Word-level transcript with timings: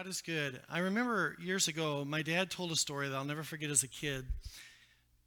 God 0.00 0.08
is 0.08 0.22
good. 0.22 0.58
I 0.70 0.78
remember 0.78 1.36
years 1.38 1.68
ago, 1.68 2.06
my 2.06 2.22
dad 2.22 2.50
told 2.50 2.72
a 2.72 2.76
story 2.76 3.10
that 3.10 3.14
I'll 3.14 3.26
never 3.26 3.42
forget 3.42 3.68
as 3.68 3.82
a 3.82 3.88
kid. 3.88 4.24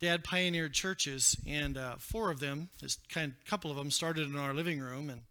Dad 0.01 0.23
pioneered 0.23 0.73
churches, 0.73 1.37
and 1.45 1.77
uh, 1.77 1.97
four 1.99 2.31
of 2.31 2.39
them, 2.39 2.69
this 2.81 2.97
kind, 3.07 3.33
of, 3.33 3.45
couple 3.47 3.69
of 3.69 3.77
them, 3.77 3.91
started 3.91 4.27
in 4.27 4.35
our 4.35 4.51
living 4.51 4.79
room 4.79 5.11
and 5.11 5.21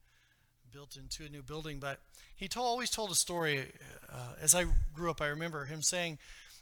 built 0.73 0.95
into 0.95 1.25
a 1.25 1.29
new 1.29 1.43
building. 1.43 1.81
But 1.81 1.99
he 2.37 2.47
told, 2.47 2.67
always 2.67 2.91
told 2.91 3.11
a 3.11 3.17
story. 3.17 3.65
Uh, 4.13 4.35
as 4.41 4.55
I 4.55 4.67
grew 4.95 5.11
up, 5.11 5.21
I 5.21 5.27
remember 5.27 5.65
him 5.65 5.83
saying, 5.83 6.19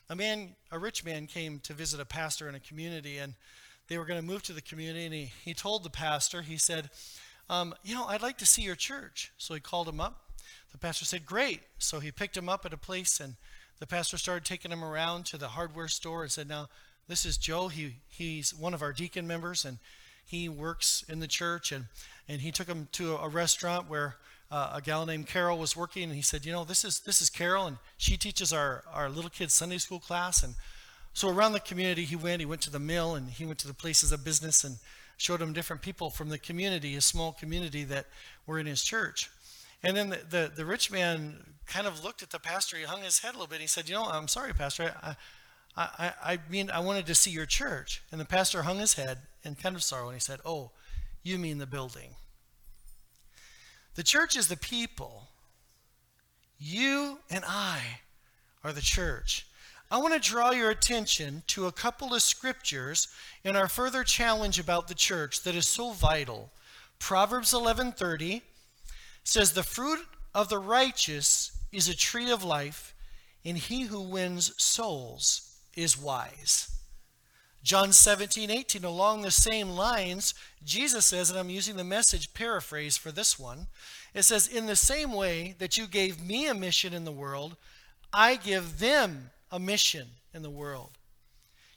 a 0.08 0.16
man, 0.16 0.56
a 0.72 0.78
rich 0.78 1.04
man, 1.04 1.26
came 1.26 1.58
to 1.64 1.74
visit 1.74 2.00
a 2.00 2.06
pastor 2.06 2.48
in 2.48 2.54
a 2.54 2.60
community, 2.60 3.18
and 3.18 3.34
they 3.88 3.98
were 3.98 4.06
going 4.06 4.22
to 4.22 4.26
move 4.26 4.42
to 4.44 4.54
the 4.54 4.62
community. 4.62 5.04
And 5.04 5.12
he, 5.12 5.32
he 5.44 5.52
told 5.52 5.84
the 5.84 5.90
pastor, 5.90 6.40
he 6.40 6.56
said, 6.56 6.88
um, 7.50 7.74
"You 7.84 7.94
know, 7.94 8.06
I'd 8.06 8.22
like 8.22 8.38
to 8.38 8.46
see 8.46 8.62
your 8.62 8.74
church." 8.74 9.32
So 9.36 9.52
he 9.52 9.60
called 9.60 9.86
him 9.86 10.00
up 10.00 10.29
the 10.72 10.78
pastor 10.78 11.04
said, 11.04 11.26
Great. 11.26 11.60
So 11.78 12.00
he 12.00 12.10
picked 12.10 12.36
him 12.36 12.48
up 12.48 12.64
at 12.64 12.72
a 12.72 12.78
place, 12.78 13.20
and 13.20 13.34
the 13.78 13.86
pastor 13.86 14.18
started 14.18 14.44
taking 14.44 14.70
him 14.70 14.84
around 14.84 15.26
to 15.26 15.38
the 15.38 15.48
hardware 15.48 15.88
store 15.88 16.22
and 16.22 16.30
said, 16.30 16.48
Now, 16.48 16.68
this 17.08 17.26
is 17.26 17.36
Joe. 17.36 17.68
He, 17.68 17.96
he's 18.08 18.54
one 18.54 18.74
of 18.74 18.82
our 18.82 18.92
deacon 18.92 19.26
members, 19.26 19.64
and 19.64 19.78
he 20.24 20.48
works 20.48 21.04
in 21.08 21.18
the 21.18 21.26
church. 21.26 21.72
And, 21.72 21.86
and 22.28 22.40
he 22.40 22.52
took 22.52 22.68
him 22.68 22.88
to 22.92 23.16
a, 23.16 23.28
restaurant 23.28 23.90
where 23.90 24.16
uh, 24.50 24.74
a 24.74 24.80
gal 24.80 25.06
named 25.06 25.26
Carol 25.26 25.58
was 25.58 25.76
working, 25.76 26.04
and 26.04 26.14
he 26.14 26.22
said, 26.22 26.46
You 26.46 26.52
know, 26.52 26.64
this 26.64 26.84
is, 26.84 27.00
this 27.00 27.20
is 27.20 27.30
Carol, 27.30 27.66
and 27.66 27.78
she 27.96 28.16
teaches 28.16 28.52
our, 28.52 28.84
our 28.92 29.08
little 29.08 29.30
kids' 29.30 29.54
Sunday 29.54 29.78
school 29.78 29.98
class. 29.98 30.42
And 30.42 30.54
so 31.12 31.28
around 31.28 31.52
the 31.52 31.60
community, 31.60 32.04
he 32.04 32.16
went. 32.16 32.40
He 32.40 32.46
went 32.46 32.62
to 32.62 32.70
the 32.70 32.78
mill, 32.78 33.16
and 33.16 33.28
he 33.28 33.44
went 33.44 33.58
to 33.60 33.68
the 33.68 33.74
places 33.74 34.12
of 34.12 34.24
business 34.24 34.62
and 34.62 34.76
showed 35.16 35.42
him 35.42 35.52
different 35.52 35.82
people 35.82 36.10
from 36.10 36.28
the 36.28 36.38
community, 36.38 36.96
a 36.96 37.00
small 37.00 37.32
community 37.32 37.84
that 37.84 38.06
were 38.46 38.58
in 38.58 38.66
his 38.66 38.82
church. 38.82 39.30
And 39.82 39.96
then 39.96 40.10
the, 40.10 40.20
the, 40.28 40.52
the, 40.56 40.64
rich 40.64 40.90
man 40.90 41.54
kind 41.66 41.86
of 41.86 42.04
looked 42.04 42.22
at 42.22 42.30
the 42.30 42.38
pastor. 42.38 42.76
He 42.76 42.84
hung 42.84 43.02
his 43.02 43.20
head 43.20 43.30
a 43.30 43.38
little 43.38 43.46
bit. 43.46 43.60
He 43.60 43.66
said, 43.66 43.88
You 43.88 43.94
know, 43.94 44.04
I'm 44.04 44.28
sorry, 44.28 44.52
Pastor. 44.52 44.94
I, 45.02 45.16
I, 45.76 46.12
I 46.22 46.38
mean, 46.50 46.70
I 46.70 46.80
wanted 46.80 47.06
to 47.06 47.14
see 47.14 47.30
your 47.30 47.46
church. 47.46 48.02
And 48.12 48.20
the 48.20 48.26
pastor 48.26 48.62
hung 48.62 48.78
his 48.78 48.94
head 48.94 49.18
in 49.44 49.54
kind 49.54 49.74
of 49.74 49.82
sorrow 49.82 50.08
and 50.08 50.14
he 50.14 50.20
said, 50.20 50.40
Oh, 50.44 50.72
you 51.22 51.38
mean 51.38 51.58
the 51.58 51.66
building. 51.66 52.14
The 53.94 54.02
church 54.02 54.36
is 54.36 54.48
the 54.48 54.56
people. 54.56 55.28
You 56.58 57.18
and 57.30 57.44
I 57.46 57.80
are 58.62 58.72
the 58.72 58.82
church. 58.82 59.46
I 59.90 59.98
want 59.98 60.14
to 60.14 60.20
draw 60.20 60.50
your 60.50 60.70
attention 60.70 61.42
to 61.48 61.66
a 61.66 61.72
couple 61.72 62.14
of 62.14 62.22
scriptures 62.22 63.08
in 63.42 63.56
our 63.56 63.66
further 63.66 64.04
challenge 64.04 64.58
about 64.58 64.86
the 64.86 64.94
church 64.94 65.42
that 65.42 65.56
is 65.56 65.66
so 65.66 65.92
vital. 65.92 66.52
Proverbs 66.98 67.52
11:30 67.52 68.42
says, 69.30 69.52
The 69.52 69.62
fruit 69.62 70.00
of 70.34 70.48
the 70.48 70.58
righteous 70.58 71.52
is 71.72 71.88
a 71.88 71.96
tree 71.96 72.30
of 72.30 72.42
life, 72.42 72.94
and 73.44 73.56
he 73.56 73.82
who 73.82 74.00
wins 74.00 74.52
souls 74.60 75.56
is 75.74 75.96
wise. 75.96 76.68
John 77.62 77.92
17, 77.92 78.50
18, 78.50 78.84
along 78.84 79.22
the 79.22 79.30
same 79.30 79.70
lines, 79.70 80.34
Jesus 80.64 81.06
says, 81.06 81.30
and 81.30 81.38
I'm 81.38 81.50
using 81.50 81.76
the 81.76 81.84
message 81.84 82.32
paraphrase 82.32 82.96
for 82.96 83.12
this 83.12 83.38
one, 83.38 83.66
it 84.14 84.22
says, 84.22 84.48
In 84.48 84.66
the 84.66 84.76
same 84.76 85.12
way 85.12 85.54
that 85.58 85.76
you 85.76 85.86
gave 85.86 86.24
me 86.24 86.48
a 86.48 86.54
mission 86.54 86.94
in 86.94 87.04
the 87.04 87.12
world, 87.12 87.56
I 88.12 88.36
give 88.36 88.78
them 88.78 89.30
a 89.52 89.60
mission 89.60 90.08
in 90.34 90.42
the 90.42 90.50
world. 90.50 90.92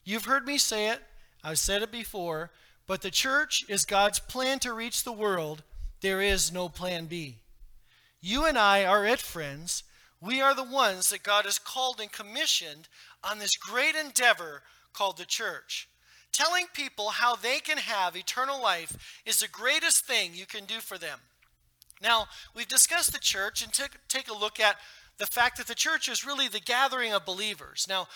You've 0.05 0.25
heard 0.25 0.47
me 0.47 0.57
say 0.57 0.89
it, 0.89 1.01
I've 1.43 1.59
said 1.59 1.81
it 1.81 1.91
before, 1.91 2.51
but 2.87 3.01
the 3.01 3.11
church 3.11 3.65
is 3.67 3.85
God's 3.85 4.19
plan 4.19 4.59
to 4.59 4.73
reach 4.73 5.03
the 5.03 5.11
world 5.11 5.63
there 6.03 6.21
is 6.21 6.51
no 6.51 6.67
plan 6.67 7.05
B. 7.05 7.37
You 8.25 8.45
and 8.45 8.57
I 8.57 8.85
are 8.85 9.05
it, 9.05 9.19
friends. 9.19 9.83
We 10.21 10.39
are 10.39 10.55
the 10.55 10.63
ones 10.63 11.09
that 11.09 11.23
God 11.23 11.43
has 11.43 11.59
called 11.59 11.99
and 11.99 12.09
commissioned 12.09 12.87
on 13.21 13.37
this 13.37 13.57
great 13.57 13.95
endeavor 13.95 14.63
called 14.93 15.17
the 15.17 15.25
church. 15.25 15.89
Telling 16.31 16.67
people 16.73 17.09
how 17.09 17.35
they 17.35 17.59
can 17.59 17.77
have 17.77 18.15
eternal 18.15 18.61
life 18.61 19.21
is 19.25 19.41
the 19.41 19.49
greatest 19.49 20.05
thing 20.05 20.31
you 20.33 20.45
can 20.45 20.63
do 20.63 20.79
for 20.79 20.97
them. 20.97 21.19
Now, 22.01 22.27
we've 22.55 22.65
discussed 22.65 23.11
the 23.11 23.19
church 23.19 23.61
and 23.61 23.73
t- 23.73 23.83
take 24.07 24.29
a 24.29 24.33
look 24.33 24.57
at 24.57 24.77
the 25.17 25.25
fact 25.25 25.57
that 25.57 25.67
the 25.67 25.75
church 25.75 26.07
is 26.07 26.25
really 26.25 26.47
the 26.47 26.61
gathering 26.61 27.11
of 27.11 27.25
believers. 27.25 27.87
Now, 27.89 28.07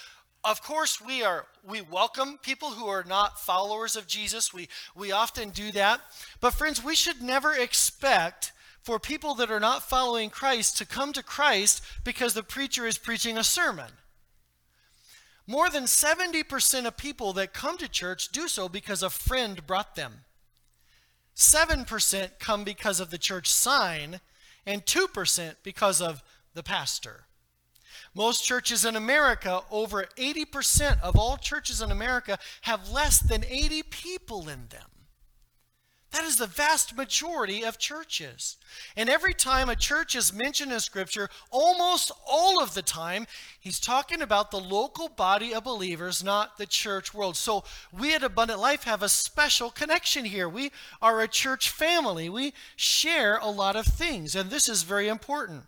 of 0.46 0.64
course 0.64 1.02
we 1.02 1.22
are 1.22 1.48
we 1.68 1.82
welcome 1.82 2.40
people 2.42 2.70
who 2.70 2.88
are 2.88 3.04
not 3.04 3.40
followers 3.40 3.96
of 3.96 4.06
jesus 4.06 4.54
we 4.54 4.70
we 4.96 5.12
often 5.12 5.50
do 5.50 5.72
that 5.72 6.00
but 6.40 6.54
friends 6.54 6.84
we 6.84 6.94
should 6.94 7.24
never 7.24 7.54
expect 7.54 8.54
for 8.88 9.00
people 9.00 9.34
that 9.34 9.52
are 9.52 9.60
not 9.60 9.84
following 9.84 10.30
christ 10.30 10.78
to 10.78 10.86
come 10.86 11.12
to 11.12 11.22
christ 11.22 11.84
because 12.06 12.34
the 12.34 12.42
preacher 12.42 12.88
is 12.88 12.98
preaching 12.98 13.38
a 13.38 13.44
sermon. 13.44 13.92
More 15.46 15.70
than 15.70 15.84
70% 15.84 16.86
of 16.86 16.96
people 16.96 17.34
that 17.34 17.54
come 17.54 17.78
to 17.80 17.90
church 17.90 18.30
do 18.30 18.48
so 18.48 18.70
because 18.70 19.04
a 19.04 19.10
friend 19.10 19.68
brought 19.68 19.96
them. 19.96 20.22
7% 21.36 22.30
come 22.40 22.64
because 22.64 23.02
of 23.02 23.10
the 23.10 23.18
church 23.18 23.52
sign 23.52 24.22
and 24.66 24.86
2% 24.86 25.56
because 25.64 26.02
of 26.02 26.24
the 26.54 26.64
pastor. 26.64 27.26
Most 28.16 28.46
churches 28.46 28.86
in 28.86 28.96
America, 28.96 29.64
over 29.70 30.06
80% 30.18 31.02
of 31.02 31.18
all 31.18 31.36
churches 31.36 31.82
in 31.82 31.92
America, 31.92 32.40
have 32.62 32.90
less 32.90 33.20
than 33.20 33.44
80 33.44 33.84
people 33.84 34.48
in 34.48 34.70
them. 34.70 34.88
That 36.12 36.24
is 36.24 36.38
the 36.38 36.48
vast 36.48 36.96
majority 36.96 37.64
of 37.64 37.78
churches. 37.78 38.56
And 38.96 39.10
every 39.10 39.34
time 39.34 39.70
a 39.70 39.76
church 39.76 40.16
is 40.16 40.34
mentioned 40.34 40.72
in 40.72 40.80
Scripture, 40.80 41.30
almost 41.52 42.12
all 42.26 42.62
of 42.62 42.74
the 42.74 42.82
time, 42.82 43.28
he's 43.60 43.80
talking 43.80 44.22
about 44.22 44.50
the 44.50 44.60
local 44.60 45.10
body 45.10 45.54
of 45.54 45.66
believers, 45.66 46.24
not 46.24 46.58
the 46.58 46.66
church 46.66 47.14
world. 47.14 47.36
So 47.36 47.66
we 47.92 48.16
at 48.16 48.24
Abundant 48.24 48.60
Life 48.60 48.84
have 48.86 49.04
a 49.04 49.10
special 49.10 49.70
connection 49.70 50.26
here. 50.26 50.48
We 50.48 50.72
are 51.02 51.20
a 51.20 51.28
church 51.28 51.70
family. 51.70 52.30
We 52.30 52.54
share 52.76 53.38
a 53.38 53.50
lot 53.50 53.76
of 53.76 53.86
things, 53.86 54.34
and 54.34 54.50
this 54.50 54.70
is 54.70 54.84
very 54.84 55.10
important. 55.10 55.64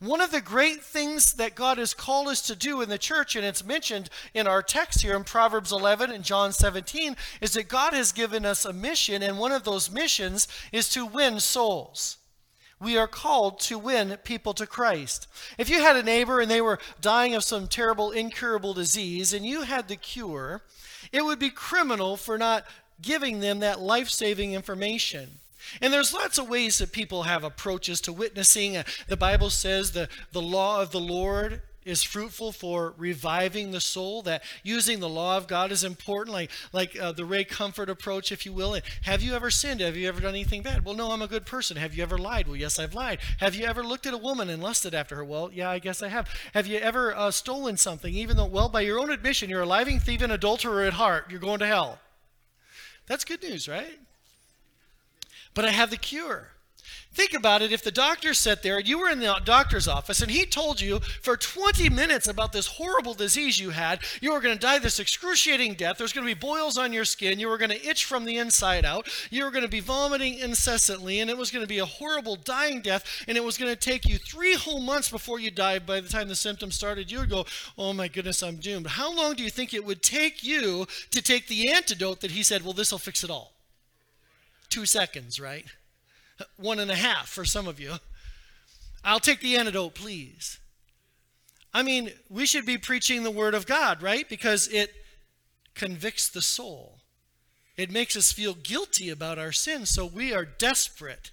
One 0.00 0.22
of 0.22 0.30
the 0.30 0.40
great 0.40 0.82
things 0.82 1.34
that 1.34 1.54
God 1.54 1.76
has 1.76 1.92
called 1.92 2.28
us 2.28 2.40
to 2.42 2.56
do 2.56 2.80
in 2.80 2.88
the 2.88 2.96
church, 2.96 3.36
and 3.36 3.44
it's 3.44 3.62
mentioned 3.62 4.08
in 4.32 4.46
our 4.46 4.62
text 4.62 5.02
here 5.02 5.14
in 5.14 5.24
Proverbs 5.24 5.72
11 5.72 6.10
and 6.10 6.24
John 6.24 6.54
17, 6.54 7.16
is 7.42 7.52
that 7.52 7.68
God 7.68 7.92
has 7.92 8.10
given 8.10 8.46
us 8.46 8.64
a 8.64 8.72
mission, 8.72 9.22
and 9.22 9.38
one 9.38 9.52
of 9.52 9.64
those 9.64 9.90
missions 9.90 10.48
is 10.72 10.88
to 10.90 11.04
win 11.04 11.38
souls. 11.38 12.16
We 12.80 12.96
are 12.96 13.06
called 13.06 13.60
to 13.60 13.78
win 13.78 14.16
people 14.24 14.54
to 14.54 14.66
Christ. 14.66 15.28
If 15.58 15.68
you 15.68 15.82
had 15.82 15.96
a 15.96 16.02
neighbor 16.02 16.40
and 16.40 16.50
they 16.50 16.62
were 16.62 16.78
dying 17.02 17.34
of 17.34 17.44
some 17.44 17.68
terrible, 17.68 18.10
incurable 18.10 18.72
disease, 18.72 19.34
and 19.34 19.44
you 19.44 19.62
had 19.62 19.88
the 19.88 19.96
cure, 19.96 20.62
it 21.12 21.26
would 21.26 21.38
be 21.38 21.50
criminal 21.50 22.16
for 22.16 22.38
not 22.38 22.64
giving 23.02 23.40
them 23.40 23.58
that 23.58 23.80
life 23.80 24.08
saving 24.08 24.54
information. 24.54 25.40
And 25.80 25.92
there's 25.92 26.12
lots 26.12 26.38
of 26.38 26.48
ways 26.48 26.78
that 26.78 26.92
people 26.92 27.24
have 27.24 27.44
approaches 27.44 28.00
to 28.02 28.12
witnessing. 28.12 28.76
Uh, 28.76 28.84
the 29.08 29.16
Bible 29.16 29.50
says 29.50 29.92
the, 29.92 30.08
the 30.32 30.42
law 30.42 30.82
of 30.82 30.90
the 30.90 31.00
Lord 31.00 31.62
is 31.84 32.02
fruitful 32.02 32.52
for 32.52 32.94
reviving 32.98 33.70
the 33.70 33.80
soul 33.80 34.22
that 34.22 34.42
using 34.62 35.00
the 35.00 35.08
law 35.08 35.36
of 35.36 35.46
god 35.46 35.72
is 35.72 35.82
important 35.82 36.34
like 36.34 36.50
like 36.72 36.98
uh, 37.00 37.10
the 37.12 37.24
ray 37.24 37.42
comfort 37.42 37.88
approach 37.88 38.30
if 38.30 38.44
you 38.44 38.52
will. 38.52 38.78
Have 39.02 39.22
you 39.22 39.34
ever 39.34 39.50
sinned? 39.50 39.80
Have 39.80 39.96
you 39.96 40.06
ever 40.06 40.20
done 40.20 40.30
anything 40.34 40.62
bad? 40.62 40.84
Well 40.84 40.94
no 40.94 41.10
i'm 41.10 41.22
a 41.22 41.26
good 41.26 41.46
person. 41.46 41.76
Have 41.76 41.94
you 41.94 42.02
ever 42.02 42.18
lied? 42.18 42.46
Well 42.46 42.56
yes 42.56 42.78
i've 42.78 42.94
lied. 42.94 43.20
Have 43.38 43.54
you 43.54 43.64
ever 43.64 43.82
looked 43.82 44.06
at 44.06 44.14
a 44.14 44.18
woman 44.18 44.50
and 44.50 44.62
lusted 44.62 44.94
after 44.94 45.16
her? 45.16 45.24
Well 45.24 45.50
yeah 45.52 45.70
i 45.70 45.78
guess 45.78 46.02
i 46.02 46.08
have. 46.08 46.28
Have 46.52 46.66
you 46.66 46.78
ever 46.78 47.16
uh, 47.16 47.30
stolen 47.30 47.76
something 47.76 48.14
even 48.14 48.36
though 48.36 48.46
well 48.46 48.68
by 48.68 48.82
your 48.82 48.98
own 48.98 49.10
admission 49.10 49.48
you're 49.48 49.62
a 49.62 49.66
lying 49.66 50.00
thief 50.00 50.22
and 50.22 50.32
adulterer 50.32 50.84
at 50.84 50.94
heart. 50.94 51.30
You're 51.30 51.40
going 51.40 51.60
to 51.60 51.66
hell. 51.66 51.98
That's 53.06 53.24
good 53.24 53.42
news 53.42 53.68
right 53.68 53.98
but 55.54 55.64
I 55.64 55.70
have 55.70 55.90
the 55.90 55.96
cure. 55.96 56.52
Think 57.12 57.34
about 57.34 57.60
it 57.60 57.72
if 57.72 57.82
the 57.82 57.90
doctor 57.90 58.32
sat 58.34 58.62
there 58.62 58.78
and 58.78 58.86
you 58.86 59.00
were 59.00 59.08
in 59.08 59.18
the 59.18 59.40
doctor's 59.44 59.88
office 59.88 60.22
and 60.22 60.30
he 60.30 60.46
told 60.46 60.80
you 60.80 61.00
for 61.22 61.36
20 61.36 61.90
minutes 61.90 62.28
about 62.28 62.52
this 62.52 62.68
horrible 62.68 63.14
disease 63.14 63.58
you 63.58 63.70
had, 63.70 64.00
you 64.20 64.32
were 64.32 64.40
going 64.40 64.54
to 64.54 64.60
die 64.60 64.78
this 64.78 65.00
excruciating 65.00 65.74
death, 65.74 65.98
there's 65.98 66.12
going 66.12 66.24
to 66.24 66.34
be 66.34 66.38
boils 66.38 66.78
on 66.78 66.92
your 66.92 67.04
skin, 67.04 67.40
you 67.40 67.48
were 67.48 67.58
going 67.58 67.72
to 67.72 67.84
itch 67.84 68.04
from 68.04 68.24
the 68.24 68.36
inside 68.36 68.84
out, 68.84 69.08
you 69.28 69.44
were 69.44 69.50
going 69.50 69.64
to 69.64 69.68
be 69.68 69.80
vomiting 69.80 70.38
incessantly, 70.38 71.18
and 71.18 71.28
it 71.28 71.36
was 71.36 71.50
going 71.50 71.64
to 71.64 71.68
be 71.68 71.80
a 71.80 71.84
horrible 71.84 72.36
dying 72.36 72.80
death, 72.80 73.04
and 73.26 73.36
it 73.36 73.42
was 73.42 73.58
going 73.58 73.72
to 73.72 73.76
take 73.76 74.08
you 74.08 74.16
three 74.16 74.54
whole 74.54 74.80
months 74.80 75.10
before 75.10 75.40
you 75.40 75.50
died. 75.50 75.84
By 75.84 76.00
the 76.00 76.08
time 76.08 76.28
the 76.28 76.36
symptoms 76.36 76.76
started, 76.76 77.10
you 77.10 77.18
would 77.18 77.30
go, 77.30 77.44
Oh 77.76 77.92
my 77.92 78.06
goodness, 78.06 78.42
I'm 78.42 78.56
doomed. 78.56 78.86
How 78.86 79.12
long 79.12 79.34
do 79.34 79.42
you 79.42 79.50
think 79.50 79.74
it 79.74 79.84
would 79.84 80.02
take 80.02 80.44
you 80.44 80.86
to 81.10 81.20
take 81.20 81.48
the 81.48 81.72
antidote 81.72 82.20
that 82.20 82.30
he 82.30 82.44
said, 82.44 82.62
Well, 82.62 82.72
this 82.72 82.92
will 82.92 82.98
fix 82.98 83.24
it 83.24 83.30
all? 83.30 83.52
Two 84.70 84.86
seconds, 84.86 85.38
right? 85.38 85.66
One 86.56 86.78
and 86.78 86.90
a 86.90 86.96
half 86.96 87.28
for 87.28 87.44
some 87.44 87.68
of 87.68 87.78
you. 87.78 87.94
I'll 89.04 89.20
take 89.20 89.40
the 89.40 89.56
antidote, 89.56 89.94
please. 89.94 90.58
I 91.72 91.82
mean, 91.82 92.10
we 92.28 92.46
should 92.46 92.66
be 92.66 92.78
preaching 92.78 93.22
the 93.22 93.30
Word 93.30 93.54
of 93.54 93.66
God, 93.66 94.02
right? 94.02 94.28
Because 94.28 94.68
it 94.68 94.92
convicts 95.74 96.28
the 96.28 96.42
soul. 96.42 96.98
It 97.76 97.90
makes 97.90 98.16
us 98.16 98.32
feel 98.32 98.54
guilty 98.54 99.08
about 99.08 99.38
our 99.38 99.52
sins, 99.52 99.90
so 99.90 100.04
we 100.04 100.34
are 100.34 100.44
desperate, 100.44 101.30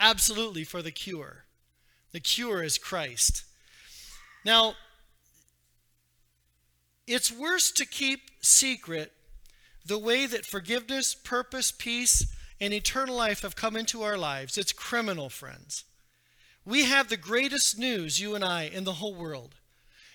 absolutely, 0.00 0.64
for 0.64 0.82
the 0.82 0.90
cure. 0.90 1.44
The 2.12 2.20
cure 2.20 2.62
is 2.62 2.78
Christ. 2.78 3.44
Now, 4.44 4.74
it's 7.06 7.30
worse 7.30 7.70
to 7.72 7.86
keep 7.86 8.30
secret 8.40 9.12
the 9.84 9.98
way 9.98 10.26
that 10.26 10.44
forgiveness, 10.44 11.14
purpose, 11.14 11.70
peace, 11.70 12.26
and 12.60 12.72
eternal 12.72 13.16
life 13.16 13.42
have 13.42 13.56
come 13.56 13.76
into 13.76 14.02
our 14.02 14.16
lives. 14.16 14.56
It's 14.56 14.72
criminal, 14.72 15.28
friends. 15.28 15.84
We 16.64 16.84
have 16.84 17.08
the 17.08 17.16
greatest 17.16 17.78
news, 17.78 18.20
you 18.20 18.34
and 18.34 18.44
I, 18.44 18.64
in 18.64 18.84
the 18.84 18.94
whole 18.94 19.14
world. 19.14 19.54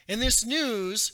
And 0.07 0.21
this 0.21 0.45
news 0.45 1.13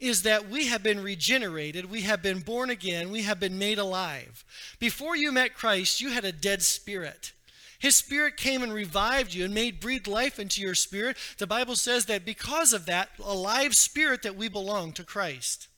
is 0.00 0.22
that 0.22 0.48
we 0.48 0.68
have 0.68 0.82
been 0.82 1.02
regenerated, 1.02 1.90
we 1.90 2.02
have 2.02 2.22
been 2.22 2.38
born 2.38 2.70
again, 2.70 3.10
we 3.10 3.22
have 3.22 3.40
been 3.40 3.58
made 3.58 3.78
alive. 3.78 4.44
Before 4.78 5.16
you 5.16 5.32
met 5.32 5.54
Christ, 5.54 6.00
you 6.00 6.10
had 6.10 6.24
a 6.24 6.32
dead 6.32 6.62
spirit. 6.62 7.32
His 7.78 7.96
spirit 7.96 8.36
came 8.36 8.62
and 8.62 8.72
revived 8.72 9.34
you 9.34 9.44
and 9.44 9.54
made 9.54 9.80
breathed 9.80 10.06
life 10.06 10.38
into 10.38 10.60
your 10.60 10.74
spirit. 10.74 11.16
The 11.38 11.46
Bible 11.46 11.76
says 11.76 12.06
that 12.06 12.24
because 12.24 12.72
of 12.72 12.86
that 12.86 13.10
alive 13.22 13.74
spirit 13.76 14.22
that 14.22 14.36
we 14.36 14.48
belong 14.48 14.92
to 14.92 15.04
Christ. 15.04 15.68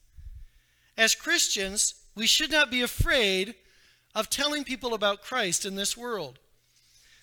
As 0.97 1.15
Christians, 1.15 1.95
we 2.15 2.27
should 2.27 2.51
not 2.51 2.71
be 2.71 2.81
afraid 2.81 3.55
of 4.15 4.29
telling 4.29 4.63
people 4.63 4.93
about 4.93 5.21
Christ 5.21 5.65
in 5.65 5.75
this 5.75 5.95
world. 5.95 6.39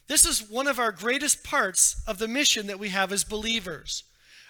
This 0.07 0.25
is 0.25 0.49
one 0.49 0.67
of 0.67 0.79
our 0.79 0.91
greatest 0.91 1.45
parts 1.45 2.03
of 2.07 2.19
the 2.19 2.29
mission 2.29 2.67
that 2.67 2.79
we 2.79 2.89
have 2.89 3.13
as 3.13 3.25
believers. 3.25 4.05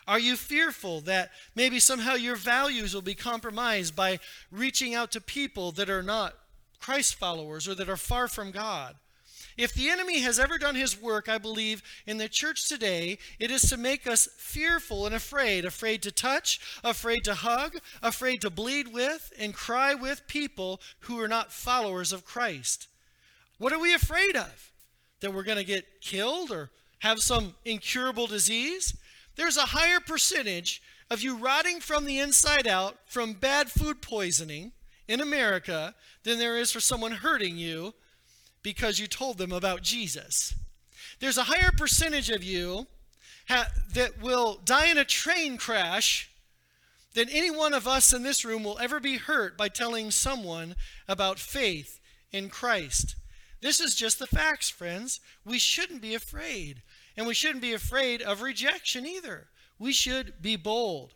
Are 0.07 0.19
you 0.19 0.37
fearful 0.37 1.01
that 1.03 1.31
maybe 1.55 1.81
somehow 1.81 2.15
your 2.15 2.37
values 2.37 2.95
will 2.95 3.03
be 3.03 3.15
compromised 3.15 3.95
by 3.95 4.21
reaching 4.51 4.95
out 4.95 5.11
to 5.13 5.21
people 5.21 5.73
that 5.73 5.91
are 5.91 6.03
not 6.03 6.35
Christ 6.81 7.17
followers 7.17 7.69
or 7.69 7.75
that 7.75 7.91
are 7.91 7.97
far 7.97 8.29
from 8.29 8.51
God? 8.51 8.97
If 9.59 9.75
the 9.75 9.91
enemy 9.91 10.21
has 10.21 10.39
ever 10.39 10.57
done 10.57 10.77
his 10.77 11.03
work, 11.03 11.29
I 11.29 11.37
believe, 11.37 11.83
in 12.07 12.19
the 12.19 12.29
church 12.29 12.69
today, 12.69 13.19
it 13.41 13.51
is 13.51 13.63
to 13.63 13.77
make 13.77 14.07
us 14.07 14.29
fearful 14.39 15.05
and 15.05 15.13
afraid 15.13 15.65
afraid 15.65 16.01
to 16.03 16.13
touch, 16.13 16.61
afraid 16.85 17.25
to 17.25 17.35
hug, 17.35 17.79
afraid 18.01 18.41
to 18.43 18.51
bleed 18.51 18.93
with 18.93 19.33
and 19.37 19.53
cry 19.53 19.95
with 19.95 20.29
people 20.29 20.81
who 21.01 21.21
are 21.21 21.27
not 21.27 21.53
followers 21.53 22.13
of 22.13 22.25
Christ. 22.25 22.87
What 23.59 23.73
are 23.73 23.81
we 23.81 23.93
afraid 23.93 24.37
of? 24.37 24.71
That 25.21 25.35
we're 25.35 25.43
going 25.43 25.59
to 25.59 25.65
get 25.65 26.01
killed 26.01 26.53
or 26.53 26.71
have 27.01 27.19
some 27.19 27.57
incurable 27.65 28.29
disease? 28.29 28.97
There's 29.35 29.57
a 29.57 29.63
higher 29.63 29.99
percentage 29.99 30.81
of 31.11 31.21
you 31.21 31.37
rotting 31.37 31.81
from 31.81 32.05
the 32.05 32.21
inside 32.21 32.69
out 32.69 32.97
from 33.07 33.33
bad 33.33 33.73
food 33.73 34.03
poisoning 34.03 34.71
in 35.09 35.21
America 35.21 35.97
than 36.23 36.39
there 36.39 36.57
is 36.57 36.71
for 36.71 36.79
someone 36.79 37.11
hurting 37.11 37.57
you 37.57 37.95
because 38.69 38.99
you 38.99 39.07
told 39.07 39.39
them 39.39 39.51
about 39.51 39.81
Jesus. 39.81 40.55
There's 41.21 41.39
a 41.39 41.45
higher 41.45 41.71
percentage 41.75 42.29
of 42.29 42.45
you 42.45 42.87
ha- 43.49 43.69
that 43.95 44.21
will 44.21 44.61
die 44.63 44.89
in 44.89 44.99
a 44.99 45.07
train 45.07 45.57
crash 45.57 46.31
than 47.15 47.31
any 47.31 47.51
one 47.51 47.73
of 47.73 47.89
us 47.89 48.13
in 48.13 48.25
this 48.25 48.45
room 48.45 48.63
will 48.63 48.79
ever 48.79 49.01
be 49.01 49.17
hurt 49.17 49.57
by 49.57 49.71
telling 49.71 50.11
someone 50.11 50.75
about 51.09 51.39
faith 51.39 51.99
in 52.31 52.51
Christ. 52.51 53.17
This 53.63 53.81
is 53.81 53.95
just 53.95 54.19
the 54.19 54.27
facts, 54.27 54.69
friends. 54.69 55.19
We 55.47 55.59
shouldn't 55.59 56.03
be 56.03 56.15
afraid. 56.15 56.83
And 57.17 57.27
we 57.27 57.33
shouldn't 57.33 57.63
be 57.63 57.73
afraid 57.73 58.21
of 58.21 58.43
rejection 58.43 59.07
either. 59.07 59.47
We 59.79 59.95
should 59.95 60.43
be 60.43 60.57
bold. 60.57 61.15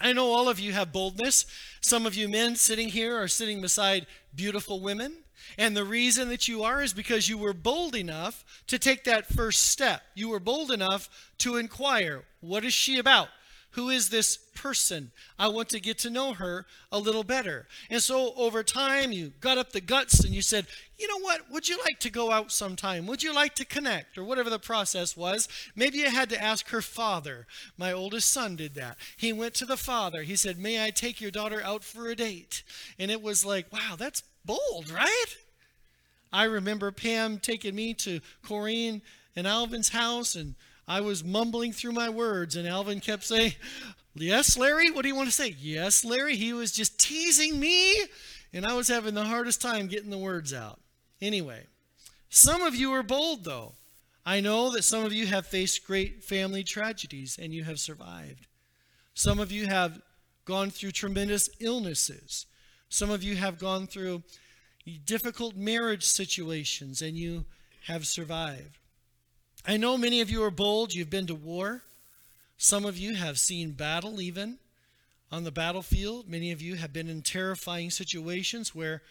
I 0.00 0.12
know 0.12 0.30
all 0.30 0.48
of 0.48 0.60
you 0.60 0.74
have 0.74 0.92
boldness. 0.92 1.44
Some 1.80 2.06
of 2.06 2.14
you 2.14 2.28
men 2.28 2.54
sitting 2.54 2.90
here 2.90 3.20
are 3.20 3.26
sitting 3.26 3.60
beside 3.60 4.06
beautiful 4.32 4.80
women. 4.80 5.24
And 5.56 5.76
the 5.76 5.84
reason 5.84 6.28
that 6.28 6.48
you 6.48 6.62
are 6.62 6.82
is 6.82 6.92
because 6.92 7.28
you 7.28 7.38
were 7.38 7.54
bold 7.54 7.94
enough 7.94 8.44
to 8.66 8.78
take 8.78 9.04
that 9.04 9.26
first 9.26 9.64
step. 9.64 10.02
You 10.14 10.28
were 10.28 10.40
bold 10.40 10.70
enough 10.70 11.08
to 11.38 11.56
inquire, 11.56 12.24
what 12.40 12.64
is 12.64 12.74
she 12.74 12.98
about? 12.98 13.28
Who 13.72 13.90
is 13.90 14.08
this 14.08 14.36
person? 14.36 15.12
I 15.38 15.48
want 15.48 15.68
to 15.68 15.80
get 15.80 15.98
to 15.98 16.10
know 16.10 16.32
her 16.32 16.66
a 16.90 16.98
little 16.98 17.22
better. 17.22 17.68
And 17.90 18.02
so 18.02 18.32
over 18.34 18.62
time, 18.62 19.12
you 19.12 19.32
got 19.40 19.58
up 19.58 19.72
the 19.72 19.80
guts 19.80 20.24
and 20.24 20.34
you 20.34 20.42
said, 20.42 20.66
you 20.98 21.06
know 21.06 21.20
what? 21.20 21.50
Would 21.50 21.68
you 21.68 21.78
like 21.78 22.00
to 22.00 22.10
go 22.10 22.32
out 22.32 22.50
sometime? 22.50 23.06
Would 23.06 23.22
you 23.22 23.32
like 23.32 23.54
to 23.56 23.64
connect? 23.64 24.18
Or 24.18 24.24
whatever 24.24 24.50
the 24.50 24.58
process 24.58 25.16
was. 25.16 25.48
Maybe 25.76 25.98
you 25.98 26.10
had 26.10 26.28
to 26.30 26.42
ask 26.42 26.70
her 26.70 26.82
father. 26.82 27.46
My 27.76 27.92
oldest 27.92 28.32
son 28.32 28.56
did 28.56 28.74
that. 28.74 28.96
He 29.16 29.32
went 29.32 29.54
to 29.54 29.66
the 29.66 29.76
father. 29.76 30.22
He 30.22 30.34
said, 30.34 30.58
May 30.58 30.84
I 30.84 30.90
take 30.90 31.20
your 31.20 31.30
daughter 31.30 31.62
out 31.62 31.84
for 31.84 32.08
a 32.08 32.16
date? 32.16 32.64
And 32.98 33.12
it 33.12 33.22
was 33.22 33.44
like, 33.44 33.72
wow, 33.72 33.94
that's 33.96 34.22
bold, 34.44 34.90
right? 34.90 35.36
I 36.32 36.44
remember 36.44 36.90
Pam 36.90 37.38
taking 37.38 37.74
me 37.74 37.94
to 37.94 38.20
Corrine 38.44 39.00
and 39.34 39.46
Alvin's 39.46 39.90
house, 39.90 40.34
and 40.34 40.54
I 40.86 41.00
was 41.00 41.24
mumbling 41.24 41.72
through 41.72 41.92
my 41.92 42.08
words, 42.08 42.56
and 42.56 42.66
Alvin 42.66 43.00
kept 43.00 43.24
saying, 43.24 43.54
Yes, 44.14 44.56
Larry? 44.56 44.90
What 44.90 45.02
do 45.02 45.08
you 45.08 45.14
want 45.14 45.28
to 45.28 45.34
say? 45.34 45.54
Yes, 45.58 46.04
Larry. 46.04 46.36
He 46.36 46.52
was 46.52 46.72
just 46.72 46.98
teasing 46.98 47.60
me, 47.60 47.94
and 48.52 48.66
I 48.66 48.74
was 48.74 48.88
having 48.88 49.14
the 49.14 49.24
hardest 49.24 49.62
time 49.62 49.86
getting 49.86 50.10
the 50.10 50.18
words 50.18 50.52
out. 50.52 50.80
Anyway, 51.20 51.66
some 52.28 52.62
of 52.62 52.74
you 52.74 52.92
are 52.92 53.02
bold, 53.02 53.44
though. 53.44 53.74
I 54.28 54.40
know 54.40 54.70
that 54.72 54.84
some 54.84 55.04
of 55.04 55.12
you 55.14 55.26
have 55.26 55.46
faced 55.46 55.86
great 55.86 56.22
family 56.22 56.62
tragedies 56.62 57.38
and 57.40 57.54
you 57.54 57.64
have 57.64 57.80
survived. 57.80 58.46
Some 59.14 59.38
of 59.38 59.50
you 59.50 59.66
have 59.66 60.02
gone 60.44 60.68
through 60.68 60.90
tremendous 60.90 61.48
illnesses. 61.60 62.44
Some 62.88 63.10
of 63.10 63.22
you 63.22 63.36
have 63.36 63.58
gone 63.58 63.86
through 63.86 64.22
difficult 65.04 65.56
marriage 65.56 66.04
situations 66.04 67.02
and 67.02 67.16
you 67.16 67.44
have 67.86 68.06
survived. 68.06 68.78
I 69.66 69.76
know 69.76 69.98
many 69.98 70.20
of 70.20 70.30
you 70.30 70.42
are 70.44 70.50
bold. 70.50 70.94
You've 70.94 71.10
been 71.10 71.26
to 71.26 71.34
war. 71.34 71.82
Some 72.56 72.84
of 72.84 72.96
you 72.96 73.14
have 73.14 73.38
seen 73.38 73.72
battle 73.72 74.20
even 74.20 74.58
on 75.30 75.44
the 75.44 75.50
battlefield. 75.50 76.28
Many 76.28 76.52
of 76.52 76.62
you 76.62 76.76
have 76.76 76.92
been 76.92 77.08
in 77.08 77.22
terrifying 77.22 77.90
situations 77.90 78.74
where 78.74 79.02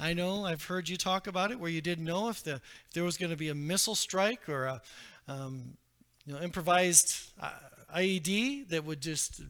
I 0.00 0.14
know 0.14 0.46
I've 0.46 0.64
heard 0.64 0.88
you 0.88 0.96
talk 0.96 1.26
about 1.26 1.50
it, 1.50 1.60
where 1.60 1.70
you 1.70 1.80
didn't 1.80 2.04
know 2.04 2.28
if, 2.28 2.42
the, 2.42 2.54
if 2.54 2.92
there 2.94 3.04
was 3.04 3.18
going 3.18 3.30
to 3.30 3.36
be 3.36 3.50
a 3.50 3.54
missile 3.54 3.94
strike 3.94 4.48
or 4.48 4.64
a 4.64 4.82
um, 5.28 5.76
you 6.24 6.32
know, 6.32 6.40
improvised 6.40 7.32
uh, 7.40 7.50
IED 7.94 8.68
that 8.70 8.84
would 8.84 9.00
just 9.00 9.42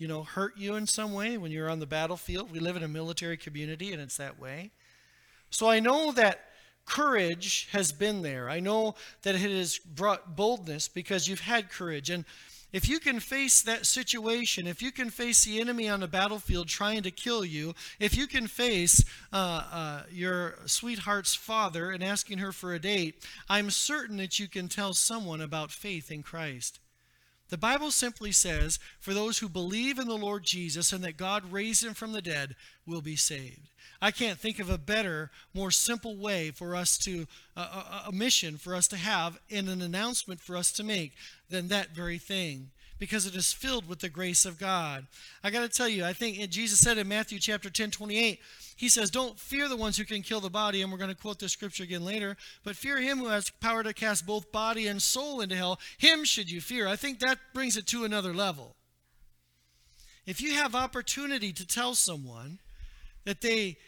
you 0.00 0.08
know, 0.08 0.22
hurt 0.22 0.56
you 0.56 0.76
in 0.76 0.86
some 0.86 1.12
way 1.12 1.36
when 1.36 1.52
you're 1.52 1.68
on 1.68 1.78
the 1.78 1.86
battlefield. 1.86 2.50
We 2.50 2.58
live 2.58 2.74
in 2.74 2.82
a 2.82 2.88
military 2.88 3.36
community 3.36 3.92
and 3.92 4.00
it's 4.00 4.16
that 4.16 4.40
way. 4.40 4.70
So 5.50 5.68
I 5.68 5.78
know 5.78 6.10
that 6.12 6.40
courage 6.86 7.68
has 7.72 7.92
been 7.92 8.22
there. 8.22 8.48
I 8.48 8.60
know 8.60 8.94
that 9.22 9.34
it 9.34 9.42
has 9.42 9.78
brought 9.78 10.36
boldness 10.36 10.88
because 10.88 11.28
you've 11.28 11.40
had 11.40 11.70
courage. 11.70 12.08
And 12.08 12.24
if 12.72 12.88
you 12.88 12.98
can 12.98 13.20
face 13.20 13.60
that 13.62 13.84
situation, 13.84 14.66
if 14.66 14.80
you 14.80 14.90
can 14.90 15.10
face 15.10 15.44
the 15.44 15.60
enemy 15.60 15.86
on 15.86 16.00
the 16.00 16.08
battlefield 16.08 16.68
trying 16.68 17.02
to 17.02 17.10
kill 17.10 17.44
you, 17.44 17.74
if 17.98 18.16
you 18.16 18.26
can 18.26 18.46
face 18.46 19.04
uh, 19.34 19.64
uh, 19.70 20.02
your 20.10 20.54
sweetheart's 20.64 21.34
father 21.34 21.90
and 21.90 22.02
asking 22.02 22.38
her 22.38 22.52
for 22.52 22.72
a 22.72 22.78
date, 22.78 23.22
I'm 23.50 23.70
certain 23.70 24.16
that 24.16 24.38
you 24.38 24.48
can 24.48 24.68
tell 24.68 24.94
someone 24.94 25.42
about 25.42 25.70
faith 25.70 26.10
in 26.10 26.22
Christ. 26.22 26.78
The 27.50 27.58
Bible 27.58 27.90
simply 27.90 28.32
says, 28.32 28.78
for 29.00 29.12
those 29.12 29.38
who 29.38 29.48
believe 29.48 29.98
in 29.98 30.06
the 30.06 30.14
Lord 30.14 30.44
Jesus 30.44 30.92
and 30.92 31.04
that 31.04 31.16
God 31.16 31.52
raised 31.52 31.84
him 31.84 31.94
from 31.94 32.12
the 32.12 32.22
dead 32.22 32.54
will 32.86 33.02
be 33.02 33.16
saved. 33.16 33.68
I 34.00 34.12
can't 34.12 34.38
think 34.38 34.60
of 34.60 34.70
a 34.70 34.78
better, 34.78 35.30
more 35.52 35.70
simple 35.70 36.16
way 36.16 36.52
for 36.52 36.74
us 36.74 36.96
to, 36.98 37.26
uh, 37.56 37.82
a, 38.06 38.08
a 38.08 38.12
mission 38.12 38.56
for 38.56 38.74
us 38.74 38.88
to 38.88 38.96
have 38.96 39.38
and 39.50 39.68
an 39.68 39.82
announcement 39.82 40.40
for 40.40 40.56
us 40.56 40.72
to 40.72 40.84
make 40.84 41.12
than 41.50 41.68
that 41.68 41.90
very 41.90 42.18
thing 42.18 42.70
because 43.00 43.26
it 43.26 43.34
is 43.34 43.52
filled 43.52 43.88
with 43.88 43.98
the 43.98 44.10
grace 44.10 44.44
of 44.44 44.58
God. 44.58 45.06
I 45.42 45.50
got 45.50 45.62
to 45.62 45.68
tell 45.68 45.88
you, 45.88 46.04
I 46.04 46.12
think 46.12 46.38
Jesus 46.50 46.78
said 46.78 46.98
in 46.98 47.08
Matthew 47.08 47.40
chapter 47.40 47.70
10, 47.70 47.90
28, 47.90 48.38
he 48.76 48.88
says, 48.90 49.10
Don't 49.10 49.40
fear 49.40 49.68
the 49.68 49.76
ones 49.76 49.96
who 49.96 50.04
can 50.04 50.22
kill 50.22 50.40
the 50.40 50.50
body, 50.50 50.82
and 50.82 50.92
we're 50.92 50.98
going 50.98 51.10
to 51.10 51.16
quote 51.16 51.38
this 51.38 51.52
scripture 51.52 51.82
again 51.82 52.04
later, 52.04 52.36
but 52.62 52.76
fear 52.76 52.98
him 52.98 53.18
who 53.18 53.28
has 53.28 53.50
power 53.50 53.82
to 53.82 53.94
cast 53.94 54.26
both 54.26 54.52
body 54.52 54.86
and 54.86 55.02
soul 55.02 55.40
into 55.40 55.56
hell. 55.56 55.80
Him 55.98 56.24
should 56.24 56.50
you 56.50 56.60
fear. 56.60 56.86
I 56.86 56.96
think 56.96 57.18
that 57.18 57.38
brings 57.54 57.78
it 57.78 57.86
to 57.88 58.04
another 58.04 58.34
level. 58.34 58.76
If 60.26 60.42
you 60.42 60.52
have 60.52 60.74
opportunity 60.74 61.52
to 61.54 61.66
tell 61.66 61.94
someone 61.94 62.58
that 63.24 63.40
they 63.40 63.78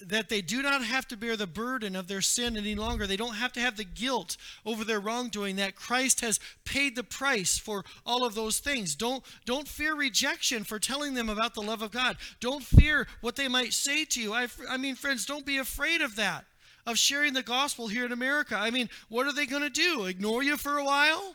that 0.00 0.28
they 0.28 0.40
do 0.40 0.62
not 0.62 0.84
have 0.84 1.06
to 1.08 1.16
bear 1.16 1.36
the 1.36 1.46
burden 1.46 1.96
of 1.96 2.08
their 2.08 2.20
sin 2.20 2.56
any 2.56 2.74
longer. 2.74 3.06
They 3.06 3.16
don't 3.16 3.36
have 3.36 3.52
to 3.54 3.60
have 3.60 3.76
the 3.76 3.84
guilt 3.84 4.36
over 4.66 4.84
their 4.84 5.00
wrongdoing 5.00 5.56
that 5.56 5.76
Christ 5.76 6.20
has 6.20 6.40
paid 6.64 6.96
the 6.96 7.04
price 7.04 7.58
for 7.58 7.84
all 8.04 8.24
of 8.24 8.34
those 8.34 8.58
things. 8.58 8.94
Don't 8.94 9.24
don't 9.44 9.68
fear 9.68 9.94
rejection 9.94 10.64
for 10.64 10.78
telling 10.78 11.14
them 11.14 11.28
about 11.28 11.54
the 11.54 11.62
love 11.62 11.82
of 11.82 11.90
God. 11.90 12.16
Don't 12.40 12.62
fear 12.62 13.06
what 13.20 13.36
they 13.36 13.48
might 13.48 13.72
say 13.72 14.04
to 14.06 14.20
you. 14.20 14.32
I, 14.32 14.48
I 14.68 14.76
mean, 14.76 14.94
friends, 14.94 15.26
don't 15.26 15.46
be 15.46 15.58
afraid 15.58 16.00
of 16.00 16.16
that. 16.16 16.44
Of 16.86 16.98
sharing 16.98 17.32
the 17.32 17.42
gospel 17.42 17.88
here 17.88 18.04
in 18.04 18.12
America. 18.12 18.56
I 18.58 18.70
mean, 18.70 18.90
what 19.08 19.26
are 19.26 19.32
they 19.32 19.46
going 19.46 19.62
to 19.62 19.70
do? 19.70 20.04
Ignore 20.04 20.42
you 20.42 20.58
for 20.58 20.76
a 20.76 20.84
while? 20.84 21.34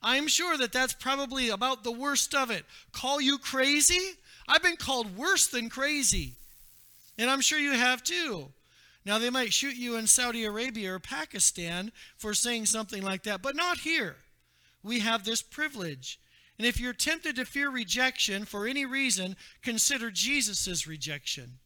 I'm 0.00 0.28
sure 0.28 0.56
that 0.56 0.72
that's 0.72 0.94
probably 0.94 1.48
about 1.48 1.82
the 1.82 1.90
worst 1.90 2.34
of 2.36 2.50
it. 2.52 2.64
Call 2.92 3.20
you 3.20 3.36
crazy? 3.36 4.12
I've 4.46 4.62
been 4.62 4.76
called 4.76 5.16
worse 5.16 5.48
than 5.48 5.70
crazy. 5.70 6.34
And 7.20 7.28
I'm 7.28 7.42
sure 7.42 7.58
you 7.58 7.72
have 7.72 8.02
too. 8.02 8.48
Now, 9.04 9.18
they 9.18 9.28
might 9.28 9.52
shoot 9.52 9.76
you 9.76 9.96
in 9.96 10.06
Saudi 10.06 10.44
Arabia 10.44 10.94
or 10.94 10.98
Pakistan 10.98 11.92
for 12.16 12.32
saying 12.32 12.66
something 12.66 13.02
like 13.02 13.24
that, 13.24 13.42
but 13.42 13.54
not 13.54 13.80
here. 13.80 14.16
We 14.82 15.00
have 15.00 15.24
this 15.24 15.42
privilege. 15.42 16.18
And 16.58 16.66
if 16.66 16.80
you're 16.80 16.94
tempted 16.94 17.36
to 17.36 17.44
fear 17.44 17.68
rejection 17.70 18.46
for 18.46 18.66
any 18.66 18.86
reason, 18.86 19.36
consider 19.62 20.10
Jesus' 20.10 20.86
rejection. 20.86 21.58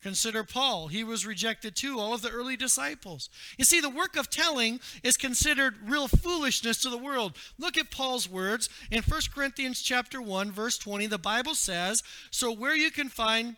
Consider 0.00 0.44
Paul. 0.44 0.88
He 0.88 1.02
was 1.02 1.26
rejected 1.26 1.74
too, 1.74 1.98
all 1.98 2.14
of 2.14 2.22
the 2.22 2.30
early 2.30 2.56
disciples. 2.56 3.30
You 3.58 3.64
see, 3.64 3.80
the 3.80 3.90
work 3.90 4.16
of 4.16 4.30
telling 4.30 4.78
is 5.02 5.16
considered 5.16 5.74
real 5.84 6.06
foolishness 6.06 6.80
to 6.82 6.88
the 6.88 6.96
world. 6.96 7.36
Look 7.58 7.76
at 7.76 7.90
Paul's 7.90 8.28
words 8.28 8.68
in 8.92 9.02
1 9.02 9.20
Corinthians 9.34 9.82
chapter 9.82 10.22
1, 10.22 10.52
verse 10.52 10.78
20. 10.78 11.08
The 11.08 11.18
Bible 11.18 11.56
says, 11.56 12.04
So 12.30 12.52
where 12.52 12.76
you 12.76 12.92
can 12.92 13.08
find 13.08 13.56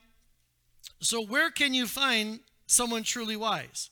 so 1.00 1.22
where 1.22 1.50
can 1.50 1.74
you 1.74 1.86
find 1.86 2.40
someone 2.66 3.02
truly 3.02 3.36
wise, 3.36 3.90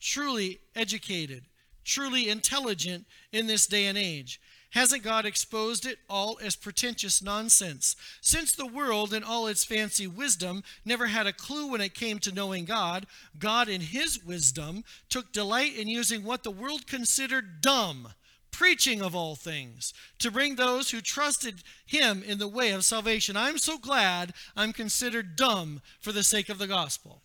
truly 0.00 0.60
educated, 0.74 1.44
truly 1.84 2.28
intelligent 2.28 3.06
in 3.32 3.46
this 3.46 3.66
day 3.66 3.86
and 3.86 3.96
age? 3.96 4.40
Hasn't 4.70 5.02
God 5.02 5.26
exposed 5.26 5.84
it 5.84 5.98
all 6.08 6.38
as 6.40 6.54
pretentious 6.54 7.20
nonsense? 7.20 7.96
Since 8.20 8.54
the 8.54 8.66
world, 8.66 9.12
in 9.12 9.24
all 9.24 9.48
its 9.48 9.64
fancy 9.64 10.06
wisdom, 10.06 10.62
never 10.84 11.06
had 11.06 11.26
a 11.26 11.32
clue 11.32 11.66
when 11.66 11.80
it 11.80 11.94
came 11.94 12.20
to 12.20 12.32
knowing 12.32 12.66
God, 12.66 13.06
God, 13.36 13.68
in 13.68 13.80
His 13.80 14.22
wisdom, 14.22 14.84
took 15.08 15.32
delight 15.32 15.76
in 15.76 15.88
using 15.88 16.22
what 16.22 16.44
the 16.44 16.52
world 16.52 16.86
considered 16.86 17.60
dumb, 17.60 18.14
preaching 18.50 19.02
of 19.02 19.14
all 19.14 19.36
things, 19.36 19.92
to 20.18 20.30
bring 20.30 20.56
those 20.56 20.90
who 20.90 21.00
trusted 21.00 21.62
Him 21.86 22.22
in 22.22 22.38
the 22.38 22.48
way 22.48 22.70
of 22.70 22.84
salvation. 22.84 23.36
I'm 23.36 23.58
so 23.58 23.78
glad 23.78 24.32
I'm 24.56 24.72
considered 24.72 25.36
dumb 25.36 25.80
for 26.00 26.12
the 26.12 26.24
sake 26.24 26.48
of 26.48 26.58
the 26.58 26.66
gospel. 26.66 27.22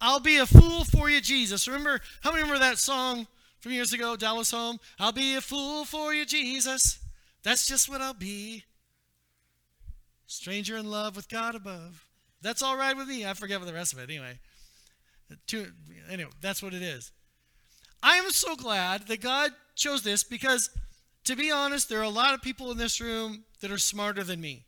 I'll 0.00 0.20
be 0.20 0.36
a 0.36 0.46
fool 0.46 0.84
for 0.84 1.10
you, 1.10 1.20
Jesus. 1.20 1.66
Remember, 1.66 2.00
how 2.22 2.30
many 2.30 2.42
remember 2.42 2.60
that 2.60 2.78
song? 2.78 3.26
from 3.60 3.72
years 3.72 3.92
ago, 3.92 4.16
Dallas 4.16 4.50
Holm. 4.50 4.78
I'll 4.98 5.12
be 5.12 5.34
a 5.34 5.40
fool 5.40 5.84
for 5.84 6.14
you, 6.14 6.24
Jesus. 6.24 6.98
That's 7.42 7.66
just 7.66 7.88
what 7.88 8.00
I'll 8.00 8.14
be. 8.14 8.64
Stranger 10.26 10.76
in 10.76 10.90
love 10.90 11.16
with 11.16 11.28
God 11.28 11.54
above. 11.54 12.04
That's 12.42 12.62
all 12.62 12.76
right 12.76 12.96
with 12.96 13.08
me. 13.08 13.26
I 13.26 13.34
forget 13.34 13.64
the 13.64 13.72
rest 13.72 13.92
of 13.92 13.98
it 13.98 14.10
anyway. 14.10 14.38
Anyway, 16.10 16.30
that's 16.40 16.62
what 16.62 16.74
it 16.74 16.82
is. 16.82 17.12
I 18.02 18.16
am 18.16 18.30
so 18.30 18.56
glad 18.56 19.08
that 19.08 19.20
God 19.20 19.50
chose 19.74 20.02
this 20.02 20.24
because, 20.24 20.70
to 21.24 21.36
be 21.36 21.50
honest, 21.50 21.88
there 21.88 22.00
are 22.00 22.04
a 22.04 22.08
lot 22.08 22.34
of 22.34 22.42
people 22.42 22.70
in 22.70 22.78
this 22.78 23.00
room 23.00 23.44
that 23.60 23.70
are 23.70 23.78
smarter 23.78 24.22
than 24.22 24.40
me. 24.40 24.64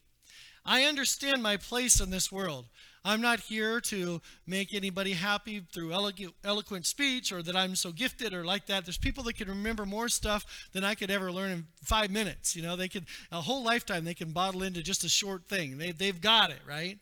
I 0.64 0.84
understand 0.84 1.42
my 1.42 1.56
place 1.56 2.00
in 2.00 2.10
this 2.10 2.30
world. 2.30 2.66
I'm 3.02 3.22
not 3.22 3.40
here 3.40 3.80
to 3.80 4.20
make 4.46 4.74
anybody 4.74 5.12
happy 5.12 5.64
through 5.72 5.94
eloquent 6.44 6.84
speech 6.84 7.32
or 7.32 7.42
that 7.42 7.56
I'm 7.56 7.74
so 7.74 7.92
gifted 7.92 8.34
or 8.34 8.44
like 8.44 8.66
that. 8.66 8.84
There's 8.84 8.98
people 8.98 9.24
that 9.24 9.36
can 9.36 9.48
remember 9.48 9.86
more 9.86 10.10
stuff 10.10 10.68
than 10.72 10.84
I 10.84 10.94
could 10.94 11.10
ever 11.10 11.32
learn 11.32 11.50
in 11.50 11.66
five 11.82 12.10
minutes. 12.10 12.54
You 12.54 12.62
know, 12.62 12.76
they 12.76 12.88
could, 12.88 13.06
a 13.32 13.40
whole 13.40 13.64
lifetime, 13.64 14.04
they 14.04 14.12
can 14.12 14.32
bottle 14.32 14.62
into 14.62 14.82
just 14.82 15.02
a 15.04 15.08
short 15.08 15.48
thing. 15.48 15.78
They, 15.78 15.92
they've 15.92 16.20
got 16.20 16.50
it, 16.50 16.60
right? 16.68 16.98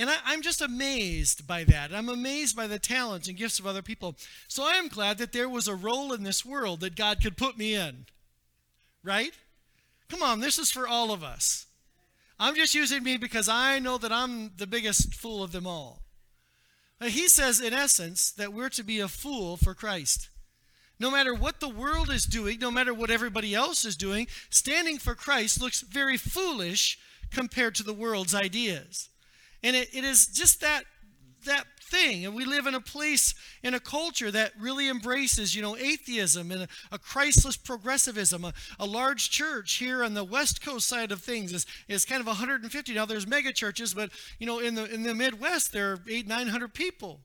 And 0.00 0.08
I, 0.08 0.32
am 0.32 0.40
just 0.40 0.62
amazed 0.62 1.46
by 1.46 1.62
that. 1.64 1.92
I'm 1.92 2.08
amazed 2.08 2.56
by 2.56 2.66
the 2.66 2.78
talents 2.78 3.28
and 3.28 3.36
gifts 3.36 3.58
of 3.58 3.66
other 3.66 3.82
people. 3.82 4.16
So 4.48 4.64
I 4.64 4.76
am 4.76 4.88
glad 4.88 5.18
that 5.18 5.32
there 5.32 5.46
was 5.46 5.68
a 5.68 5.74
role 5.74 6.14
in 6.14 6.22
this 6.22 6.42
world 6.42 6.80
that 6.80 6.96
God 6.96 7.20
could 7.22 7.36
put 7.36 7.58
me 7.58 7.74
in, 7.74 8.06
right? 9.04 9.32
Come 10.08 10.22
on, 10.22 10.40
this 10.40 10.58
is 10.58 10.70
for 10.70 10.88
all 10.88 11.12
of 11.12 11.22
us. 11.22 11.66
I'm 12.38 12.54
just 12.54 12.74
using 12.74 13.02
me 13.02 13.18
because 13.18 13.46
I 13.46 13.78
know 13.78 13.98
that 13.98 14.10
I'm 14.10 14.52
the 14.56 14.66
biggest 14.66 15.14
fool 15.14 15.42
of 15.42 15.52
them 15.52 15.66
all. 15.66 16.00
Uh, 16.98 17.08
he 17.08 17.28
says, 17.28 17.60
in 17.60 17.74
essence, 17.74 18.30
that 18.30 18.54
we're 18.54 18.70
to 18.70 18.82
be 18.82 19.00
a 19.00 19.06
fool 19.08 19.58
for 19.58 19.74
Christ. 19.74 20.30
No 20.98 21.10
matter 21.10 21.34
what 21.34 21.60
the 21.60 21.68
world 21.68 22.08
is 22.08 22.24
doing, 22.24 22.58
no 22.58 22.70
matter 22.70 22.94
what 22.94 23.10
everybody 23.10 23.54
else 23.54 23.84
is 23.84 23.96
doing, 23.96 24.28
standing 24.48 24.96
for 24.96 25.14
Christ 25.14 25.60
looks 25.60 25.82
very 25.82 26.16
foolish 26.16 26.98
compared 27.30 27.74
to 27.74 27.82
the 27.82 27.92
world's 27.92 28.34
ideas. 28.34 29.09
And 29.62 29.76
it, 29.76 29.94
it 29.94 30.04
is 30.04 30.26
just 30.26 30.60
that, 30.60 30.84
that 31.44 31.66
thing. 31.90 32.24
And 32.24 32.34
we 32.34 32.44
live 32.44 32.66
in 32.66 32.74
a 32.74 32.80
place, 32.80 33.34
in 33.62 33.74
a 33.74 33.80
culture 33.80 34.30
that 34.30 34.52
really 34.58 34.88
embraces, 34.88 35.54
you 35.54 35.62
know, 35.62 35.76
atheism 35.76 36.50
and 36.50 36.62
a, 36.62 36.68
a 36.92 36.98
Christless 36.98 37.56
progressivism. 37.56 38.44
A, 38.44 38.52
a, 38.78 38.86
large 38.86 39.30
church 39.30 39.74
here 39.74 40.04
on 40.04 40.14
the 40.14 40.24
West 40.24 40.62
Coast 40.62 40.88
side 40.88 41.12
of 41.12 41.20
things 41.20 41.52
is, 41.52 41.66
is 41.88 42.04
kind 42.04 42.20
of 42.20 42.26
150. 42.26 42.94
Now 42.94 43.06
there's 43.06 43.26
mega 43.26 43.52
churches, 43.52 43.92
but, 43.94 44.10
you 44.38 44.46
know, 44.46 44.60
in 44.60 44.74
the, 44.74 44.92
in 44.92 45.02
the 45.02 45.14
Midwest, 45.14 45.72
there 45.72 45.92
are 45.92 46.00
eight, 46.08 46.26
900 46.26 46.72
people. 46.72 47.20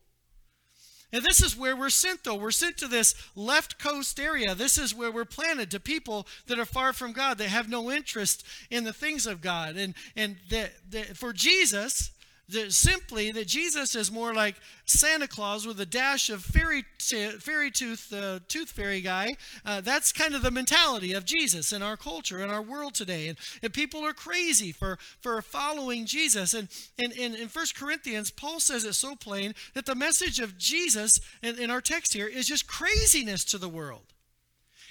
And 1.13 1.23
this 1.23 1.41
is 1.41 1.55
where 1.55 1.77
we're 1.77 1.89
sent, 1.89 2.23
though. 2.23 2.35
We're 2.35 2.51
sent 2.51 2.77
to 2.79 2.87
this 2.87 3.15
left 3.35 3.79
coast 3.79 4.19
area. 4.19 4.53
This 4.53 4.77
is 4.77 4.93
where 4.93 5.11
we're 5.11 5.23
planted 5.23 5.71
to 5.71 5.79
people 5.79 6.27
that 6.47 6.59
are 6.59 6.65
far 6.65 6.91
from 6.91 7.13
God, 7.13 7.37
that 7.37 7.47
have 7.47 7.69
no 7.69 7.89
interest 7.89 8.45
in 8.69 8.83
the 8.83 8.91
things 8.91 9.25
of 9.25 9.39
God. 9.39 9.77
And, 9.77 9.93
and 10.17 10.35
that 10.49 10.73
for 11.15 11.31
Jesus, 11.31 12.11
that 12.49 12.73
simply 12.73 13.31
that 13.31 13.47
Jesus 13.47 13.95
is 13.95 14.11
more 14.11 14.33
like 14.33 14.55
Santa 14.85 15.27
Claus 15.27 15.65
with 15.65 15.79
a 15.79 15.85
dash 15.85 16.29
of 16.29 16.43
fairy 16.43 16.85
t- 16.97 17.29
fairy 17.31 17.71
tooth 17.71 18.13
uh, 18.13 18.39
tooth 18.47 18.71
fairy 18.71 19.01
guy. 19.01 19.35
Uh, 19.65 19.81
that's 19.81 20.11
kind 20.11 20.35
of 20.35 20.41
the 20.41 20.51
mentality 20.51 21.13
of 21.13 21.25
Jesus 21.25 21.73
in 21.73 21.81
our 21.81 21.97
culture 21.97 22.43
in 22.43 22.49
our 22.49 22.61
world 22.61 22.93
today, 22.93 23.27
and, 23.27 23.37
and 23.61 23.73
people 23.73 24.05
are 24.05 24.13
crazy 24.13 24.71
for 24.71 24.97
for 25.21 25.41
following 25.41 26.05
Jesus. 26.05 26.53
And 26.53 26.67
in 26.97 27.11
in, 27.11 27.35
in 27.35 27.47
First 27.47 27.75
Corinthians, 27.75 28.31
Paul 28.31 28.59
says 28.59 28.85
it 28.85 28.93
so 28.93 29.15
plain 29.15 29.55
that 29.73 29.85
the 29.85 29.95
message 29.95 30.39
of 30.39 30.57
Jesus 30.57 31.19
in, 31.41 31.57
in 31.57 31.69
our 31.69 31.81
text 31.81 32.13
here 32.13 32.27
is 32.27 32.47
just 32.47 32.67
craziness 32.67 33.43
to 33.45 33.57
the 33.57 33.69
world. 33.69 34.14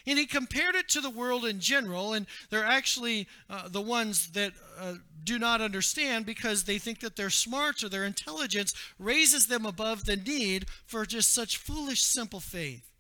And 0.07 0.19
he 0.19 0.27
compared 0.27 0.75
it 0.75 0.89
to 0.91 1.01
the 1.01 1.11
world 1.11 1.47
in 1.47 1.61
general, 1.61 2.13
and 2.13 2.27
they're 2.51 2.65
actually 2.65 3.27
uh, 3.49 3.69
the 3.69 3.81
ones 3.81 4.33
that 4.33 4.53
uh, 4.79 4.95
do 5.25 5.39
not 5.39 5.63
understand 5.63 6.27
because 6.27 6.65
they 6.65 6.79
think 6.79 7.01
that 7.01 7.17
their 7.17 7.31
smarts 7.31 7.83
or 7.83 7.89
their 7.89 8.05
intelligence 8.05 8.75
raises 8.99 9.47
them 9.47 9.65
above 9.65 10.05
the 10.05 10.17
need 10.17 10.67
for 10.85 11.07
just 11.07 11.33
such 11.33 11.57
foolish, 11.57 12.03
simple 12.03 12.41
faith. 12.41 12.91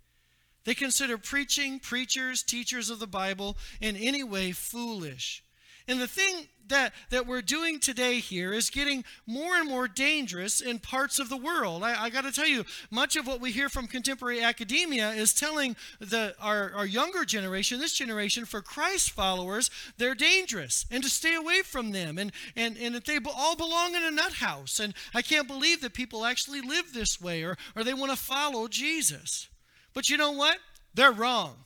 They 0.64 0.74
consider 0.74 1.18
preaching, 1.18 1.78
preachers, 1.78 2.42
teachers 2.42 2.88
of 2.88 2.98
the 2.98 3.06
Bible 3.06 3.58
in 3.82 3.96
any 3.96 4.24
way 4.24 4.52
foolish. 4.52 5.43
And 5.86 6.00
the 6.00 6.06
thing 6.06 6.46
that, 6.68 6.94
that 7.10 7.26
we're 7.26 7.42
doing 7.42 7.78
today 7.78 8.18
here 8.18 8.52
is 8.52 8.70
getting 8.70 9.04
more 9.26 9.56
and 9.56 9.68
more 9.68 9.86
dangerous 9.86 10.60
in 10.60 10.78
parts 10.78 11.18
of 11.18 11.28
the 11.28 11.36
world. 11.36 11.82
I, 11.82 12.04
I 12.04 12.10
got 12.10 12.24
to 12.24 12.32
tell 12.32 12.46
you, 12.46 12.64
much 12.90 13.16
of 13.16 13.26
what 13.26 13.40
we 13.40 13.50
hear 13.50 13.68
from 13.68 13.86
contemporary 13.86 14.42
academia 14.42 15.10
is 15.10 15.34
telling 15.34 15.76
the, 16.00 16.34
our, 16.40 16.72
our 16.74 16.86
younger 16.86 17.24
generation, 17.24 17.80
this 17.80 17.92
generation, 17.92 18.44
for 18.44 18.62
Christ 18.62 19.10
followers, 19.10 19.70
they're 19.98 20.14
dangerous 20.14 20.86
and 20.90 21.02
to 21.02 21.10
stay 21.10 21.34
away 21.34 21.62
from 21.62 21.92
them 21.92 22.18
and, 22.18 22.32
and, 22.56 22.76
and 22.78 22.94
that 22.94 23.04
they 23.04 23.18
all 23.36 23.56
belong 23.56 23.94
in 23.94 24.02
a 24.02 24.10
nut 24.10 24.34
house. 24.34 24.80
And 24.80 24.94
I 25.14 25.22
can't 25.22 25.48
believe 25.48 25.80
that 25.82 25.92
people 25.92 26.24
actually 26.24 26.60
live 26.60 26.92
this 26.92 27.20
way 27.20 27.42
or, 27.42 27.56
or 27.76 27.84
they 27.84 27.94
want 27.94 28.10
to 28.10 28.16
follow 28.16 28.68
Jesus. 28.68 29.48
But 29.92 30.08
you 30.08 30.16
know 30.16 30.32
what? 30.32 30.58
They're 30.94 31.12
wrong. 31.12 31.56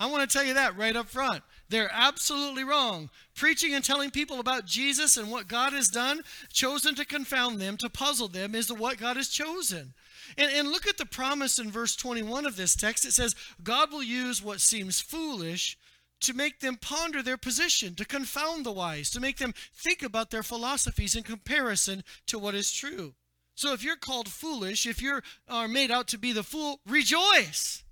I 0.00 0.06
want 0.06 0.28
to 0.28 0.32
tell 0.38 0.46
you 0.46 0.54
that 0.54 0.76
right 0.76 0.96
up 0.96 1.08
front. 1.08 1.42
They're 1.70 1.90
absolutely 1.92 2.64
wrong. 2.64 3.10
Preaching 3.36 3.74
and 3.74 3.84
telling 3.84 4.10
people 4.10 4.40
about 4.40 4.66
Jesus 4.66 5.16
and 5.16 5.30
what 5.30 5.46
God 5.46 5.72
has 5.72 5.88
done, 5.88 6.22
chosen 6.52 6.96
to 6.96 7.04
confound 7.04 7.60
them, 7.60 7.76
to 7.78 7.88
puzzle 7.88 8.26
them, 8.26 8.56
is 8.56 8.72
what 8.72 8.98
God 8.98 9.16
has 9.16 9.28
chosen. 9.28 9.94
And, 10.36 10.50
and 10.52 10.68
look 10.68 10.88
at 10.88 10.98
the 10.98 11.06
promise 11.06 11.60
in 11.60 11.70
verse 11.70 11.94
21 11.94 12.44
of 12.44 12.56
this 12.56 12.74
text. 12.74 13.04
It 13.04 13.12
says, 13.12 13.36
God 13.62 13.92
will 13.92 14.02
use 14.02 14.42
what 14.42 14.60
seems 14.60 15.00
foolish 15.00 15.78
to 16.22 16.34
make 16.34 16.58
them 16.58 16.76
ponder 16.76 17.22
their 17.22 17.38
position, 17.38 17.94
to 17.94 18.04
confound 18.04 18.66
the 18.66 18.72
wise, 18.72 19.08
to 19.10 19.20
make 19.20 19.38
them 19.38 19.54
think 19.72 20.02
about 20.02 20.30
their 20.30 20.42
philosophies 20.42 21.14
in 21.14 21.22
comparison 21.22 22.02
to 22.26 22.38
what 22.38 22.54
is 22.54 22.72
true. 22.72 23.14
So 23.54 23.72
if 23.72 23.84
you're 23.84 23.96
called 23.96 24.28
foolish, 24.28 24.86
if 24.86 25.00
you 25.00 25.20
are 25.48 25.68
made 25.68 25.92
out 25.92 26.08
to 26.08 26.18
be 26.18 26.32
the 26.32 26.42
fool, 26.42 26.80
rejoice. 26.84 27.84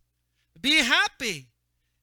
Be 0.61 0.79
happy. 0.79 1.47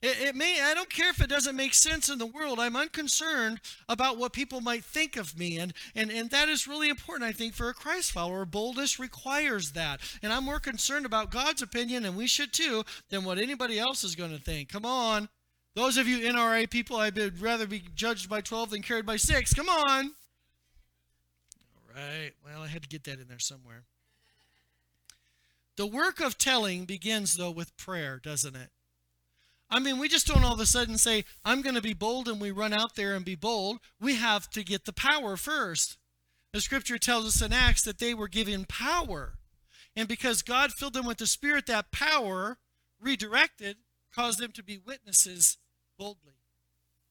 It, 0.05 0.21
it, 0.21 0.35
may, 0.35 0.62
I 0.62 0.75
don't 0.75 0.89
care 0.89 1.09
if 1.09 1.19
it 1.19 1.29
doesn't 1.29 1.55
make 1.55 1.74
sense 1.74 2.09
in 2.09 2.19
the 2.19 2.27
world. 2.27 2.59
I'm 2.59 2.75
unconcerned 2.75 3.59
about 3.89 4.19
what 4.19 4.33
people 4.33 4.62
might 4.62 4.85
think 4.85 5.17
of 5.17 5.35
me. 5.35 5.57
And, 5.57 5.74
and, 5.95 6.12
and 6.12 6.29
that 6.29 6.47
is 6.47 6.67
really 6.67 6.89
important, 6.89 7.27
I 7.27 7.31
think, 7.31 7.55
for 7.55 7.69
a 7.69 7.74
Christ 7.74 8.12
follower. 8.12 8.45
Boldness 8.45 9.00
requires 9.00 9.71
that. 9.71 10.01
And 10.21 10.31
I'm 10.31 10.43
more 10.43 10.59
concerned 10.59 11.07
about 11.07 11.31
God's 11.31 11.63
opinion, 11.63 12.05
and 12.05 12.15
we 12.15 12.27
should 12.27 12.53
too, 12.53 12.83
than 13.09 13.24
what 13.24 13.39
anybody 13.39 13.79
else 13.79 14.03
is 14.03 14.13
going 14.13 14.29
to 14.29 14.38
think. 14.38 14.69
Come 14.69 14.85
on. 14.85 15.27
Those 15.74 15.97
of 15.97 16.07
you 16.07 16.19
NRA 16.19 16.69
people, 16.69 16.97
I 16.97 17.09
would 17.09 17.41
rather 17.41 17.65
be 17.65 17.81
judged 17.95 18.29
by 18.29 18.41
12 18.41 18.69
than 18.69 18.83
carried 18.83 19.07
by 19.07 19.17
6. 19.17 19.55
Come 19.55 19.69
on. 19.69 20.12
All 21.65 21.95
right. 21.95 22.31
Well, 22.45 22.62
I 22.62 22.67
had 22.67 22.83
to 22.83 22.88
get 22.88 23.05
that 23.05 23.19
in 23.19 23.27
there 23.27 23.39
somewhere. 23.39 23.85
The 25.77 25.88
work 25.88 26.19
of 26.19 26.38
telling 26.38 26.85
begins, 26.85 27.38
though, 27.38 27.50
with 27.50 27.75
prayer, 27.75 28.21
doesn't 28.24 28.55
it? 28.55 28.69
I 29.75 29.79
mean, 29.79 30.00
we 30.00 30.08
just 30.08 30.25
don't 30.25 30.46
all 30.46 30.53
of 30.53 30.62
a 30.62 30.65
sudden 30.65 30.98
say, 30.98 31.25
I'm 31.44 31.62
going 31.62 31.75
to 31.75 31.82
be 31.82 31.94
bold, 31.94 32.29
and 32.29 32.39
we 32.39 32.50
run 32.50 32.72
out 32.72 32.96
there 32.96 33.13
and 33.13 33.25
be 33.25 33.36
bold. 33.36 33.79
We 34.00 34.15
have 34.15 34.50
to 34.51 34.63
get 34.63 34.86
the 34.86 34.94
power 34.94 35.36
first. 35.36 35.98
The 36.53 36.62
scripture 36.62 36.98
tells 36.98 37.25
us 37.25 37.41
in 37.41 37.51
Acts 37.51 37.84
that 37.84 38.00
they 38.00 38.13
were 38.13 38.29
given 38.29 38.63
power. 38.63 39.34
And 39.94 40.08
because 40.08 40.44
God 40.44 40.72
filled 40.72 40.94
them 40.94 41.05
with 41.05 41.17
the 41.17 41.27
Spirit, 41.27 41.65
that 41.65 41.91
power, 41.91 42.58
redirected, 43.01 43.75
caused 44.15 44.39
them 44.39 44.53
to 44.53 44.63
be 44.63 44.77
witnesses 44.77 45.58
boldly. 46.00 46.36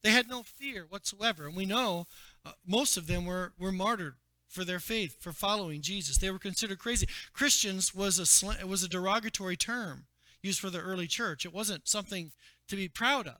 They 0.02 0.12
had 0.12 0.30
no 0.30 0.42
fear 0.42 0.86
whatsoever. 0.88 1.46
And 1.46 1.54
we 1.54 1.66
know 1.66 2.06
uh, 2.46 2.52
most 2.66 2.96
of 2.96 3.06
them 3.06 3.26
were, 3.26 3.52
were 3.58 3.72
martyred 3.72 4.14
for 4.48 4.64
their 4.64 4.80
faith, 4.80 5.20
for 5.20 5.32
following 5.32 5.82
Jesus. 5.82 6.16
They 6.16 6.30
were 6.30 6.38
considered 6.38 6.78
crazy. 6.78 7.08
Christians 7.34 7.94
was 7.94 8.18
a, 8.18 8.24
sl- 8.24 8.66
was 8.66 8.82
a 8.82 8.88
derogatory 8.88 9.58
term 9.58 10.06
used 10.44 10.60
for 10.60 10.70
the 10.70 10.80
early 10.80 11.06
church. 11.06 11.44
It 11.44 11.54
wasn't 11.54 11.88
something 11.88 12.30
to 12.68 12.76
be 12.76 12.88
proud 12.88 13.26
of. 13.26 13.38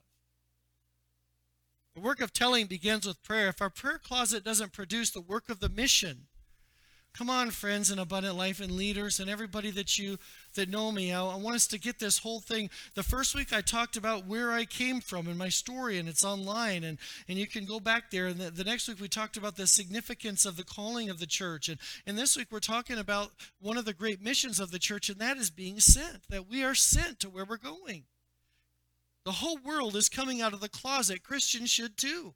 The 1.95 2.01
work 2.01 2.21
of 2.21 2.33
telling 2.33 2.67
begins 2.67 3.07
with 3.07 3.23
prayer. 3.23 3.49
If 3.49 3.63
our 3.63 3.71
prayer 3.71 3.99
closet 3.99 4.45
doesn't 4.45 4.73
produce 4.73 5.11
the 5.11 5.21
work 5.21 5.49
of 5.49 5.61
the 5.61 5.69
mission, 5.69 6.27
come 7.17 7.31
on, 7.31 7.51
friends 7.51 7.89
in 7.93 8.01
Abundant 8.01 8.37
Life 8.37 8.61
and 8.61 8.73
leaders 8.73 9.21
and 9.21 9.31
everybody 9.31 9.71
that 9.71 9.97
you 9.97 10.19
that 10.57 10.69
know 10.69 10.91
me, 10.91 11.13
I, 11.13 11.25
I 11.25 11.37
want 11.37 11.55
us 11.55 11.69
to 11.69 11.79
get 11.79 12.01
this 12.01 12.19
whole 12.19 12.41
thing. 12.41 12.69
The 12.97 13.05
first 13.05 13.37
week 13.37 13.53
I 13.53 13.61
talked 13.61 13.97
about 13.97 14.27
where 14.27 14.51
I 14.51 14.65
came 14.65 15.01
from 15.01 15.29
and 15.29 15.39
my 15.39 15.49
story, 15.49 15.97
and 15.99 16.09
it's 16.09 16.25
online, 16.25 16.83
and, 16.83 16.99
and 17.29 17.39
you 17.39 17.47
can 17.47 17.65
go 17.65 17.79
back 17.79 18.11
there. 18.11 18.27
And 18.27 18.41
the, 18.41 18.51
the 18.51 18.65
next 18.65 18.89
week 18.89 19.01
we 19.01 19.07
talked 19.07 19.37
about 19.37 19.55
the 19.55 19.69
significance 19.69 20.45
of 20.45 20.57
the 20.57 20.65
calling 20.65 21.09
of 21.09 21.21
the 21.21 21.27
church. 21.27 21.69
And, 21.69 21.79
and 22.09 22.19
this 22.19 22.37
week 22.37 22.49
we're 22.51 22.59
talking 22.59 22.99
about 22.99 23.31
one 23.61 23.79
of 23.79 23.85
the 23.85 23.95
great 23.95 24.21
missions 24.21 24.59
of 24.59 24.73
the 24.73 24.81
church, 24.81 25.09
and 25.09 25.21
that 25.21 25.37
is 25.37 25.51
being 25.51 25.79
sent, 25.79 26.29
that 26.29 26.49
we 26.51 26.65
are 26.65 26.75
sent 26.75 27.21
to 27.21 27.31
where 27.31 27.45
we're 27.45 27.57
going. 27.57 28.03
The 29.25 29.33
whole 29.33 29.59
world 29.59 29.97
is 29.97 30.09
coming 30.09 30.43
out 30.43 30.53
of 30.53 30.61
the 30.61 30.69
closet. 30.69 31.23
Christians 31.23 31.71
should 31.71 31.97
too. 31.97 32.35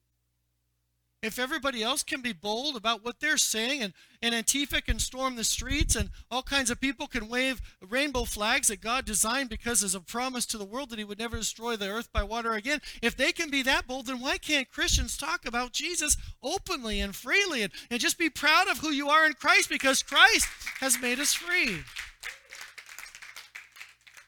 If 1.21 1.41
everybody 1.41 1.83
else 1.83 2.05
can 2.05 2.23
be 2.23 2.33
bold 2.33 2.77
about 2.77 3.05
what 3.05 3.19
they're 3.19 3.39
saying, 3.39 3.83
and, 3.83 3.93
and 4.23 4.33
Antifa 4.33 4.85
can 4.85 5.01
storm 5.01 5.35
the 5.35 5.43
streets, 5.43 5.97
and 5.97 6.11
all 6.31 6.45
kinds 6.45 6.71
of 6.71 6.81
people 6.81 7.09
can 7.09 7.29
wave 7.29 7.61
rainbow 7.83 8.23
flags 8.23 8.69
that 8.69 8.81
God 8.81 9.05
designed 9.05 9.51
because 9.51 9.83
as 9.83 9.97
a 9.97 10.01
promise 10.01 10.47
to 10.47 10.59
the 10.59 10.65
world 10.65 10.91
that 10.91 10.99
He 10.99 11.05
would 11.05 11.19
never 11.19 11.37
destroy 11.37 11.75
the 11.75 11.89
earth 11.89 12.13
by 12.13 12.23
water 12.23 12.53
again, 12.53 12.81
if 13.03 13.17
they 13.17 13.33
can 13.33 13.51
be 13.51 13.63
that 13.63 13.89
bold, 13.89 14.07
then 14.07 14.21
why 14.21 14.39
can't 14.39 14.71
Christians 14.71 15.17
talk 15.17 15.45
about 15.45 15.73
Jesus 15.73 16.17
openly 16.41 17.01
and 17.01 17.17
freely 17.17 17.63
and, 17.63 17.73
and 17.91 18.01
just 18.01 18.17
be 18.17 18.31
proud 18.31 18.69
of 18.69 18.79
who 18.79 18.91
you 18.91 19.09
are 19.09 19.27
in 19.27 19.33
Christ 19.33 19.69
because 19.69 20.05
Christ 20.05 20.47
has 20.79 21.01
made 21.03 21.19
us 21.19 21.35
free? 21.35 21.81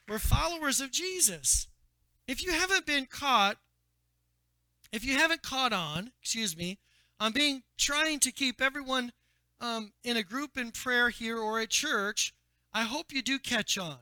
We're 0.08 0.18
followers 0.18 0.80
of 0.80 0.90
Jesus. 0.90 1.68
If 2.30 2.44
you 2.44 2.52
haven't 2.52 2.86
been 2.86 3.06
caught, 3.06 3.56
if 4.92 5.04
you 5.04 5.14
haven't 5.14 5.42
caught 5.42 5.72
on, 5.72 6.12
excuse 6.22 6.56
me, 6.56 6.78
on 7.18 7.32
being 7.32 7.64
trying 7.76 8.20
to 8.20 8.30
keep 8.30 8.62
everyone 8.62 9.10
um, 9.60 9.90
in 10.04 10.16
a 10.16 10.22
group 10.22 10.56
in 10.56 10.70
prayer 10.70 11.08
here 11.08 11.38
or 11.38 11.58
at 11.58 11.70
church, 11.70 12.32
I 12.72 12.82
hope 12.82 13.12
you 13.12 13.20
do 13.20 13.40
catch 13.40 13.76
on. 13.76 13.98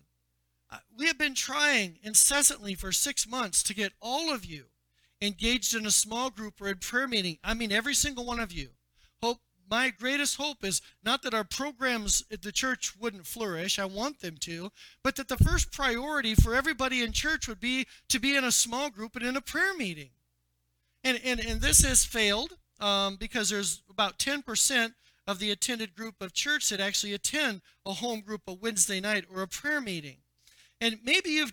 Uh, 0.70 0.76
we 0.94 1.06
have 1.06 1.16
been 1.16 1.34
trying 1.34 2.00
incessantly 2.02 2.74
for 2.74 2.92
six 2.92 3.26
months 3.26 3.62
to 3.62 3.74
get 3.74 3.94
all 3.98 4.30
of 4.30 4.44
you 4.44 4.66
engaged 5.22 5.74
in 5.74 5.86
a 5.86 5.90
small 5.90 6.28
group 6.28 6.60
or 6.60 6.68
in 6.68 6.76
prayer 6.76 7.08
meeting. 7.08 7.38
I 7.42 7.54
mean, 7.54 7.72
every 7.72 7.94
single 7.94 8.26
one 8.26 8.40
of 8.40 8.52
you. 8.52 8.72
Hope 9.22 9.38
my 9.70 9.90
greatest 9.90 10.36
hope 10.36 10.64
is 10.64 10.80
not 11.02 11.22
that 11.22 11.34
our 11.34 11.44
programs 11.44 12.24
at 12.30 12.42
the 12.42 12.52
church 12.52 12.94
wouldn't 12.98 13.26
flourish, 13.26 13.78
I 13.78 13.84
want 13.84 14.20
them 14.20 14.36
to, 14.40 14.70
but 15.02 15.16
that 15.16 15.28
the 15.28 15.36
first 15.36 15.72
priority 15.72 16.34
for 16.34 16.54
everybody 16.54 17.02
in 17.02 17.12
church 17.12 17.48
would 17.48 17.60
be 17.60 17.86
to 18.08 18.18
be 18.18 18.36
in 18.36 18.44
a 18.44 18.52
small 18.52 18.90
group 18.90 19.16
and 19.16 19.24
in 19.24 19.36
a 19.36 19.40
prayer 19.40 19.74
meeting. 19.74 20.10
And, 21.04 21.20
and, 21.24 21.40
and 21.40 21.60
this 21.60 21.84
has 21.84 22.04
failed 22.04 22.56
um, 22.80 23.16
because 23.16 23.50
there's 23.50 23.82
about 23.90 24.18
10% 24.18 24.94
of 25.26 25.38
the 25.38 25.50
attended 25.50 25.94
group 25.94 26.20
of 26.20 26.32
church 26.32 26.70
that 26.70 26.80
actually 26.80 27.12
attend 27.12 27.60
a 27.84 27.92
home 27.92 28.20
group 28.20 28.42
a 28.46 28.54
Wednesday 28.54 29.00
night 29.00 29.24
or 29.32 29.42
a 29.42 29.48
prayer 29.48 29.80
meeting. 29.80 30.18
And 30.80 30.98
maybe 31.04 31.30
you've 31.30 31.52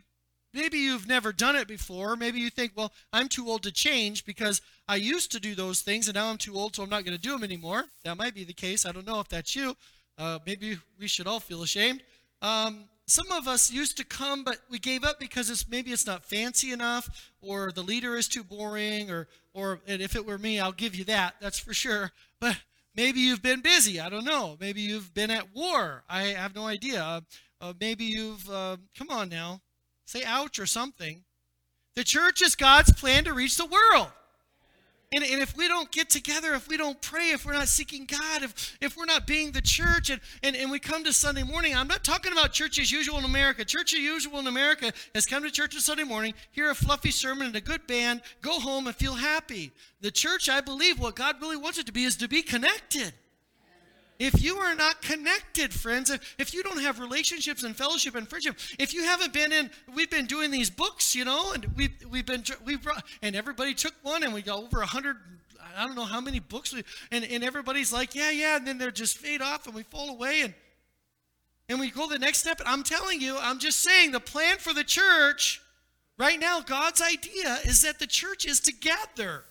maybe 0.55 0.77
you've 0.79 1.07
never 1.07 1.31
done 1.31 1.55
it 1.55 1.67
before. 1.67 2.15
Maybe 2.15 2.39
you 2.39 2.49
think, 2.49 2.71
well, 2.75 2.93
I'm 3.13 3.27
too 3.27 3.47
old 3.47 3.63
to 3.63 3.71
change 3.71 4.25
because 4.25 4.61
I 4.87 4.95
used 4.95 5.31
to 5.33 5.39
do 5.39 5.53
those 5.53 5.81
things 5.81 6.07
and 6.07 6.15
now 6.15 6.29
I'm 6.29 6.37
too 6.37 6.55
old, 6.55 6.75
so 6.75 6.83
I'm 6.83 6.89
not 6.89 7.03
going 7.05 7.15
to 7.17 7.21
do 7.21 7.31
them 7.31 7.43
anymore. 7.43 7.85
That 8.03 8.17
might 8.17 8.33
be 8.33 8.45
the 8.45 8.53
case. 8.53 8.85
I 8.85 8.91
don't 8.91 9.05
know 9.05 9.19
if 9.19 9.27
that's 9.27 9.55
you. 9.55 9.75
Uh, 10.17 10.39
maybe 10.45 10.77
we 10.97 11.07
should 11.07 11.27
all 11.27 11.39
feel 11.39 11.61
ashamed. 11.61 12.01
Um, 12.41 12.85
some 13.07 13.31
of 13.31 13.47
us 13.47 13.71
used 13.71 13.97
to 13.97 14.03
come, 14.03 14.43
but 14.43 14.57
we 14.69 14.79
gave 14.79 15.03
up 15.03 15.19
because 15.19 15.49
it's 15.49 15.67
maybe 15.67 15.91
it's 15.91 16.07
not 16.07 16.25
fancy 16.25 16.71
enough, 16.71 17.31
or 17.41 17.71
the 17.71 17.83
leader 17.83 18.15
is 18.15 18.27
too 18.27 18.43
boring, 18.43 19.11
or 19.11 19.27
or 19.53 19.81
and 19.87 20.01
if 20.01 20.15
it 20.15 20.25
were 20.25 20.37
me, 20.37 20.59
I'll 20.59 20.71
give 20.71 20.95
you 20.95 21.03
that. 21.05 21.35
That's 21.39 21.59
for 21.59 21.73
sure. 21.73 22.11
But 22.39 22.57
maybe 22.95 23.19
you've 23.19 23.43
been 23.43 23.61
busy. 23.61 23.99
I 23.99 24.09
don't 24.09 24.25
know. 24.25 24.57
Maybe 24.59 24.81
you've 24.81 25.13
been 25.13 25.29
at 25.29 25.53
war. 25.53 26.03
I 26.09 26.23
have 26.23 26.55
no 26.55 26.65
idea. 26.65 27.03
Uh, 27.03 27.21
uh, 27.61 27.73
maybe 27.79 28.05
you've 28.05 28.49
uh, 28.49 28.77
come 28.97 29.09
on 29.09 29.29
now. 29.29 29.61
Say 30.05 30.23
ouch 30.23 30.59
or 30.59 30.65
something. 30.65 31.23
The 31.95 32.03
church 32.03 32.41
is 32.41 32.55
God's 32.55 32.93
plan 32.93 33.23
to 33.25 33.33
reach 33.33 33.57
the 33.57 33.65
world. 33.65 34.09
And, 35.13 35.23
and 35.23 35.41
if 35.41 35.55
we 35.55 35.67
don't 35.67 35.89
get 35.91 36.09
together, 36.09 36.55
if 36.55 36.67
we 36.67 36.77
don't 36.77 37.01
pray, 37.01 37.29
if 37.29 37.45
we're 37.45 37.53
not 37.53 37.67
seeking 37.67 38.05
God, 38.05 38.43
if, 38.43 38.77
if 38.81 38.97
we're 38.97 39.05
not 39.05 39.25
being 39.25 39.51
the 39.51 39.61
church, 39.61 40.09
and, 40.09 40.19
and, 40.43 40.55
and 40.55 40.69
we 40.69 40.79
come 40.79 41.03
to 41.05 41.13
Sunday 41.13 41.43
morning, 41.43 41.75
I'm 41.75 41.87
not 41.87 42.03
talking 42.03 42.33
about 42.33 42.51
church 42.51 42.79
as 42.79 42.91
usual 42.91 43.19
in 43.19 43.23
America. 43.23 43.63
Church 43.63 43.93
as 43.93 43.99
usual 43.99 44.39
in 44.39 44.47
America 44.47 44.91
is 45.13 45.25
come 45.25 45.43
to 45.43 45.51
church 45.51 45.73
on 45.73 45.81
Sunday 45.81 46.03
morning, 46.03 46.33
hear 46.51 46.69
a 46.69 46.75
fluffy 46.75 47.11
sermon 47.11 47.47
and 47.47 47.55
a 47.55 47.61
good 47.61 47.87
band, 47.87 48.23
go 48.41 48.59
home 48.59 48.87
and 48.87 48.95
feel 48.95 49.13
happy. 49.13 49.71
The 50.01 50.11
church, 50.11 50.49
I 50.49 50.59
believe, 50.59 50.99
what 50.99 51.15
God 51.15 51.39
really 51.39 51.57
wants 51.57 51.77
it 51.77 51.85
to 51.85 51.93
be 51.93 52.03
is 52.03 52.17
to 52.17 52.27
be 52.27 52.41
connected. 52.41 53.13
If 54.17 54.41
you 54.41 54.57
are 54.57 54.75
not 54.75 55.01
connected, 55.01 55.73
friends, 55.73 56.09
if 56.09 56.35
if 56.39 56.53
you 56.53 56.63
don't 56.63 56.81
have 56.81 56.99
relationships 56.99 57.63
and 57.63 57.75
fellowship 57.75 58.15
and 58.15 58.29
friendship, 58.29 58.57
if 58.79 58.93
you 58.93 59.03
haven't 59.03 59.33
been 59.33 59.51
in, 59.51 59.69
we've 59.93 60.09
been 60.09 60.25
doing 60.25 60.51
these 60.51 60.69
books, 60.69 61.15
you 61.15 61.25
know, 61.25 61.51
and 61.53 61.65
we've, 61.75 61.91
we've 62.09 62.25
been, 62.25 62.43
we 62.63 62.77
brought, 62.77 63.03
and 63.21 63.35
everybody 63.35 63.73
took 63.73 63.93
one 64.03 64.23
and 64.23 64.33
we 64.33 64.41
got 64.41 64.59
over 64.59 64.81
a 64.81 64.85
hundred, 64.85 65.17
I 65.75 65.85
don't 65.85 65.95
know 65.95 66.05
how 66.05 66.21
many 66.21 66.39
books, 66.39 66.73
we, 66.73 66.83
and, 67.11 67.25
and 67.25 67.43
everybody's 67.43 67.91
like, 67.91 68.15
yeah, 68.15 68.31
yeah, 68.31 68.55
and 68.57 68.65
then 68.65 68.77
they're 68.77 68.91
just 68.91 69.17
fade 69.17 69.41
off 69.41 69.65
and 69.65 69.75
we 69.75 69.83
fall 69.83 70.09
away 70.09 70.41
and, 70.41 70.53
and 71.67 71.79
we 71.79 71.89
go 71.89 72.07
the 72.07 72.19
next 72.19 72.39
step. 72.39 72.61
I'm 72.65 72.83
telling 72.83 73.19
you, 73.19 73.37
I'm 73.39 73.59
just 73.59 73.81
saying 73.81 74.11
the 74.11 74.19
plan 74.19 74.57
for 74.59 74.71
the 74.71 74.83
church 74.83 75.61
right 76.17 76.39
now, 76.39 76.61
God's 76.61 77.01
idea 77.01 77.57
is 77.65 77.81
that 77.81 77.99
the 77.99 78.07
church 78.07 78.45
is 78.45 78.59
together. 78.59 79.43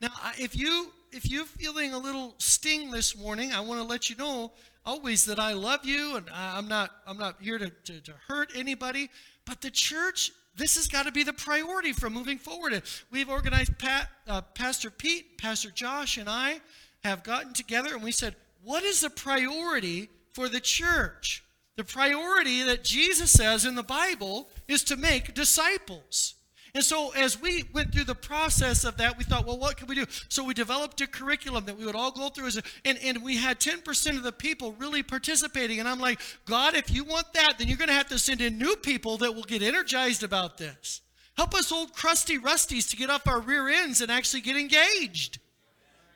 Now, 0.00 0.10
if 0.38 0.56
you 0.56 0.92
if 1.16 1.30
you're 1.30 1.46
feeling 1.46 1.94
a 1.94 1.98
little 1.98 2.34
sting 2.36 2.90
this 2.90 3.16
morning, 3.16 3.52
I 3.52 3.60
want 3.60 3.80
to 3.80 3.86
let 3.86 4.10
you 4.10 4.16
know 4.16 4.52
always 4.84 5.24
that 5.24 5.38
I 5.38 5.54
love 5.54 5.84
you 5.84 6.16
and 6.16 6.26
I'm 6.32 6.68
not 6.68 6.90
I'm 7.06 7.16
not 7.16 7.36
here 7.40 7.58
to, 7.58 7.70
to, 7.70 8.00
to 8.00 8.12
hurt 8.28 8.52
anybody. 8.54 9.08
But 9.46 9.62
the 9.62 9.70
church, 9.70 10.30
this 10.56 10.76
has 10.76 10.88
got 10.88 11.06
to 11.06 11.12
be 11.12 11.22
the 11.22 11.32
priority 11.32 11.92
for 11.92 12.10
moving 12.10 12.38
forward. 12.38 12.82
we've 13.10 13.30
organized 13.30 13.78
Pat, 13.78 14.08
uh, 14.28 14.42
Pastor 14.42 14.90
Pete, 14.90 15.38
Pastor 15.38 15.70
Josh, 15.70 16.18
and 16.18 16.28
I 16.28 16.60
have 17.02 17.24
gotten 17.24 17.54
together 17.54 17.94
and 17.94 18.02
we 18.02 18.12
said, 18.12 18.36
what 18.62 18.84
is 18.84 19.00
the 19.00 19.10
priority 19.10 20.10
for 20.34 20.48
the 20.48 20.60
church? 20.60 21.42
The 21.76 21.84
priority 21.84 22.62
that 22.62 22.84
Jesus 22.84 23.32
says 23.32 23.64
in 23.64 23.74
the 23.74 23.82
Bible 23.82 24.48
is 24.68 24.84
to 24.84 24.96
make 24.96 25.34
disciples. 25.34 26.35
And 26.76 26.84
so, 26.84 27.08
as 27.12 27.40
we 27.40 27.64
went 27.72 27.90
through 27.90 28.04
the 28.04 28.14
process 28.14 28.84
of 28.84 28.98
that, 28.98 29.16
we 29.16 29.24
thought, 29.24 29.46
well, 29.46 29.58
what 29.58 29.78
can 29.78 29.86
we 29.86 29.94
do? 29.94 30.04
So, 30.28 30.44
we 30.44 30.52
developed 30.52 31.00
a 31.00 31.06
curriculum 31.06 31.64
that 31.64 31.78
we 31.78 31.86
would 31.86 31.94
all 31.94 32.10
go 32.10 32.28
through, 32.28 32.48
a, 32.48 32.62
and, 32.84 32.98
and 33.02 33.22
we 33.22 33.38
had 33.38 33.58
10% 33.58 34.16
of 34.18 34.22
the 34.22 34.30
people 34.30 34.72
really 34.72 35.02
participating. 35.02 35.80
And 35.80 35.88
I'm 35.88 35.98
like, 35.98 36.20
God, 36.44 36.76
if 36.76 36.90
you 36.90 37.02
want 37.02 37.32
that, 37.32 37.54
then 37.56 37.68
you're 37.68 37.78
going 37.78 37.88
to 37.88 37.94
have 37.94 38.08
to 38.08 38.18
send 38.18 38.42
in 38.42 38.58
new 38.58 38.76
people 38.76 39.16
that 39.16 39.34
will 39.34 39.44
get 39.44 39.62
energized 39.62 40.22
about 40.22 40.58
this. 40.58 41.00
Help 41.38 41.54
us 41.54 41.72
old 41.72 41.94
crusty 41.94 42.38
rusties 42.38 42.90
to 42.90 42.96
get 42.96 43.08
off 43.08 43.26
our 43.26 43.40
rear 43.40 43.70
ends 43.70 44.02
and 44.02 44.12
actually 44.12 44.42
get 44.42 44.58
engaged. 44.58 45.38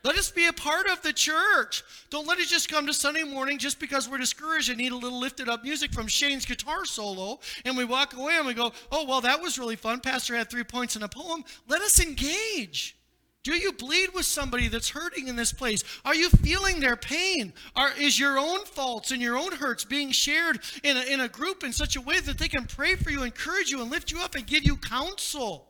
Let 0.02 0.16
us 0.16 0.30
be 0.30 0.46
a 0.46 0.52
part 0.52 0.86
of 0.86 1.02
the 1.02 1.12
church. 1.12 1.82
Don't 2.08 2.26
let 2.26 2.38
it 2.38 2.48
just 2.48 2.70
come 2.70 2.86
to 2.86 2.94
Sunday 2.94 3.22
morning 3.22 3.58
just 3.58 3.78
because 3.78 4.08
we're 4.08 4.18
discouraged 4.18 4.70
and 4.70 4.78
need 4.78 4.92
a 4.92 4.96
little 4.96 5.20
lifted 5.20 5.48
up 5.48 5.62
music 5.62 5.92
from 5.92 6.06
Shane's 6.06 6.46
guitar 6.46 6.86
solo. 6.86 7.40
And 7.66 7.76
we 7.76 7.84
walk 7.84 8.14
away 8.14 8.36
and 8.36 8.46
we 8.46 8.54
go, 8.54 8.72
oh, 8.90 9.04
well, 9.04 9.20
that 9.20 9.42
was 9.42 9.58
really 9.58 9.76
fun. 9.76 10.00
Pastor 10.00 10.34
had 10.34 10.48
three 10.48 10.64
points 10.64 10.96
in 10.96 11.02
a 11.02 11.08
poem. 11.08 11.44
Let 11.68 11.82
us 11.82 12.00
engage. 12.00 12.96
Do 13.42 13.54
you 13.54 13.72
bleed 13.72 14.10
with 14.14 14.26
somebody 14.26 14.68
that's 14.68 14.90
hurting 14.90 15.28
in 15.28 15.36
this 15.36 15.52
place? 15.52 15.82
Are 16.04 16.14
you 16.14 16.28
feeling 16.28 16.80
their 16.80 16.96
pain? 16.96 17.54
Are, 17.74 17.90
is 17.98 18.20
your 18.20 18.38
own 18.38 18.66
faults 18.66 19.12
and 19.12 19.22
your 19.22 19.38
own 19.38 19.52
hurts 19.52 19.84
being 19.84 20.12
shared 20.12 20.60
in 20.82 20.96
a, 20.98 21.00
in 21.00 21.20
a 21.20 21.28
group 21.28 21.64
in 21.64 21.72
such 21.72 21.96
a 21.96 22.02
way 22.02 22.20
that 22.20 22.36
they 22.36 22.48
can 22.48 22.66
pray 22.66 22.96
for 22.96 23.10
you, 23.10 23.22
encourage 23.22 23.70
you, 23.70 23.80
and 23.80 23.90
lift 23.90 24.12
you 24.12 24.20
up 24.20 24.34
and 24.34 24.46
give 24.46 24.64
you 24.64 24.76
counsel? 24.76 25.66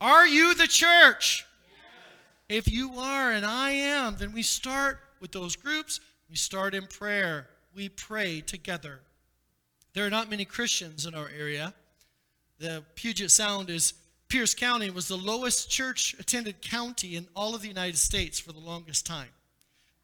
Are 0.00 0.26
you 0.26 0.54
the 0.54 0.66
church? 0.66 1.45
If 2.48 2.70
you 2.70 2.92
are 2.98 3.32
and 3.32 3.44
I 3.44 3.70
am, 3.70 4.16
then 4.18 4.32
we 4.32 4.42
start 4.42 5.00
with 5.20 5.32
those 5.32 5.56
groups. 5.56 6.00
We 6.30 6.36
start 6.36 6.74
in 6.74 6.86
prayer. 6.86 7.48
We 7.74 7.88
pray 7.88 8.40
together. 8.40 9.00
There 9.94 10.06
are 10.06 10.10
not 10.10 10.30
many 10.30 10.44
Christians 10.44 11.06
in 11.06 11.14
our 11.14 11.28
area. 11.36 11.74
The 12.58 12.84
Puget 12.94 13.30
Sound 13.30 13.68
is 13.68 13.94
Pierce 14.28 14.54
County 14.54 14.90
was 14.90 15.08
the 15.08 15.16
lowest 15.16 15.70
church 15.70 16.14
attended 16.18 16.60
county 16.60 17.16
in 17.16 17.26
all 17.34 17.54
of 17.54 17.62
the 17.62 17.68
United 17.68 17.96
States 17.96 18.38
for 18.38 18.52
the 18.52 18.58
longest 18.58 19.06
time. 19.06 19.28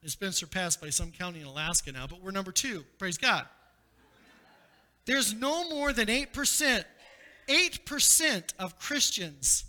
It's 0.03 0.17
been 0.17 0.33
surpassed 0.33 0.81
by 0.81 0.91
some 0.91 1.13
county 1.13 1.41
in 1.41 1.47
Alaska 1.47 1.93
now, 1.93 2.07
but 2.07 2.21
we're 2.23 2.31
number 2.33 2.53
two. 2.53 2.85
Praise 2.99 3.19
God. 3.19 3.47
There's 5.05 5.35
no 5.35 5.69
more 5.69 5.93
than 5.93 6.07
8%, 6.07 6.85
8% 7.49 8.55
of 8.59 8.79
Christians 8.79 9.65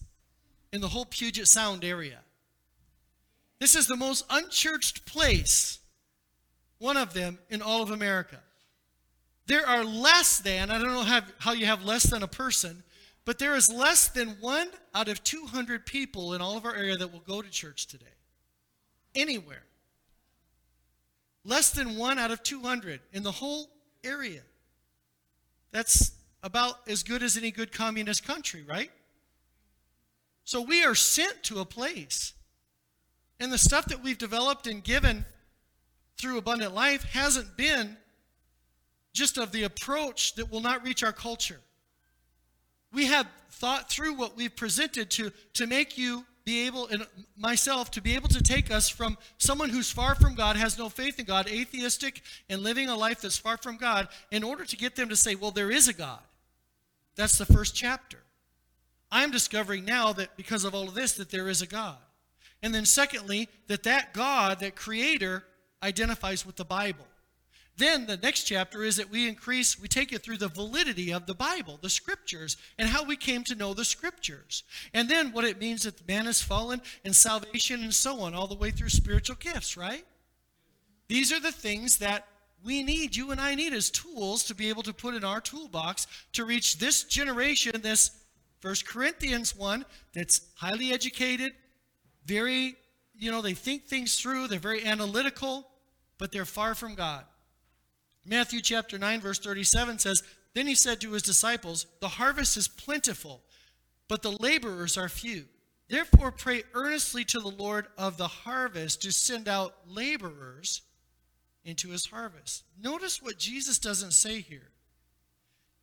in 0.71 0.81
the 0.81 0.87
whole 0.87 1.05
Puget 1.05 1.47
Sound 1.47 1.83
area. 1.83 2.19
This 3.59 3.75
is 3.75 3.87
the 3.87 3.95
most 3.95 4.25
unchurched 4.29 5.05
place, 5.05 5.79
one 6.79 6.97
of 6.97 7.13
them 7.13 7.39
in 7.49 7.61
all 7.61 7.81
of 7.81 7.91
America. 7.91 8.39
There 9.45 9.67
are 9.67 9.83
less 9.83 10.39
than, 10.39 10.69
I 10.69 10.77
don't 10.77 10.93
know 10.93 11.21
how, 11.39 11.53
you 11.53 11.65
have 11.65 11.83
less 11.83 12.03
than 12.03 12.23
a 12.23 12.27
person, 12.27 12.83
but 13.25 13.39
there 13.39 13.55
is 13.55 13.71
less 13.71 14.07
than 14.07 14.37
one 14.39 14.69
out 14.93 15.07
of 15.07 15.23
200 15.23 15.85
people 15.85 16.33
in 16.33 16.41
all 16.41 16.57
of 16.57 16.65
our 16.65 16.75
area 16.75 16.97
that 16.97 17.11
will 17.11 17.19
go 17.19 17.41
to 17.41 17.49
church 17.49 17.87
today. 17.87 18.05
Anywhere. 19.15 19.63
Less 21.45 21.71
than 21.71 21.97
one 21.97 22.19
out 22.19 22.31
of 22.31 22.41
200 22.43 23.01
in 23.11 23.23
the 23.23 23.31
whole 23.31 23.69
area. 24.03 24.41
That's 25.71 26.11
about 26.41 26.87
as 26.87 27.03
good 27.03 27.23
as 27.23 27.37
any 27.37 27.51
good 27.51 27.71
communist 27.71 28.25
country, 28.25 28.63
right? 28.63 28.91
So 30.45 30.61
we 30.61 30.83
are 30.83 30.95
sent 30.95 31.43
to 31.43 31.59
a 31.59 31.65
place. 31.65 32.33
And 33.39 33.51
the 33.51 33.57
stuff 33.57 33.85
that 33.85 34.03
we've 34.03 34.17
developed 34.17 34.67
and 34.67 34.83
given 34.83 35.25
through 36.17 36.37
abundant 36.37 36.73
life 36.73 37.03
hasn't 37.03 37.57
been 37.57 37.97
just 39.13 39.37
of 39.37 39.51
the 39.51 39.63
approach 39.63 40.35
that 40.35 40.51
will 40.51 40.61
not 40.61 40.83
reach 40.83 41.03
our 41.03 41.13
culture. 41.13 41.59
We 42.91 43.07
have 43.07 43.27
thought 43.51 43.89
through 43.89 44.13
what 44.13 44.35
we've 44.35 44.55
presented 44.55 45.09
to, 45.11 45.31
to 45.53 45.67
make 45.67 45.97
you 45.97 46.25
be 46.45 46.65
able, 46.67 46.87
and 46.87 47.07
myself, 47.37 47.89
to 47.91 48.01
be 48.01 48.15
able 48.15 48.27
to 48.29 48.41
take 48.41 48.69
us 48.69 48.89
from 48.89 49.17
someone 49.37 49.69
who's 49.69 49.89
far 49.89 50.13
from 50.13 50.35
God, 50.35 50.57
has 50.57 50.77
no 50.77 50.89
faith 50.89 51.19
in 51.19 51.25
God, 51.25 51.47
atheistic, 51.47 52.21
and 52.49 52.61
living 52.61 52.89
a 52.89 52.95
life 52.95 53.21
that's 53.21 53.37
far 53.37 53.57
from 53.57 53.77
God, 53.77 54.09
in 54.29 54.43
order 54.43 54.65
to 54.65 54.75
get 54.75 54.95
them 54.95 55.09
to 55.09 55.15
say, 55.15 55.35
well, 55.35 55.51
there 55.51 55.71
is 55.71 55.87
a 55.87 55.93
God. 55.93 56.19
That's 57.15 57.37
the 57.37 57.45
first 57.45 57.75
chapter. 57.75 58.17
I'm 59.09 59.31
discovering 59.31 59.85
now 59.85 60.11
that 60.13 60.35
because 60.35 60.65
of 60.65 60.75
all 60.75 60.89
of 60.89 60.95
this, 60.95 61.13
that 61.13 61.29
there 61.29 61.47
is 61.47 61.61
a 61.61 61.67
God. 61.67 61.97
And 62.63 62.73
then 62.73 62.85
secondly, 62.85 63.49
that 63.67 63.83
that 63.83 64.13
God, 64.13 64.61
that 64.61 64.75
creator, 64.75 65.43
identifies 65.83 66.45
with 66.45 66.55
the 66.55 66.65
Bible. 66.65 67.05
Then 67.75 68.05
the 68.05 68.17
next 68.17 68.43
chapter 68.43 68.83
is 68.83 68.97
that 68.97 69.09
we 69.09 69.27
increase, 69.27 69.79
we 69.79 69.87
take 69.87 70.13
it 70.13 70.23
through 70.23 70.37
the 70.37 70.47
validity 70.47 71.11
of 71.11 71.25
the 71.25 71.33
Bible, 71.33 71.79
the 71.81 71.89
scriptures, 71.89 72.55
and 72.77 72.87
how 72.87 73.03
we 73.03 73.15
came 73.15 73.43
to 73.45 73.55
know 73.55 73.73
the 73.73 73.83
scriptures. 73.83 74.63
And 74.93 75.09
then 75.09 75.31
what 75.31 75.43
it 75.43 75.59
means 75.59 75.83
that 75.83 76.07
man 76.07 76.25
has 76.25 76.41
fallen 76.41 76.81
and 77.03 77.15
salvation 77.15 77.83
and 77.83 77.93
so 77.93 78.21
on, 78.21 78.33
all 78.33 78.47
the 78.47 78.55
way 78.55 78.71
through 78.71 78.89
spiritual 78.89 79.35
gifts, 79.39 79.75
right? 79.75 80.05
These 81.07 81.33
are 81.33 81.39
the 81.39 81.51
things 81.51 81.97
that 81.97 82.27
we 82.63 82.83
need, 82.83 83.15
you 83.15 83.31
and 83.31 83.41
I 83.41 83.55
need 83.55 83.73
as 83.73 83.89
tools 83.89 84.43
to 84.45 84.55
be 84.55 84.69
able 84.69 84.83
to 84.83 84.93
put 84.93 85.15
in 85.15 85.25
our 85.25 85.41
toolbox 85.41 86.07
to 86.33 86.45
reach 86.45 86.77
this 86.77 87.03
generation, 87.03 87.81
this 87.81 88.11
First 88.61 88.87
Corinthians 88.87 89.53
one 89.53 89.83
that's 90.13 90.39
highly 90.55 90.93
educated, 90.93 91.51
very, 92.25 92.75
you 93.15 93.31
know, 93.31 93.41
they 93.41 93.53
think 93.53 93.85
things 93.85 94.15
through, 94.15 94.47
they're 94.47 94.59
very 94.59 94.85
analytical, 94.85 95.67
but 96.17 96.31
they're 96.31 96.45
far 96.45 96.75
from 96.75 96.95
God. 96.95 97.25
Matthew 98.25 98.61
chapter 98.61 98.97
9, 98.97 99.21
verse 99.21 99.39
37 99.39 99.99
says, 99.99 100.23
Then 100.53 100.67
he 100.67 100.75
said 100.75 101.01
to 101.01 101.11
his 101.11 101.23
disciples, 101.23 101.85
The 101.99 102.07
harvest 102.07 102.55
is 102.55 102.67
plentiful, 102.67 103.41
but 104.07 104.21
the 104.21 104.37
laborers 104.39 104.97
are 104.97 105.09
few. 105.09 105.45
Therefore, 105.89 106.31
pray 106.31 106.63
earnestly 106.73 107.25
to 107.25 107.39
the 107.39 107.49
Lord 107.49 107.87
of 107.97 108.17
the 108.17 108.27
harvest 108.27 109.01
to 109.01 109.11
send 109.11 109.47
out 109.47 109.75
laborers 109.85 110.81
into 111.65 111.89
his 111.89 112.05
harvest. 112.05 112.63
Notice 112.81 113.21
what 113.21 113.37
Jesus 113.37 113.79
doesn't 113.79 114.13
say 114.13 114.41
here. 114.41 114.71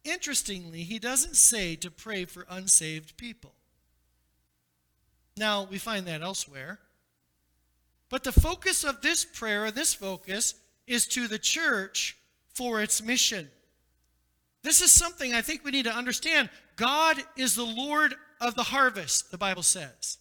Interestingly, 0.05 0.83
he 0.83 0.99
doesn't 0.99 1.37
say 1.37 1.77
to 1.77 1.91
pray 1.91 2.25
for 2.25 2.47
unsaved 2.49 3.17
people. 3.17 3.55
Now, 5.41 5.67
we 5.71 5.79
find 5.79 6.07
that 6.07 6.21
elsewhere. 6.21 6.79
But 8.11 8.25
the 8.25 8.31
focus 8.31 8.85
of 8.85 9.01
this 9.01 9.25
prayer, 9.25 9.71
this 9.71 9.95
focus, 9.95 10.55
is 10.87 11.07
to 11.09 11.29
the 11.29 11.39
church 11.39 12.19
for 12.53 12.83
its 12.83 13.03
mission. 13.03 13.49
This 14.63 14.83
is 14.83 14.93
something 14.93 15.33
I 15.33 15.41
think 15.41 15.65
we 15.65 15.71
need 15.71 15.87
to 15.87 15.97
understand. 15.97 16.51
God 16.77 17.17
is 17.39 17.55
the 17.55 17.65
Lord 17.65 18.15
of 18.39 18.55
the 18.55 18.65
harvest, 18.65 19.31
the 19.31 19.39
Bible 19.39 19.63
says. 19.63 20.19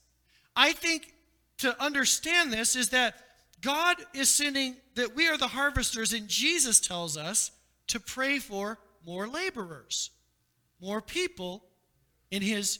I 0.55 0.71
think 0.71 1.13
to 1.57 1.75
understand 1.83 2.53
this 2.53 2.77
is 2.77 2.89
that 2.91 3.15
God 3.59 3.97
is 4.13 4.29
sending, 4.29 4.77
that 4.95 5.17
we 5.17 5.27
are 5.27 5.37
the 5.37 5.47
harvesters, 5.47 6.13
and 6.13 6.29
Jesus 6.29 6.79
tells 6.79 7.17
us 7.17 7.51
to 7.87 7.99
pray 7.99 8.39
for 8.39 8.79
more 9.05 9.27
laborers, 9.27 10.11
more 10.79 11.01
people 11.01 11.65
in 12.31 12.41
His 12.41 12.79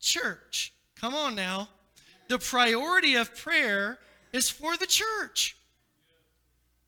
church. 0.00 0.74
Come 1.00 1.14
on 1.14 1.34
now. 1.34 1.70
The 2.28 2.38
priority 2.38 3.14
of 3.14 3.34
prayer 3.34 3.98
is 4.32 4.50
for 4.50 4.76
the 4.76 4.86
church. 4.86 5.56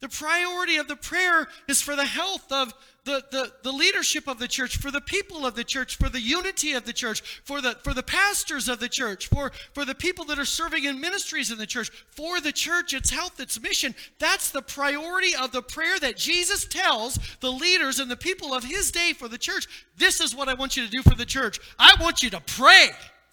The 0.00 0.08
priority 0.08 0.76
of 0.78 0.88
the 0.88 0.96
prayer 0.96 1.46
is 1.68 1.82
for 1.82 1.94
the 1.94 2.06
health 2.06 2.50
of 2.50 2.72
the, 3.04 3.22
the, 3.30 3.52
the 3.62 3.72
leadership 3.72 4.28
of 4.28 4.38
the 4.38 4.48
church, 4.48 4.76
for 4.78 4.90
the 4.90 5.00
people 5.00 5.44
of 5.44 5.54
the 5.54 5.64
church, 5.64 5.96
for 5.96 6.08
the 6.08 6.20
unity 6.20 6.72
of 6.72 6.84
the 6.84 6.92
church, 6.92 7.42
for 7.44 7.60
the, 7.60 7.76
for 7.82 7.92
the 7.92 8.02
pastors 8.02 8.68
of 8.68 8.78
the 8.80 8.88
church, 8.88 9.28
for, 9.28 9.52
for 9.74 9.84
the 9.84 9.94
people 9.94 10.24
that 10.26 10.38
are 10.38 10.44
serving 10.44 10.84
in 10.84 11.00
ministries 11.00 11.50
in 11.50 11.58
the 11.58 11.66
church, 11.66 11.90
for 12.10 12.40
the 12.40 12.52
church, 12.52 12.94
its 12.94 13.10
health, 13.10 13.40
its 13.40 13.60
mission. 13.60 13.94
That's 14.18 14.50
the 14.50 14.62
priority 14.62 15.34
of 15.34 15.52
the 15.52 15.62
prayer 15.62 15.98
that 15.98 16.16
Jesus 16.16 16.64
tells 16.66 17.18
the 17.40 17.52
leaders 17.52 17.98
and 17.98 18.10
the 18.10 18.16
people 18.16 18.54
of 18.54 18.64
his 18.64 18.90
day 18.90 19.12
for 19.12 19.28
the 19.28 19.38
church. 19.38 19.66
This 19.96 20.20
is 20.20 20.34
what 20.34 20.48
I 20.48 20.54
want 20.54 20.76
you 20.76 20.84
to 20.84 20.90
do 20.90 21.02
for 21.02 21.14
the 21.14 21.26
church. 21.26 21.58
I 21.78 21.94
want 22.00 22.22
you 22.22 22.30
to 22.30 22.40
pray 22.40 22.90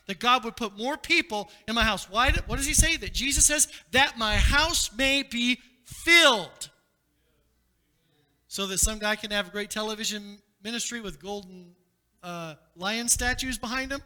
that 0.08 0.20
God 0.20 0.44
would 0.44 0.56
put 0.56 0.78
more 0.78 0.98
people 0.98 1.50
in 1.68 1.76
my 1.76 1.84
house. 1.84 2.10
Why? 2.10 2.32
What 2.48 2.56
does 2.56 2.66
he 2.66 2.74
say? 2.74 2.98
That 2.98 3.14
Jesus 3.14 3.46
says, 3.46 3.68
that 3.92 4.18
my 4.18 4.36
house 4.38 4.90
may 4.98 5.24
be 5.24 5.60
filled. 5.86 6.70
So 8.48 8.66
that 8.68 8.80
some 8.80 9.00
guy 9.00 9.16
can 9.16 9.32
have 9.32 9.50
a 9.50 9.52
great 9.52 9.70
television 9.70 10.40
ministry 10.64 11.02
with 11.02 11.22
golden 11.22 11.76
uh, 12.24 12.56
lion 12.76 13.10
statues 13.10 13.58
behind 13.58 13.92
him. 13.92 14.02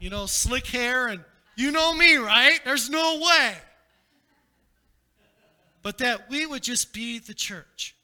You 0.00 0.10
know, 0.10 0.26
slick 0.26 0.66
hair, 0.66 1.06
and 1.08 1.24
you 1.56 1.70
know 1.70 1.94
me, 1.94 2.16
right? 2.16 2.58
There's 2.64 2.90
no 2.90 3.20
way. 3.20 3.54
But 5.82 5.98
that 5.98 6.28
we 6.28 6.46
would 6.46 6.62
just 6.62 6.92
be 6.92 7.18
the 7.18 7.34
church. 7.34 7.94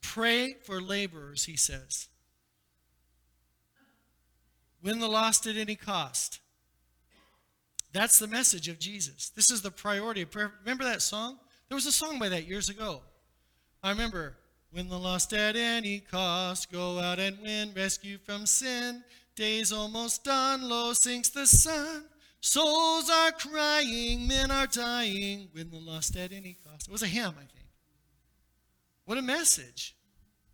Pray 0.00 0.54
for 0.64 0.80
laborers, 0.80 1.44
he 1.44 1.56
says. 1.56 2.08
Win 4.82 4.98
the 4.98 5.08
lost 5.08 5.46
at 5.46 5.56
any 5.56 5.76
cost. 5.76 6.40
That's 7.92 8.18
the 8.18 8.26
message 8.26 8.68
of 8.68 8.78
Jesus. 8.78 9.30
This 9.30 9.50
is 9.50 9.62
the 9.62 9.70
priority 9.70 10.22
of 10.22 10.30
prayer. 10.30 10.52
Remember 10.60 10.84
that 10.84 11.02
song? 11.02 11.38
There 11.68 11.76
was 11.76 11.86
a 11.86 11.92
song 11.92 12.18
by 12.18 12.28
that 12.30 12.48
years 12.48 12.68
ago. 12.68 13.02
I 13.82 13.90
remember, 13.90 14.36
when 14.70 14.88
the 14.88 14.98
lost 14.98 15.32
at 15.32 15.56
any 15.56 16.00
cost, 16.00 16.72
go 16.72 16.98
out 16.98 17.18
and 17.18 17.38
win, 17.42 17.72
rescue 17.74 18.18
from 18.18 18.46
sin. 18.46 19.04
Day's 19.36 19.72
almost 19.72 20.24
done, 20.24 20.68
low 20.68 20.92
sinks 20.92 21.28
the 21.28 21.46
sun. 21.46 22.04
Souls 22.40 23.08
are 23.08 23.32
crying, 23.32 24.26
men 24.26 24.50
are 24.50 24.66
dying, 24.66 25.48
win 25.54 25.70
the 25.70 25.78
lost 25.78 26.16
at 26.16 26.32
any 26.32 26.56
cost. 26.66 26.88
It 26.88 26.92
was 26.92 27.02
a 27.02 27.06
hymn, 27.06 27.34
I 27.36 27.44
think. 27.44 27.68
What 29.04 29.18
a 29.18 29.22
message. 29.22 29.94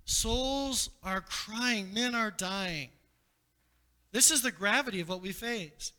Souls 0.05 0.91
are 1.03 1.21
crying, 1.21 1.95
men 1.95 2.15
are 2.15 2.31
dying. 2.31 2.91
This 4.13 4.31
is 4.31 4.43
the 4.43 4.51
gravity 4.51 5.01
of 5.01 5.09
what 5.09 5.23
we 5.23 5.33
face. 5.33 5.93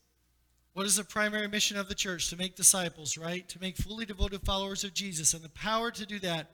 What 0.73 0.85
is 0.85 0.95
the 0.95 1.03
primary 1.03 1.47
mission 1.47 1.77
of 1.77 1.89
the 1.89 1.95
church? 1.95 2.29
To 2.29 2.37
make 2.37 2.55
disciples, 2.55 3.17
right? 3.17 3.47
To 3.49 3.59
make 3.59 3.77
fully 3.77 4.05
devoted 4.05 4.41
followers 4.41 4.83
of 4.83 4.93
Jesus. 4.93 5.33
And 5.33 5.43
the 5.43 5.49
power 5.49 5.91
to 5.91 6.05
do 6.05 6.19
that 6.19 6.49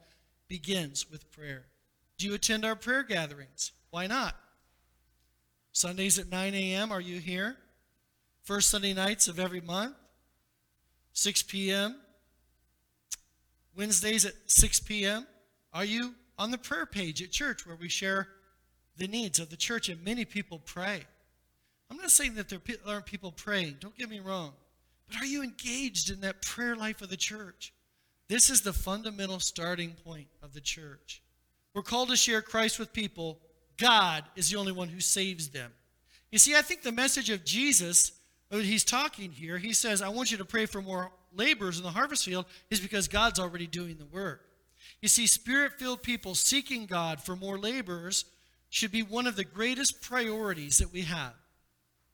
begins 0.47 1.09
with 1.09 1.31
prayer. 1.31 1.65
Do 2.17 2.25
you 2.25 2.33
attend 2.33 2.65
our 2.65 2.75
prayer 2.75 3.03
gatherings? 3.03 3.71
Why 3.89 4.07
not? 4.07 4.35
Sundays 5.71 6.17
at 6.17 6.29
9 6.29 6.53
a.m., 6.53 6.91
are 6.91 7.01
you 7.01 7.19
here? 7.19 7.57
First 8.43 8.69
Sunday 8.69 8.93
nights 8.93 9.27
of 9.27 9.39
every 9.39 9.59
month, 9.59 9.95
6 11.13 11.43
p.m. 11.43 11.95
Wednesdays 13.75 14.23
at 14.25 14.33
6 14.45 14.79
p.m. 14.81 15.27
Are 15.73 15.83
you 15.83 16.13
on 16.37 16.51
the 16.51 16.57
prayer 16.57 16.85
page 16.85 17.21
at 17.21 17.31
church 17.31 17.65
where 17.65 17.75
we 17.75 17.89
share 17.89 18.27
the 18.97 19.07
needs 19.07 19.39
of 19.39 19.49
the 19.49 19.57
church? 19.57 19.89
And 19.89 20.03
many 20.03 20.23
people 20.25 20.59
pray. 20.59 21.05
I'm 21.89 21.97
not 21.97 22.11
saying 22.11 22.35
that 22.35 22.49
there 22.49 22.59
aren't 22.87 23.05
people 23.05 23.31
praying, 23.31 23.77
don't 23.79 23.97
get 23.97 24.09
me 24.09 24.19
wrong. 24.19 24.53
But 25.07 25.21
are 25.21 25.25
you 25.25 25.43
engaged 25.43 26.09
in 26.09 26.21
that 26.21 26.41
prayer 26.41 26.75
life 26.75 27.01
of 27.01 27.09
the 27.09 27.17
church? 27.17 27.73
This 28.27 28.49
is 28.49 28.61
the 28.61 28.73
fundamental 28.73 29.39
starting 29.39 29.91
point 30.03 30.27
of 30.41 30.53
the 30.53 30.61
church. 30.61 31.21
We're 31.73 31.83
called 31.83 32.09
to 32.09 32.15
share 32.15 32.41
Christ 32.41 32.79
with 32.79 32.93
people. 32.93 33.39
God 33.77 34.23
is 34.35 34.49
the 34.49 34.57
only 34.57 34.71
one 34.71 34.87
who 34.87 34.99
saves 34.99 35.49
them. 35.49 35.71
You 36.31 36.39
see, 36.39 36.55
I 36.55 36.61
think 36.61 36.81
the 36.81 36.91
message 36.91 37.29
of 37.29 37.45
Jesus, 37.45 38.13
when 38.49 38.63
he's 38.63 38.83
talking 38.83 39.31
here, 39.31 39.57
he 39.57 39.73
says, 39.73 40.01
I 40.01 40.09
want 40.09 40.31
you 40.31 40.37
to 40.37 40.45
pray 40.45 40.65
for 40.65 40.81
more 40.81 41.11
laborers 41.33 41.77
in 41.77 41.83
the 41.83 41.91
harvest 41.91 42.25
field, 42.25 42.45
is 42.71 42.79
because 42.79 43.07
God's 43.07 43.39
already 43.39 43.67
doing 43.67 43.97
the 43.97 44.05
work. 44.05 44.41
You 45.01 45.09
see, 45.09 45.27
spirit 45.27 45.73
filled 45.77 46.01
people 46.01 46.33
seeking 46.33 46.87
God 46.87 47.21
for 47.21 47.35
more 47.35 47.59
laborers 47.59 48.25
should 48.69 48.91
be 48.91 49.03
one 49.03 49.27
of 49.27 49.35
the 49.35 49.43
greatest 49.43 50.01
priorities 50.01 50.79
that 50.79 50.91
we 50.91 51.01
have. 51.01 51.33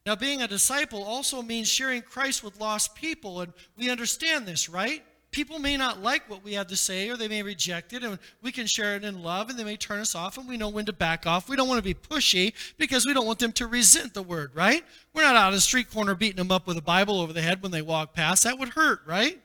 Now, 0.06 0.16
being 0.16 0.42
a 0.42 0.48
disciple 0.48 1.04
also 1.04 1.44
means 1.44 1.68
sharing 1.68 2.02
Christ 2.02 2.44
with 2.44 2.60
lost 2.60 2.96
people, 2.96 3.42
and 3.42 3.54
we 3.78 3.90
understand 3.90 4.48
this, 4.48 4.68
right? 4.68 5.04
People 5.30 5.60
may 5.60 5.78
not 5.78 6.02
like 6.02 6.30
what 6.30 6.44
we 6.44 6.54
have 6.54 6.68
to 6.68 6.76
say, 6.76 7.08
or 7.10 7.16
they 7.16 7.28
may 7.28 7.44
reject 7.44 7.94
it, 7.94 8.04
and 8.04 8.18
we 8.42 8.52
can 8.52 8.66
share 8.66 8.96
it 8.96 9.04
in 9.04 9.22
love, 9.22 9.50
and 9.50 9.58
they 9.58 9.64
may 9.64 9.78
turn 9.78 10.00
us 10.00 10.16
off, 10.16 10.38
and 10.38 10.48
we 10.48 10.58
know 10.58 10.70
when 10.70 10.86
to 10.88 10.94
back 10.94 11.28
off. 11.28 11.48
We 11.48 11.56
don't 11.56 11.68
want 11.68 11.78
to 11.78 11.84
be 11.84 11.94
pushy 11.94 12.54
because 12.78 13.06
we 13.06 13.14
don't 13.14 13.28
want 13.28 13.40
them 13.40 13.54
to 13.54 13.68
resent 13.68 14.14
the 14.14 14.24
word, 14.24 14.52
right? 14.56 14.84
We're 15.14 15.22
not 15.22 15.36
out 15.36 15.50
of 15.50 15.54
the 15.54 15.62
street 15.62 15.92
corner 15.92 16.16
beating 16.16 16.38
them 16.38 16.52
up 16.52 16.68
with 16.68 16.78
a 16.78 16.82
Bible 16.82 17.22
over 17.22 17.32
the 17.32 17.42
head 17.42 17.62
when 17.62 17.72
they 17.72 17.84
walk 17.84 18.14
past. 18.14 18.44
That 18.44 18.58
would 18.58 18.70
hurt, 18.70 19.02
right? 19.06 19.40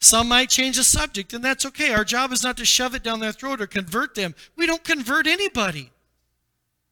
Some 0.00 0.28
might 0.28 0.50
change 0.50 0.76
the 0.76 0.84
subject, 0.84 1.32
and 1.32 1.44
that's 1.44 1.64
okay. 1.66 1.92
Our 1.94 2.04
job 2.04 2.32
is 2.32 2.42
not 2.42 2.56
to 2.56 2.64
shove 2.64 2.94
it 2.94 3.02
down 3.02 3.20
their 3.20 3.32
throat 3.32 3.60
or 3.60 3.66
convert 3.66 4.14
them. 4.14 4.34
We 4.56 4.66
don't 4.66 4.82
convert 4.82 5.26
anybody. 5.26 5.90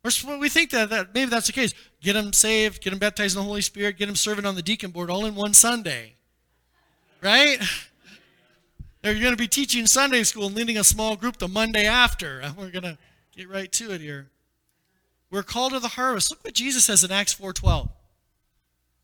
Or 0.05 0.39
we 0.39 0.49
think 0.49 0.71
that, 0.71 0.91
that 0.91 1.15
maybe 1.15 1.31
that's 1.31 1.49
the 1.49 1.53
case. 1.53 1.75
Get 2.01 2.13
them 2.13 2.33
saved, 2.33 2.83
get 2.83 2.91
them 2.91 2.99
baptized 2.99 3.37
in 3.37 3.43
the 3.43 3.47
Holy 3.47 3.61
Spirit, 3.61 3.99
get 3.99 4.07
them 4.07 4.17
serving 4.17 4.47
on 4.47 4.55
the 4.55 4.63
deacon 4.63 4.91
board 4.91 5.11
all 5.11 5.25
in 5.27 5.35
one 5.35 5.53
Sunday. 5.53 6.15
Right? 7.21 7.59
They're 9.03 9.15
going 9.15 9.33
to 9.33 9.37
be 9.37 9.49
teaching 9.49 9.87
Sunday 9.87 10.23
school 10.23 10.47
and 10.47 10.55
leading 10.55 10.77
a 10.77 10.85
small 10.85 11.17
group 11.17 11.39
the 11.39 11.49
Monday 11.49 11.87
after. 11.87 12.43
We're 12.59 12.71
going 12.71 12.85
to 12.85 12.99
get 13.37 13.49
right 13.49 13.71
to 13.73 13.93
it 13.93 14.01
here. 14.01 14.29
We're 15.31 15.43
called 15.43 15.73
to 15.73 15.81
the 15.81 15.89
harvest. 15.89 16.31
Look 16.31 16.45
what 16.45 16.55
Jesus 16.55 16.85
says 16.85 17.05
in 17.05 17.13
Acts 17.13 17.35
4:12. 17.35 17.91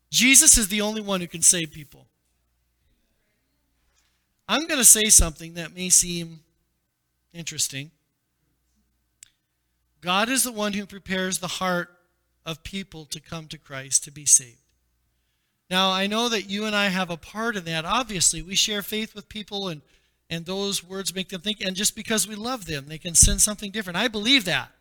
Jesus 0.09 0.57
is 0.57 0.69
the 0.69 0.81
only 0.81 1.01
one 1.01 1.21
who 1.21 1.27
can 1.27 1.41
save 1.41 1.71
people. 1.71 2.07
I'm 4.47 4.67
going 4.67 4.79
to 4.79 4.85
say 4.85 5.05
something 5.05 5.55
that 5.55 5.75
may 5.75 5.89
seem 5.89 6.41
interesting. 7.33 7.91
God 10.01 10.29
is 10.29 10.43
the 10.43 10.51
one 10.51 10.73
who 10.73 10.85
prepares 10.85 11.39
the 11.39 11.47
heart 11.47 11.94
of 12.45 12.63
people 12.63 13.05
to 13.05 13.19
come 13.19 13.47
to 13.47 13.57
Christ 13.57 14.03
to 14.03 14.11
be 14.11 14.25
saved. 14.25 14.59
Now, 15.69 15.91
I 15.91 16.07
know 16.07 16.29
that 16.29 16.49
you 16.49 16.65
and 16.65 16.75
I 16.75 16.89
have 16.89 17.09
a 17.09 17.17
part 17.17 17.55
in 17.55 17.65
that. 17.65 17.85
Obviously, 17.85 18.41
we 18.41 18.55
share 18.55 18.83
faith 18.83 19.15
with 19.15 19.29
people, 19.29 19.67
and, 19.67 19.81
and 20.29 20.45
those 20.45 20.83
words 20.83 21.15
make 21.15 21.29
them 21.29 21.41
think. 21.41 21.59
And 21.59 21.75
just 21.75 21.95
because 21.95 22.27
we 22.27 22.35
love 22.35 22.65
them, 22.65 22.85
they 22.87 22.99
can 22.99 23.15
send 23.15 23.41
something 23.41 23.71
different. 23.71 23.97
I 23.97 24.07
believe 24.07 24.45
that. 24.45 24.71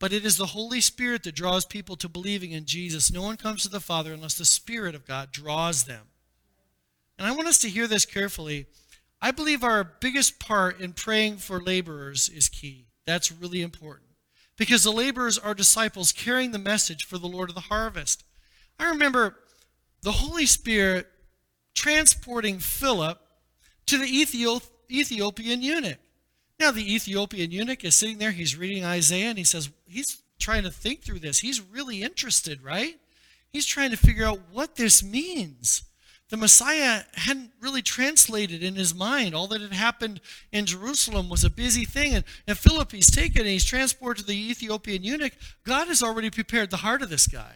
But 0.00 0.12
it 0.12 0.24
is 0.24 0.36
the 0.36 0.46
Holy 0.46 0.80
Spirit 0.80 1.24
that 1.24 1.34
draws 1.34 1.64
people 1.64 1.96
to 1.96 2.08
believing 2.08 2.52
in 2.52 2.64
Jesus. 2.64 3.12
No 3.12 3.22
one 3.22 3.36
comes 3.36 3.62
to 3.62 3.68
the 3.68 3.80
Father 3.80 4.12
unless 4.12 4.38
the 4.38 4.44
Spirit 4.44 4.94
of 4.94 5.06
God 5.06 5.32
draws 5.32 5.84
them. 5.84 6.06
And 7.18 7.26
I 7.26 7.32
want 7.32 7.48
us 7.48 7.58
to 7.58 7.68
hear 7.68 7.86
this 7.86 8.06
carefully. 8.06 8.66
I 9.20 9.32
believe 9.32 9.64
our 9.64 9.82
biggest 9.82 10.38
part 10.38 10.80
in 10.80 10.92
praying 10.92 11.38
for 11.38 11.60
laborers 11.60 12.28
is 12.28 12.48
key. 12.48 12.86
That's 13.06 13.32
really 13.32 13.62
important. 13.62 14.07
Because 14.58 14.82
the 14.82 14.92
laborers 14.92 15.38
are 15.38 15.54
disciples 15.54 16.12
carrying 16.12 16.50
the 16.50 16.58
message 16.58 17.06
for 17.06 17.16
the 17.16 17.28
Lord 17.28 17.48
of 17.48 17.54
the 17.54 17.62
harvest. 17.62 18.24
I 18.78 18.90
remember 18.90 19.36
the 20.02 20.12
Holy 20.12 20.44
Spirit 20.44 21.06
transporting 21.74 22.58
Philip 22.58 23.20
to 23.86 23.96
the 23.96 24.04
Ethiopian 24.90 25.62
eunuch. 25.62 25.98
Now, 26.60 26.72
the 26.72 26.94
Ethiopian 26.94 27.52
eunuch 27.52 27.84
is 27.84 27.94
sitting 27.94 28.18
there, 28.18 28.32
he's 28.32 28.56
reading 28.56 28.84
Isaiah, 28.84 29.28
and 29.28 29.38
he 29.38 29.44
says, 29.44 29.70
he's 29.86 30.22
trying 30.40 30.64
to 30.64 30.70
think 30.70 31.02
through 31.02 31.20
this. 31.20 31.38
He's 31.38 31.60
really 31.60 32.02
interested, 32.02 32.62
right? 32.62 32.96
He's 33.50 33.64
trying 33.64 33.90
to 33.90 33.96
figure 33.96 34.26
out 34.26 34.40
what 34.50 34.74
this 34.74 35.02
means 35.02 35.84
the 36.28 36.36
Messiah 36.36 37.02
hadn't 37.14 37.52
really 37.60 37.80
translated 37.80 38.62
in 38.62 38.74
his 38.74 38.94
mind. 38.94 39.34
All 39.34 39.46
that 39.48 39.62
had 39.62 39.72
happened 39.72 40.20
in 40.52 40.66
Jerusalem 40.66 41.28
was 41.28 41.42
a 41.42 41.50
busy 41.50 41.84
thing. 41.84 42.14
And, 42.14 42.24
and 42.46 42.58
Philip, 42.58 42.92
he's 42.92 43.10
taken 43.10 43.42
and 43.42 43.50
he's 43.50 43.64
transported 43.64 44.24
to 44.24 44.28
the 44.28 44.50
Ethiopian 44.50 45.02
eunuch. 45.02 45.32
God 45.64 45.88
has 45.88 46.02
already 46.02 46.30
prepared 46.30 46.70
the 46.70 46.78
heart 46.78 47.00
of 47.00 47.08
this 47.08 47.26
guy. 47.26 47.54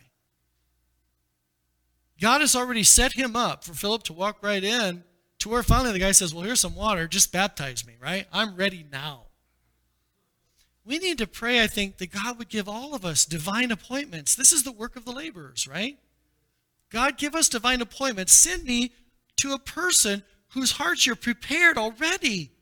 God 2.20 2.40
has 2.40 2.56
already 2.56 2.84
set 2.84 3.12
him 3.12 3.36
up 3.36 3.64
for 3.64 3.74
Philip 3.74 4.04
to 4.04 4.12
walk 4.12 4.38
right 4.42 4.62
in 4.62 5.04
to 5.40 5.48
where 5.48 5.62
finally 5.62 5.92
the 5.92 5.98
guy 5.98 6.12
says, 6.12 6.32
Well, 6.32 6.44
here's 6.44 6.60
some 6.60 6.76
water. 6.76 7.08
Just 7.08 7.32
baptize 7.32 7.86
me, 7.86 7.94
right? 8.00 8.26
I'm 8.32 8.54
ready 8.54 8.86
now. 8.90 9.24
We 10.84 10.98
need 10.98 11.18
to 11.18 11.26
pray, 11.26 11.62
I 11.62 11.66
think, 11.66 11.98
that 11.98 12.12
God 12.12 12.38
would 12.38 12.48
give 12.48 12.68
all 12.68 12.94
of 12.94 13.04
us 13.04 13.24
divine 13.24 13.70
appointments. 13.70 14.34
This 14.34 14.52
is 14.52 14.62
the 14.62 14.72
work 14.72 14.96
of 14.96 15.04
the 15.04 15.12
laborers, 15.12 15.68
right? 15.68 15.98
God, 16.92 17.16
give 17.16 17.34
us 17.34 17.48
divine 17.48 17.80
appointments. 17.80 18.32
Send 18.32 18.64
me 18.64 18.92
to 19.38 19.54
a 19.54 19.58
person 19.58 20.22
whose 20.50 20.72
hearts 20.72 21.06
you're 21.06 21.16
prepared 21.16 21.78
already. 21.78 22.52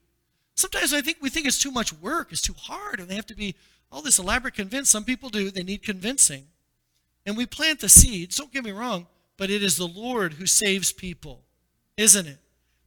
Sometimes 0.54 0.94
I 0.94 1.00
think 1.00 1.18
we 1.20 1.30
think 1.30 1.46
it's 1.46 1.60
too 1.60 1.72
much 1.72 1.92
work, 1.92 2.30
it's 2.30 2.40
too 2.40 2.54
hard, 2.56 3.00
and 3.00 3.08
they 3.08 3.16
have 3.16 3.26
to 3.26 3.34
be 3.34 3.56
all 3.90 4.02
this 4.02 4.18
elaborate 4.18 4.54
convince. 4.54 4.88
Some 4.88 5.04
people 5.04 5.28
do, 5.28 5.50
they 5.50 5.64
need 5.64 5.82
convincing. 5.82 6.44
And 7.26 7.36
we 7.36 7.44
plant 7.44 7.80
the 7.80 7.88
seeds, 7.88 8.36
don't 8.36 8.52
get 8.52 8.64
me 8.64 8.70
wrong, 8.70 9.06
but 9.36 9.50
it 9.50 9.62
is 9.62 9.76
the 9.76 9.86
Lord 9.86 10.34
who 10.34 10.46
saves 10.46 10.92
people, 10.92 11.42
isn't 11.96 12.26
it? 12.26 12.38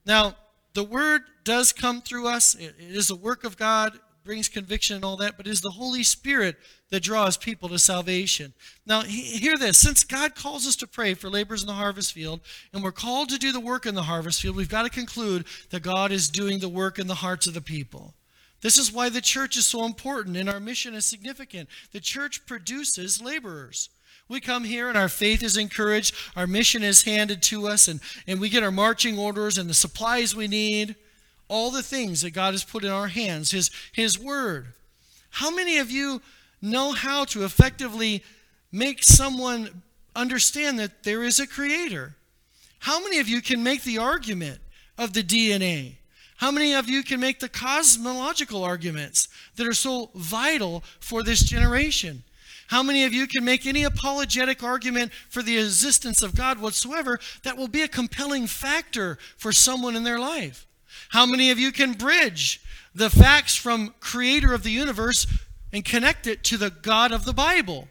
Now, 0.06 0.36
the 0.74 0.84
word 0.84 1.24
does 1.44 1.74
come 1.74 2.02
through 2.02 2.28
us, 2.28 2.56
it 2.56 2.76
is 2.80 3.10
a 3.10 3.16
work 3.16 3.44
of 3.44 3.58
God, 3.58 4.00
brings 4.24 4.50
conviction 4.50 4.96
and 4.96 5.06
all 5.06 5.18
that, 5.18 5.38
but 5.38 5.48
it 5.48 5.50
is 5.52 5.62
the 5.62 5.72
Holy 5.72 6.04
Spirit 6.04 6.56
that 6.90 7.04
draws 7.04 7.38
people 7.38 7.70
to 7.70 7.80
salvation. 7.80 8.54
Now, 8.86 9.02
hear 9.02 9.58
this. 9.58 9.80
Since 9.80 10.04
God 10.04 10.36
calls 10.36 10.68
us 10.68 10.76
to 10.78 10.88
pray 10.88 11.14
for 11.14 11.30
laborers 11.30 11.62
in 11.62 11.68
the 11.68 11.74
harvest 11.74 12.14
field, 12.14 12.42
and 12.72 12.84
we're 12.84 12.92
called 12.92 13.30
to 13.30 13.38
do 13.38 13.52
the 13.52 13.60
work 13.60 13.86
in 13.86 13.96
the 13.96 14.04
harvest 14.04 14.42
field, 14.42 14.56
we've 14.56 14.70
got 14.70 14.84
to 14.84 14.90
conclude 14.90 15.46
that 15.72 15.84
God 15.84 16.12
is 16.12 16.30
doing 16.30 16.60
the 16.60 16.70
work 16.70 17.00
in 17.00 17.08
the 17.08 17.16
hearts 17.16 17.48
of 17.48 17.54
the 17.54 17.62
people. 17.62 18.14
This 18.62 18.78
is 18.78 18.94
why 18.94 19.10
the 19.10 19.22
church 19.22 19.58
is 19.58 19.68
so 19.68 19.86
important 19.86 20.38
and 20.38 20.50
our 20.50 20.60
mission 20.60 20.94
is 20.94 21.06
significant. 21.06 21.68
The 21.92 22.00
church 22.00 22.46
produces 22.46 23.22
laborers. 23.22 23.90
We 24.30 24.40
come 24.40 24.64
here 24.64 24.88
and 24.88 24.98
our 24.98 25.10
faith 25.10 25.44
is 25.44 25.58
encouraged, 25.58 26.16
our 26.36 26.48
mission 26.48 26.82
is 26.82 27.04
handed 27.04 27.42
to 27.44 27.68
us, 27.68 27.90
and, 27.90 28.00
and 28.26 28.40
we 28.40 28.48
get 28.48 28.64
our 28.64 28.72
marching 28.72 29.20
orders 29.20 29.58
and 29.58 29.70
the 29.70 29.74
supplies 29.74 30.34
we 30.36 30.48
need 30.48 30.96
all 31.48 31.72
the 31.72 31.84
things 31.84 32.22
that 32.22 32.32
God 32.32 32.54
has 32.54 32.64
put 32.64 32.84
in 32.84 32.90
our 32.90 33.08
hands, 33.08 33.52
His, 33.52 33.70
His 33.92 34.20
Word. 34.20 34.68
How 35.30 35.50
many 35.50 35.78
of 35.78 35.92
you 35.92 36.22
know 36.62 36.92
how 36.92 37.26
to 37.26 37.44
effectively 37.44 38.24
make 38.72 39.04
someone 39.04 39.84
understand 40.16 40.80
that 40.80 41.04
there 41.04 41.24
is 41.24 41.40
a 41.40 41.48
Creator? 41.48 42.16
How 42.80 43.02
many 43.02 43.20
of 43.20 43.28
you 43.28 43.42
can 43.42 43.64
make 43.64 43.84
the 43.84 43.98
argument 43.98 44.60
of 44.98 45.14
the 45.14 45.24
DNA? 45.24 45.96
How 46.38 46.52
many 46.52 46.74
of 46.74 46.90
you 46.90 47.04
can 47.04 47.20
make 47.20 47.40
the 47.40 47.50
cosmological 47.50 48.64
arguments 48.64 49.30
that 49.56 49.68
are 49.68 49.74
so 49.74 50.10
vital 50.16 50.84
for 51.00 51.24
this 51.24 51.42
generation? 51.44 52.24
How 52.68 52.84
many 52.84 53.06
of 53.06 53.14
you 53.14 53.28
can 53.28 53.46
make 53.46 53.66
any 53.66 53.84
apologetic 53.84 54.64
argument 54.64 55.12
for 55.30 55.42
the 55.42 55.58
existence 55.58 56.22
of 56.22 56.36
God 56.36 56.60
whatsoever 56.60 57.20
that 57.44 57.56
will 57.56 57.68
be 57.68 57.84
a 57.84 57.88
compelling 57.88 58.48
factor 58.48 59.18
for 59.38 59.52
someone 59.52 59.96
in 59.96 60.04
their 60.04 60.20
life? 60.20 60.66
How 61.14 61.28
many 61.28 61.52
of 61.52 61.60
you 61.60 61.72
can 61.72 61.94
bridge 61.94 62.60
the 62.96 63.08
facts 63.08 63.56
from 63.56 63.94
creator 64.00 64.52
of 64.52 64.64
the 64.64 64.72
universe 64.72 65.28
and 65.72 65.86
connect 65.86 66.26
it 66.26 66.44
to 66.46 66.58
the 66.58 66.72
God 66.72 67.12
of 67.12 67.24
the 67.24 67.34
Bible? 67.34 67.88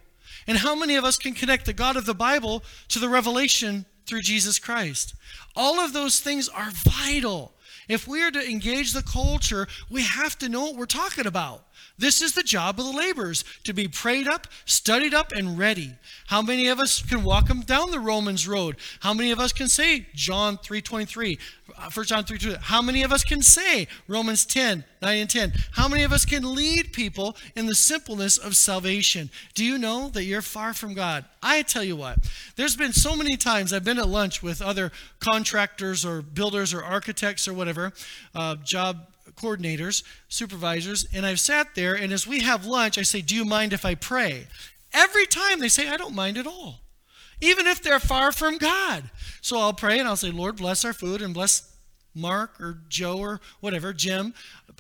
And 0.49 0.59
how 0.59 0.75
many 0.75 0.97
of 0.97 1.05
us 1.05 1.19
can 1.19 1.33
connect 1.33 1.67
the 1.67 1.73
God 1.73 1.97
of 1.97 2.05
the 2.05 2.15
Bible 2.15 2.65
to 2.89 2.99
the 2.99 3.09
revelation 3.09 3.87
through 4.07 4.23
Jesus 4.23 4.59
Christ? 4.59 5.15
All 5.55 5.79
of 5.79 5.93
those 5.93 6.19
things 6.19 6.49
are 6.49 6.73
vital. 6.73 7.53
If 7.89 8.09
we 8.09 8.21
are 8.25 8.33
to 8.33 8.51
engage 8.51 8.93
the 8.93 9.05
culture, 9.05 9.69
we 9.89 10.03
have 10.03 10.37
to 10.39 10.49
know 10.49 10.65
what 10.65 10.77
we're 10.77 10.87
talking 10.87 11.27
about. 11.27 11.65
This 11.99 12.21
is 12.21 12.33
the 12.33 12.43
job 12.43 12.79
of 12.79 12.87
the 12.87 12.93
laborers 12.93 13.45
to 13.65 13.73
be 13.73 13.87
prayed 13.87 14.27
up, 14.27 14.47
studied 14.65 15.15
up, 15.15 15.33
and 15.33 15.59
ready. 15.59 15.95
How 16.27 16.43
many 16.43 16.69
of 16.69 16.81
us 16.81 17.03
can 17.03 17.23
walk 17.23 17.49
them 17.49 17.61
down 17.61 17.91
the 17.91 18.01
Romans 18.01 18.49
road? 18.49 18.77
How 19.01 19.15
many 19.15 19.31
of 19.31 19.39
us 19.39 19.53
can 19.53 19.69
say 19.69 20.07
John 20.15 20.59
3:23? 20.59 21.39
1 21.77 21.87
uh, 21.87 22.05
John 22.05 22.25
3 22.25 22.39
2. 22.39 22.55
How 22.61 22.83
many 22.83 23.03
of 23.03 23.13
us 23.13 23.25
can 23.25 23.43
say 23.43 23.89
Romans 24.09 24.45
10, 24.45 24.85
9 25.01 25.17
and 25.17 25.31
10? 25.31 25.53
How 25.73 25.89
many 25.89 26.03
of 26.03 26.13
us 26.13 26.25
can 26.25 26.55
lead 26.55 26.93
people 26.93 27.37
in 27.57 27.67
the 27.67 27.75
simpleness 27.75 28.37
of 28.37 28.57
salvation? 28.57 29.31
Do 29.55 29.65
you 29.65 29.79
know 29.79 30.09
that 30.11 30.25
you're 30.25 30.43
far 30.43 30.75
from 30.75 30.95
God? 30.95 31.25
I 31.43 31.63
tell 31.63 31.85
you 31.85 31.97
what, 31.97 32.19
there's 32.57 32.77
been 32.77 32.93
so 32.93 33.17
many 33.17 33.37
times 33.37 33.73
I've 33.73 33.85
been 33.85 33.99
at 33.99 34.09
lunch 34.09 34.43
with 34.43 34.61
other 34.61 34.93
contractors 35.21 36.05
or 36.05 36.23
builders 36.23 36.75
or 36.75 36.85
architects 36.85 37.49
or 37.49 37.55
whatever, 37.55 37.93
uh, 38.35 38.57
job 38.57 39.07
coordinators, 39.37 40.03
supervisors, 40.29 41.07
and 41.13 41.25
I've 41.27 41.41
sat 41.41 41.75
there, 41.75 41.95
and 41.95 42.13
as 42.13 42.27
we 42.27 42.41
have 42.41 42.67
lunch, 42.67 42.99
I 42.99 43.03
say, 43.03 43.21
Do 43.21 43.35
you 43.35 43.45
mind 43.45 43.73
if 43.73 43.85
I 43.85 43.95
pray? 43.95 44.47
Every 44.93 45.27
time 45.27 45.61
they 45.61 45.69
say, 45.69 45.89
I 45.89 45.97
don't 45.97 46.15
mind 46.15 46.39
at 46.39 46.47
all 46.47 46.83
even 47.43 47.67
if 47.67 47.83
they're 47.83 47.99
far 47.99 48.31
from 48.33 48.57
God. 48.57 49.11
So 49.41 49.59
I'll 49.59 49.73
pray 49.73 49.99
and 49.99 50.09
I'll 50.09 50.17
say, 50.17 50.31
Lord, 50.31 50.57
bless 50.57 50.85
our 50.85 50.93
food 50.93 51.21
and 51.21 51.35
bless 51.35 51.77
Mark 52.15 52.61
or 52.61 52.79
Joe 52.89 53.19
or 53.19 53.41
whatever, 53.61 53.93
Jim, 53.93 54.35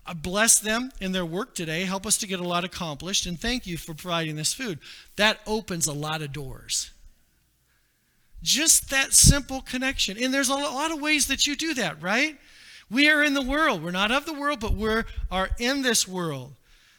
uh, 0.06 0.14
bless 0.14 0.58
them 0.58 0.92
in 1.00 1.12
their 1.12 1.26
work 1.26 1.54
today. 1.54 1.84
Help 1.84 2.06
us 2.06 2.18
to 2.18 2.26
get 2.26 2.40
a 2.40 2.46
lot 2.46 2.64
accomplished. 2.64 3.26
And 3.26 3.38
thank 3.38 3.66
you 3.66 3.76
for 3.76 3.94
providing 3.94 4.36
this 4.36 4.54
food. 4.54 4.78
That 5.16 5.40
opens 5.46 5.86
a 5.86 5.92
lot 5.92 6.22
of 6.22 6.32
doors. 6.32 6.90
Just 8.42 8.90
that 8.90 9.12
simple 9.12 9.60
connection. 9.60 10.16
And 10.22 10.32
there's 10.32 10.48
a 10.48 10.54
lot 10.54 10.92
of 10.92 11.00
ways 11.00 11.28
that 11.28 11.46
you 11.46 11.56
do 11.56 11.74
that, 11.74 12.02
right? 12.02 12.38
We 12.92 13.08
are 13.08 13.22
in 13.22 13.32
the 13.32 13.42
world. 13.42 13.82
We're 13.82 13.90
not 13.90 14.10
of 14.12 14.26
the 14.26 14.34
world, 14.34 14.60
but 14.60 14.74
we 14.74 15.02
are 15.30 15.50
in 15.58 15.80
this 15.80 16.06
world. 16.06 16.54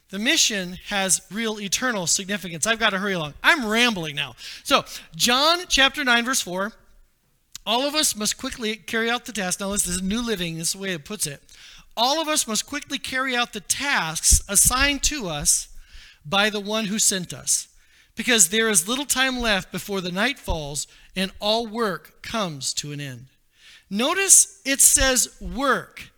The 0.10 0.18
mission 0.18 0.80
has 0.88 1.22
real 1.32 1.60
eternal 1.60 2.08
significance. 2.08 2.66
I've 2.66 2.80
got 2.80 2.90
to 2.90 2.98
hurry 2.98 3.14
along. 3.14 3.36
I'm 3.44 3.68
rambling 3.68 4.16
now. 4.16 4.34
So, 4.64 4.86
John 5.16 5.60
chapter 5.68 6.04
9, 6.04 6.26
verse 6.26 6.42
4. 6.42 6.72
All 7.66 7.88
of 7.88 7.94
us 7.94 8.16
must 8.16 8.38
quickly 8.38 8.76
carry 8.76 9.10
out 9.10 9.26
the 9.26 9.32
task. 9.32 9.60
Now, 9.60 9.72
this 9.72 9.88
is 9.88 10.02
New 10.02 10.26
Living, 10.26 10.58
this 10.58 10.70
is 10.70 10.74
the 10.74 10.80
way 10.80 10.94
it 10.94 11.06
puts 11.06 11.28
it. 11.28 11.44
All 11.96 12.20
of 12.20 12.28
us 12.28 12.48
must 12.48 12.66
quickly 12.66 12.98
carry 12.98 13.36
out 13.36 13.54
the 13.54 13.60
tasks 13.60 14.42
assigned 14.50 15.04
to 15.04 15.28
us 15.28 15.70
by 16.26 16.50
the 16.50 16.60
one 16.60 16.86
who 16.86 16.98
sent 16.98 17.34
us, 17.34 17.68
because 18.16 18.50
there 18.50 18.68
is 18.68 18.88
little 18.88 19.06
time 19.06 19.40
left 19.40 19.72
before 19.72 20.02
the 20.02 20.12
night 20.12 20.40
falls 20.40 20.88
and 21.16 21.32
all 21.40 21.68
work 21.68 22.22
comes 22.24 22.74
to 22.76 22.92
an 22.92 23.00
end. 23.00 23.28
Notice 23.94 24.60
it 24.66 24.82
says 24.82 25.40
work 25.40 26.10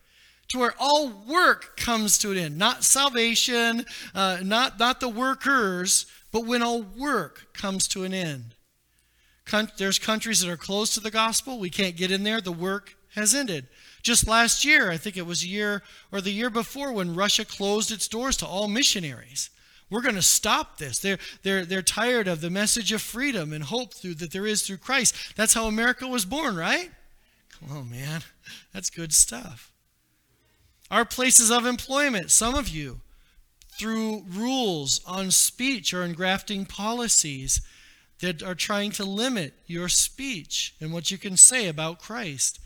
to 0.48 0.60
where 0.60 0.74
all 0.80 1.10
work 1.10 1.76
comes 1.76 2.18
to 2.20 2.32
an 2.32 2.38
end 2.38 2.58
not 2.58 2.86
salvation 2.86 3.86
uh, 4.14 4.38
not, 4.42 4.80
not 4.80 5.02
the 5.02 5.10
workers 5.10 6.06
but 6.32 6.46
when 6.46 6.64
all 6.64 6.84
work 6.84 7.48
comes 7.54 7.86
to 7.90 8.06
an 8.06 8.14
end 8.14 8.56
Con- 9.44 9.72
there's 9.78 10.00
countries 10.00 10.40
that 10.40 10.50
are 10.50 10.56
closed 10.56 10.94
to 10.94 11.02
the 11.02 11.12
gospel 11.12 11.60
we 11.60 11.70
can't 11.70 11.98
get 11.98 12.12
in 12.12 12.24
there 12.24 12.40
the 12.40 12.50
work 12.50 12.96
has 13.14 13.36
ended 13.36 13.68
just 14.02 14.26
last 14.26 14.64
year 14.64 14.90
i 14.90 14.96
think 14.96 15.18
it 15.18 15.26
was 15.26 15.44
a 15.44 15.48
year 15.48 15.84
or 16.14 16.22
the 16.22 16.32
year 16.32 16.50
before 16.50 16.94
when 16.94 17.14
russia 17.14 17.44
closed 17.44 17.92
its 17.92 18.08
doors 18.08 18.38
to 18.38 18.46
all 18.46 18.70
missionaries 18.70 19.50
we're 19.90 20.02
going 20.02 20.16
to 20.16 20.22
stop 20.24 20.80
this. 20.80 20.98
They're, 20.98 21.20
they're, 21.44 21.64
they're 21.64 21.84
tired 21.84 22.28
of 22.28 22.42
the 22.42 22.50
message 22.50 22.92
of 22.92 23.04
freedom 23.04 23.54
and 23.54 23.64
hope 23.64 23.94
through, 23.94 24.16
that 24.16 24.32
there 24.32 24.48
is 24.48 24.64
through 24.64 24.78
Christ. 24.78 25.16
That's 25.36 25.54
how 25.54 25.68
America 25.68 26.08
was 26.08 26.26
born, 26.26 26.56
right? 26.56 26.90
On, 27.72 27.90
man. 27.90 28.22
That's 28.74 28.90
good 28.90 29.14
stuff. 29.14 29.72
Our 30.92 31.06
places 31.06 31.52
of 31.52 31.66
employment, 31.66 32.32
some 32.32 32.56
of 32.56 32.70
you, 32.70 33.02
through 33.80 34.24
rules 34.30 35.02
on 35.06 35.32
speech 35.32 35.94
or 35.94 36.04
engrafting 36.04 36.66
policies 36.66 37.62
that 38.22 38.42
are 38.42 38.56
trying 38.56 38.92
to 38.92 39.04
limit 39.04 39.54
your 39.66 39.90
speech 39.90 40.74
and 40.80 40.94
what 40.94 41.12
you 41.12 41.18
can 41.18 41.36
say 41.36 41.68
about 41.68 42.00
Christ. 42.00 42.60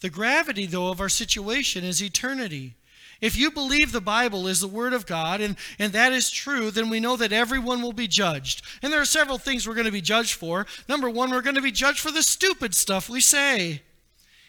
The 0.00 0.10
gravity, 0.10 0.66
though, 0.66 0.90
of 0.90 1.00
our 1.00 1.08
situation 1.08 1.84
is 1.84 2.02
eternity. 2.02 2.74
If 3.20 3.36
you 3.36 3.50
believe 3.50 3.90
the 3.90 4.00
Bible 4.00 4.46
is 4.46 4.60
the 4.60 4.68
Word 4.68 4.92
of 4.92 5.06
God 5.06 5.40
and, 5.40 5.56
and 5.78 5.92
that 5.92 6.12
is 6.12 6.30
true, 6.30 6.70
then 6.70 6.88
we 6.88 7.00
know 7.00 7.16
that 7.16 7.32
everyone 7.32 7.82
will 7.82 7.92
be 7.92 8.06
judged. 8.06 8.62
And 8.82 8.92
there 8.92 9.00
are 9.00 9.04
several 9.04 9.38
things 9.38 9.66
we're 9.66 9.74
going 9.74 9.86
to 9.86 9.92
be 9.92 10.00
judged 10.00 10.34
for. 10.34 10.66
Number 10.88 11.10
one, 11.10 11.30
we're 11.30 11.42
going 11.42 11.56
to 11.56 11.62
be 11.62 11.72
judged 11.72 11.98
for 11.98 12.12
the 12.12 12.22
stupid 12.22 12.74
stuff 12.74 13.08
we 13.08 13.20
say. 13.20 13.82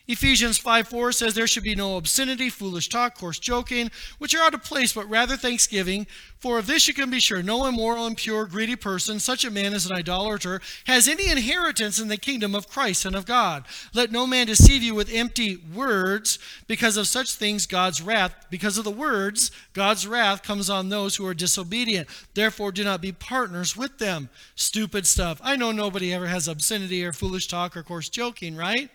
Ephesians 0.09 0.57
5 0.57 0.87
4 0.87 1.11
says 1.11 1.35
there 1.35 1.45
should 1.45 1.61
be 1.61 1.75
no 1.75 1.95
obscenity, 1.95 2.49
foolish 2.49 2.89
talk, 2.89 3.15
coarse 3.15 3.37
joking, 3.37 3.91
which 4.17 4.33
are 4.33 4.41
out 4.41 4.55
of 4.55 4.63
place, 4.63 4.91
but 4.91 5.07
rather 5.07 5.37
thanksgiving. 5.37 6.07
For 6.39 6.57
of 6.57 6.65
this 6.65 6.87
you 6.87 6.95
can 6.95 7.11
be 7.11 7.19
sure 7.19 7.43
no 7.43 7.67
immoral, 7.67 8.07
impure, 8.07 8.47
greedy 8.47 8.75
person, 8.75 9.19
such 9.19 9.45
a 9.45 9.51
man 9.51 9.71
as 9.71 9.85
an 9.85 9.95
idolater, 9.95 10.61
has 10.85 11.07
any 11.07 11.29
inheritance 11.29 11.99
in 11.99 12.07
the 12.07 12.17
kingdom 12.17 12.55
of 12.55 12.67
Christ 12.67 13.05
and 13.05 13.15
of 13.15 13.27
God. 13.27 13.65
Let 13.93 14.11
no 14.11 14.25
man 14.25 14.47
deceive 14.47 14.81
you 14.81 14.95
with 14.95 15.13
empty 15.13 15.57
words, 15.75 16.39
because 16.65 16.97
of 16.97 17.07
such 17.07 17.35
things 17.35 17.67
God's 17.67 18.01
wrath, 18.01 18.47
because 18.49 18.79
of 18.79 18.85
the 18.85 18.89
words, 18.89 19.51
God's 19.73 20.07
wrath 20.07 20.41
comes 20.41 20.71
on 20.71 20.89
those 20.89 21.17
who 21.17 21.27
are 21.27 21.35
disobedient. 21.35 22.07
Therefore, 22.33 22.71
do 22.71 22.83
not 22.83 22.99
be 22.99 23.11
partners 23.11 23.77
with 23.77 23.99
them. 23.99 24.29
Stupid 24.55 25.05
stuff. 25.05 25.39
I 25.43 25.55
know 25.55 25.71
nobody 25.71 26.11
ever 26.11 26.25
has 26.25 26.47
obscenity 26.47 27.05
or 27.05 27.13
foolish 27.13 27.47
talk 27.47 27.77
or 27.77 27.83
coarse 27.83 28.09
joking, 28.09 28.55
right? 28.55 28.89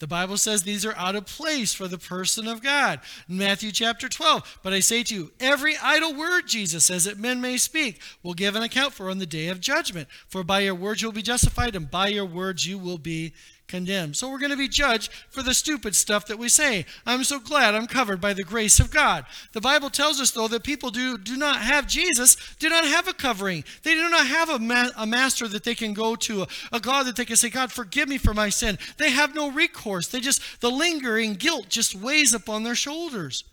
The 0.00 0.06
Bible 0.06 0.38
says 0.38 0.62
these 0.62 0.86
are 0.86 0.96
out 0.96 1.14
of 1.14 1.26
place 1.26 1.74
for 1.74 1.86
the 1.86 1.98
person 1.98 2.48
of 2.48 2.62
God. 2.62 3.00
Matthew 3.28 3.70
chapter 3.70 4.08
12. 4.08 4.60
But 4.62 4.72
I 4.72 4.80
say 4.80 5.02
to 5.04 5.14
you, 5.14 5.30
every 5.38 5.76
idle 5.76 6.14
word, 6.14 6.46
Jesus 6.46 6.86
says, 6.86 7.04
that 7.04 7.18
men 7.18 7.40
may 7.40 7.58
speak, 7.58 8.00
will 8.22 8.34
give 8.34 8.56
an 8.56 8.62
account 8.62 8.94
for 8.94 9.10
on 9.10 9.18
the 9.18 9.26
day 9.26 9.48
of 9.48 9.60
judgment. 9.60 10.08
For 10.26 10.42
by 10.42 10.60
your 10.60 10.74
words 10.74 11.02
you 11.02 11.08
will 11.08 11.14
be 11.14 11.22
justified, 11.22 11.76
and 11.76 11.90
by 11.90 12.08
your 12.08 12.24
words 12.24 12.66
you 12.66 12.78
will 12.78 12.98
be 12.98 13.34
condemned. 13.70 14.16
So 14.16 14.28
we're 14.28 14.38
going 14.38 14.50
to 14.50 14.56
be 14.56 14.68
judged 14.68 15.12
for 15.30 15.42
the 15.42 15.54
stupid 15.54 15.94
stuff 15.94 16.26
that 16.26 16.38
we 16.38 16.48
say. 16.48 16.84
I'm 17.06 17.24
so 17.24 17.38
glad 17.38 17.74
I'm 17.74 17.86
covered 17.86 18.20
by 18.20 18.34
the 18.34 18.42
grace 18.42 18.80
of 18.80 18.90
God. 18.90 19.24
The 19.52 19.60
Bible 19.60 19.88
tells 19.88 20.20
us, 20.20 20.32
though, 20.32 20.48
that 20.48 20.64
people 20.64 20.90
do, 20.90 21.16
do 21.16 21.36
not 21.36 21.60
have 21.60 21.86
Jesus, 21.86 22.36
do 22.58 22.68
not 22.68 22.84
have 22.84 23.08
a 23.08 23.14
covering. 23.14 23.64
They 23.84 23.94
do 23.94 24.10
not 24.10 24.26
have 24.26 24.50
a, 24.50 24.58
ma- 24.58 24.90
a 24.96 25.06
master 25.06 25.46
that 25.48 25.64
they 25.64 25.74
can 25.74 25.94
go 25.94 26.16
to, 26.16 26.42
a, 26.42 26.46
a 26.72 26.80
God 26.80 27.06
that 27.06 27.16
they 27.16 27.24
can 27.24 27.36
say, 27.36 27.48
God, 27.48 27.72
forgive 27.72 28.08
me 28.08 28.18
for 28.18 28.34
my 28.34 28.48
sin. 28.48 28.76
They 28.98 29.10
have 29.10 29.34
no 29.34 29.50
recourse. 29.50 30.08
They 30.08 30.20
just, 30.20 30.60
the 30.60 30.70
lingering 30.70 31.34
guilt 31.34 31.68
just 31.68 31.94
weighs 31.94 32.34
upon 32.34 32.64
their 32.64 32.74
shoulders. 32.74 33.44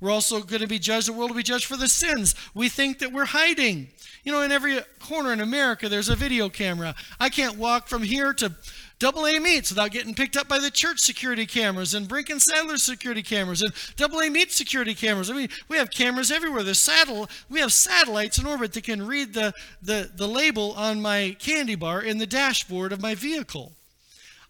We're 0.00 0.10
also 0.10 0.40
going 0.40 0.60
to 0.60 0.68
be 0.68 0.78
judged, 0.78 1.08
the 1.08 1.12
world 1.12 1.30
will 1.30 1.36
be 1.36 1.42
judged 1.42 1.64
for 1.64 1.76
the 1.76 1.88
sins 1.88 2.34
we 2.54 2.68
think 2.68 2.98
that 2.98 3.12
we're 3.12 3.24
hiding. 3.24 3.88
You 4.22 4.32
know, 4.32 4.42
in 4.42 4.52
every 4.52 4.78
corner 5.00 5.32
in 5.32 5.40
America, 5.40 5.88
there's 5.88 6.08
a 6.08 6.16
video 6.16 6.48
camera. 6.48 6.94
I 7.20 7.28
can't 7.28 7.56
walk 7.56 7.88
from 7.88 8.02
here 8.02 8.32
to 8.34 8.52
double 8.98 9.26
A 9.26 9.38
meets 9.38 9.70
without 9.70 9.90
getting 9.90 10.14
picked 10.14 10.36
up 10.36 10.48
by 10.48 10.58
the 10.58 10.70
church 10.70 11.00
security 11.00 11.46
cameras 11.46 11.94
and 11.94 12.08
Brink 12.08 12.30
and 12.30 12.40
Sadler 12.40 12.78
security 12.78 13.22
cameras 13.22 13.62
and 13.62 13.72
double 13.96 14.20
A 14.20 14.30
meet 14.30 14.52
security 14.52 14.94
cameras. 14.94 15.30
I 15.30 15.34
mean, 15.34 15.48
we 15.68 15.76
have 15.76 15.90
cameras 15.90 16.30
everywhere. 16.30 16.62
There's 16.62 16.78
saddle, 16.78 17.28
we 17.48 17.60
have 17.60 17.72
satellites 17.72 18.38
in 18.38 18.46
orbit 18.46 18.72
that 18.72 18.84
can 18.84 19.06
read 19.06 19.34
the, 19.34 19.52
the, 19.82 20.10
the 20.14 20.28
label 20.28 20.72
on 20.72 21.02
my 21.02 21.36
candy 21.38 21.74
bar 21.74 22.02
in 22.02 22.18
the 22.18 22.26
dashboard 22.26 22.92
of 22.92 23.02
my 23.02 23.14
vehicle. 23.14 23.72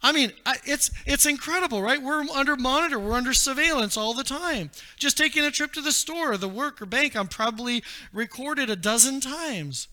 I 0.05 0.13
mean, 0.13 0.33
it's 0.67 0.91
it's 1.07 1.25
incredible, 1.25 1.81
right? 1.81 2.01
We're 2.03 2.21
under 2.35 2.57
monitor, 2.57 2.99
we're 2.99 3.15
under 3.15 3.33
surveillance 3.33 3.97
all 3.97 4.13
the 4.13 4.23
time. 4.23 4.71
Just 4.99 5.17
taking 5.17 5.47
a 5.47 5.51
trip 5.51 5.73
to 5.73 5.81
the 5.81 5.93
store, 5.93 6.33
or 6.33 6.37
the 6.37 6.47
work, 6.47 6.83
or 6.83 6.87
bank, 6.87 7.17
I'm 7.17 7.27
probably 7.27 7.83
recorded 8.13 8.69
a 8.69 8.77
dozen 8.77 9.21
times. 9.21 9.89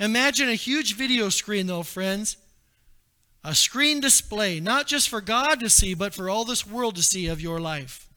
Imagine 0.00 0.48
a 0.48 0.54
huge 0.54 0.96
video 0.96 1.28
screen, 1.28 1.68
though, 1.68 1.84
friends, 1.84 2.36
a 3.44 3.54
screen 3.54 4.00
display, 4.00 4.58
not 4.58 4.86
just 4.86 5.08
for 5.08 5.20
God 5.20 5.60
to 5.60 5.68
see, 5.68 5.94
but 5.94 6.14
for 6.14 6.30
all 6.30 6.44
this 6.44 6.66
world 6.66 6.96
to 6.96 7.02
see 7.02 7.26
of 7.26 7.40
your 7.40 7.60
life. 7.60 8.08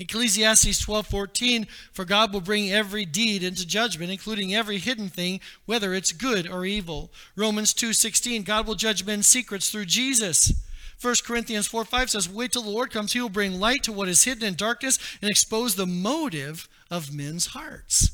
Ecclesiastes 0.00 0.80
12:14 0.80 1.66
for 1.92 2.04
God 2.04 2.32
will 2.32 2.40
bring 2.40 2.70
every 2.70 3.04
deed 3.04 3.42
into 3.42 3.66
judgment 3.66 4.12
including 4.12 4.54
every 4.54 4.78
hidden 4.78 5.08
thing 5.08 5.40
whether 5.66 5.92
it's 5.92 6.12
good 6.12 6.48
or 6.48 6.64
evil. 6.64 7.12
Romans 7.34 7.74
2:16 7.74 8.44
God 8.44 8.66
will 8.66 8.76
judge 8.76 9.04
men's 9.04 9.26
secrets 9.26 9.70
through 9.70 9.86
Jesus. 9.86 10.52
1 11.00 11.14
Corinthians 11.24 11.66
4 11.68 11.84
5 11.84 12.10
says, 12.10 12.28
Wait 12.28 12.52
till 12.52 12.62
the 12.62 12.70
Lord 12.70 12.90
comes, 12.90 13.12
he 13.12 13.20
will 13.20 13.28
bring 13.28 13.60
light 13.60 13.84
to 13.84 13.92
what 13.92 14.08
is 14.08 14.24
hidden 14.24 14.44
in 14.44 14.54
darkness 14.54 14.98
and 15.22 15.30
expose 15.30 15.74
the 15.74 15.86
motive 15.86 16.68
of 16.90 17.14
men's 17.14 17.46
hearts. 17.46 18.10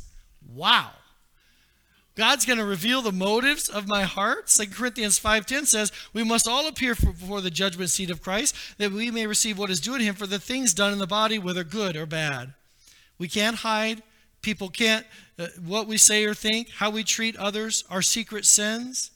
Wow. 0.47 0.91
God's 2.17 2.47
going 2.47 2.59
to 2.59 2.65
reveal 2.65 3.03
the 3.03 3.11
motives 3.11 3.69
of 3.69 3.89
my 3.89 4.03
heart. 4.03 4.47
2 4.47 4.67
Corinthians 4.69 5.19
5.10 5.19 5.67
says, 5.67 5.91
We 6.13 6.23
must 6.23 6.47
all 6.47 6.69
appear 6.69 6.95
before 6.95 7.41
the 7.41 7.51
judgment 7.51 7.91
seat 7.91 8.11
of 8.11 8.23
Christ, 8.23 8.55
that 8.79 8.93
we 8.93 9.11
may 9.11 9.27
receive 9.27 9.59
what 9.59 9.71
is 9.71 9.81
due 9.81 9.99
to 9.99 10.05
him 10.05 10.15
for 10.15 10.27
the 10.27 10.39
things 10.39 10.75
done 10.75 10.93
in 10.93 11.01
the 11.01 11.07
body, 11.09 11.39
whether 11.39 11.65
good 11.65 11.97
or 11.97 12.07
bad. 12.07 12.55
We 13.19 13.27
can't 13.27 13.57
hide. 13.57 14.03
People 14.43 14.69
can't, 14.69 15.07
uh, 15.39 15.49
what 15.65 15.89
we 15.89 15.97
say 15.97 16.25
or 16.25 16.35
think, 16.35 16.71
how 16.71 16.91
we 16.91 17.03
treat 17.03 17.37
others, 17.37 17.83
our 17.91 18.03
secret 18.03 18.45
sins. 18.45 19.11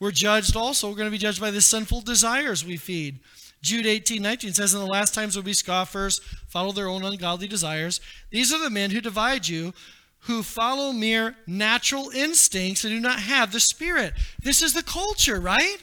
We're 0.00 0.10
judged 0.10 0.56
also. 0.56 0.88
We're 0.88 0.96
going 0.96 1.08
to 1.08 1.10
be 1.10 1.18
judged 1.18 1.40
by 1.40 1.50
the 1.50 1.60
sinful 1.60 2.02
desires 2.02 2.64
we 2.64 2.76
feed. 2.76 3.20
Jude 3.62 3.86
18, 3.86 4.22
19 4.22 4.52
says, 4.52 4.72
In 4.72 4.80
the 4.80 4.86
last 4.86 5.14
times 5.14 5.34
will 5.34 5.42
be 5.42 5.52
scoffers, 5.52 6.20
follow 6.48 6.72
their 6.72 6.88
own 6.88 7.04
ungodly 7.04 7.48
desires. 7.48 8.00
These 8.30 8.52
are 8.52 8.62
the 8.62 8.70
men 8.70 8.90
who 8.90 9.00
divide 9.00 9.48
you, 9.48 9.74
who 10.26 10.42
follow 10.42 10.92
mere 10.92 11.36
natural 11.46 12.10
instincts 12.10 12.84
and 12.84 12.92
do 12.92 13.00
not 13.00 13.20
have 13.20 13.52
the 13.52 13.60
Spirit. 13.60 14.12
This 14.42 14.60
is 14.60 14.72
the 14.72 14.82
culture, 14.82 15.40
right? 15.40 15.78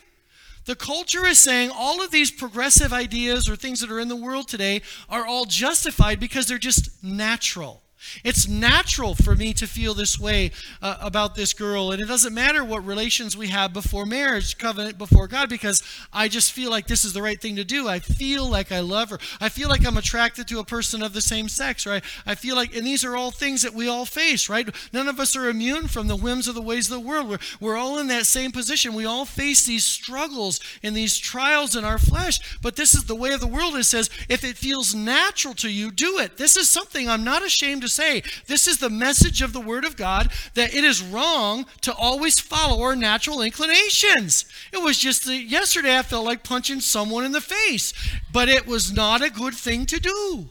The 0.66 0.76
culture 0.76 1.26
is 1.26 1.40
saying 1.40 1.72
all 1.74 2.02
of 2.02 2.12
these 2.12 2.32
progressive 2.32 2.94
ideas 2.94 3.50
or 3.50 3.56
things 3.56 3.82
that 3.82 3.92
are 3.92 4.00
in 4.00 4.08
the 4.08 4.16
world 4.16 4.48
today 4.48 4.82
are 5.10 5.26
all 5.26 5.46
justified 5.46 6.20
because 6.20 6.48
they're 6.48 6.58
just 6.58 7.04
natural. 7.04 7.82
It's 8.24 8.48
natural 8.48 9.16
for 9.16 9.36
me 9.36 9.54
to 9.54 9.68
feel 9.68 9.94
this 9.94 10.20
way 10.20 10.52
uh, 10.82 10.98
about 11.00 11.36
this 11.36 11.54
girl, 11.54 11.92
and 11.92 12.02
it 12.02 12.08
doesn't 12.08 12.34
matter 12.34 12.64
what 12.64 12.86
relations 12.86 13.36
we 13.36 13.48
have 13.50 13.74
before 13.74 14.06
marriage, 14.06 14.58
covenant 14.58 14.98
before 14.98 15.28
God, 15.28 15.50
because 15.50 15.84
I 16.12 16.28
just 16.28 16.52
feel 16.52 16.70
like 16.70 16.88
this 16.88 17.06
is 17.06 17.14
the 17.14 17.22
right 17.22 17.40
thing 17.40 17.56
to 17.56 17.64
do. 17.64 17.88
I 17.88 18.00
feel 18.00 18.50
like 18.50 18.72
I 18.72 18.80
love 18.80 19.10
her. 19.10 19.20
I 19.40 19.50
feel 19.50 19.70
like 19.70 19.86
I'm 19.86 19.98
attracted 19.98 20.48
to 20.48 20.60
a 20.60 20.64
person 20.64 21.02
of 21.02 21.14
the 21.14 21.22
same 21.22 21.50
sex, 21.50 21.86
right? 21.86 22.04
I 22.26 22.36
feel 22.36 22.56
like, 22.56 22.76
and 22.76 22.86
these 22.86 23.04
are 23.06 23.16
all 23.16 23.32
things 23.32 23.62
that 23.62 23.74
we 23.74 23.88
all 23.88 24.06
face, 24.06 24.50
right? 24.50 24.70
None 24.92 25.08
of 25.08 25.20
us 25.20 25.36
are 25.36 25.50
immune 25.50 25.88
from 25.88 26.08
the 26.08 26.16
whims 26.16 26.48
of 26.48 26.56
the 26.56 26.62
ways 26.62 26.90
of 26.92 27.00
the 27.02 27.08
world. 27.08 27.30
We're, 27.30 27.40
we're 27.60 27.78
all 27.78 28.00
in 28.00 28.08
that 28.08 28.26
same 28.26 28.52
position. 28.52 28.94
We 28.94 29.06
all 29.06 29.26
face 29.26 29.66
these 29.66 29.86
struggles 29.86 30.60
and 30.82 30.96
these 30.96 31.18
trials 31.18 31.76
in 31.76 31.84
our 31.84 31.98
flesh, 31.98 32.60
but 32.62 32.76
this 32.76 32.94
is 32.94 33.06
the 33.06 33.16
way 33.16 33.34
of 33.34 33.40
the 33.40 33.48
world. 33.48 33.76
It 33.76 33.84
says, 33.84 34.10
if 34.30 34.44
it 34.44 34.58
feels 34.58 34.94
natural 34.96 35.54
to 35.56 35.70
you, 35.70 35.92
do 35.92 36.20
it. 36.20 36.38
This 36.38 36.58
is 36.58 36.70
something 36.70 37.10
I'm 37.10 37.24
not 37.24 37.46
ashamed 37.46 37.82
to 37.84 37.90
say. 37.94 38.24
This 38.48 38.68
is 38.68 38.78
the 38.78 38.90
message 38.90 39.42
of 39.42 39.54
the 39.54 39.62
Word 39.62 39.86
of 39.86 39.96
God 39.96 40.32
that 40.56 40.74
it 40.74 40.84
is 40.84 41.02
wrong 41.02 41.66
to 41.82 41.94
always 41.94 42.40
follow 42.40 42.84
our 42.84 42.96
natural 42.96 43.42
inclinations. 43.42 44.46
It 44.72 44.82
was 44.82 44.98
just 44.98 45.26
the, 45.26 45.36
yesterday 45.36 45.98
I 45.98 46.02
felt 46.02 46.26
like 46.26 46.44
punching 46.44 46.82
someone 46.82 47.26
in 47.26 47.32
the 47.32 47.42
face, 47.42 47.94
but 48.32 48.50
it 48.50 48.68
was 48.68 48.92
not 48.92 49.22
a 49.22 49.30
good 49.30 49.54
thing 49.54 49.86
to 49.88 50.00
do. 50.00 50.50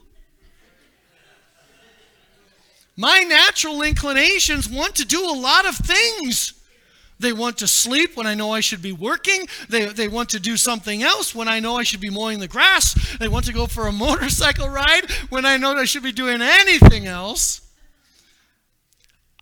My 2.96 3.20
natural 3.20 3.82
inclinations 3.82 4.68
want 4.68 4.94
to 4.96 5.04
do 5.04 5.24
a 5.24 5.32
lot 5.32 5.66
of 5.66 5.76
things. 5.76 6.54
They 7.18 7.32
want 7.32 7.58
to 7.58 7.68
sleep 7.68 8.16
when 8.16 8.26
I 8.26 8.34
know 8.34 8.52
I 8.52 8.60
should 8.60 8.82
be 8.82 8.92
working. 8.92 9.46
They, 9.68 9.86
they 9.86 10.08
want 10.08 10.30
to 10.30 10.40
do 10.40 10.56
something 10.56 11.02
else 11.02 11.34
when 11.34 11.46
I 11.48 11.60
know 11.60 11.76
I 11.76 11.84
should 11.84 12.00
be 12.00 12.10
mowing 12.10 12.40
the 12.40 12.48
grass. 12.48 13.16
They 13.18 13.28
want 13.28 13.46
to 13.46 13.52
go 13.52 13.66
for 13.66 13.86
a 13.86 13.92
motorcycle 14.06 14.68
ride 14.68 15.10
when 15.28 15.44
I 15.44 15.56
know 15.56 15.76
I 15.76 15.84
should 15.84 16.02
be 16.02 16.12
doing 16.12 16.42
anything 16.42 17.06
else. 17.06 17.60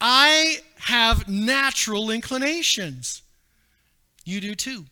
I 0.00 0.58
have 0.80 1.28
natural 1.28 2.10
inclinations. 2.10 3.22
You 4.24 4.40
do 4.40 4.54
too. 4.54 4.86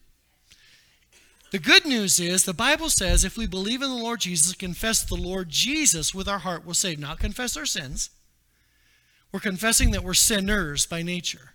The 1.51 1.59
good 1.59 1.87
news 1.87 2.21
is 2.21 2.45
the 2.45 2.53
Bible 2.53 2.91
says 2.91 3.25
if 3.25 3.39
we 3.39 3.47
believe 3.47 3.81
in 3.81 3.89
the 3.89 4.03
Lord 4.03 4.21
Jesus, 4.21 4.55
confess 4.55 5.03
the 5.03 5.15
Lord 5.15 5.49
Jesus 5.49 6.15
with 6.15 6.29
our 6.29 6.41
heart, 6.41 6.65
we'll 6.65 6.75
say, 6.75 6.95
not 6.95 7.19
confess 7.19 7.57
our 7.57 7.65
sins. 7.65 8.11
We're 9.33 9.41
confessing 9.41 9.91
that 9.93 10.05
we're 10.05 10.15
sinners 10.15 10.85
by 10.85 11.03
nature. 11.03 11.55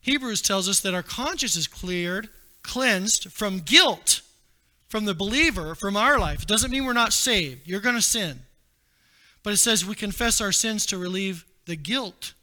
Hebrews 0.00 0.42
tells 0.42 0.68
us 0.68 0.80
that 0.80 0.94
our 0.94 1.02
conscience 1.02 1.56
is 1.56 1.66
cleared, 1.66 2.28
cleansed 2.62 3.30
from 3.32 3.60
guilt 3.60 4.22
from 4.90 5.04
the 5.04 5.14
believer, 5.14 5.76
from 5.76 5.96
our 5.96 6.18
life. 6.18 6.42
It 6.42 6.48
doesn't 6.48 6.72
mean 6.72 6.84
we're 6.84 6.92
not 6.92 7.12
saved. 7.12 7.66
You're 7.66 7.80
going 7.80 7.94
to 7.94 8.02
sin. 8.02 8.40
But 9.44 9.52
it 9.52 9.58
says 9.58 9.86
we 9.86 9.94
confess 9.94 10.40
our 10.40 10.52
sins 10.52 10.84
to 10.86 10.98
relieve 10.98 11.46
the 11.64 11.76
guilt. 11.76 12.34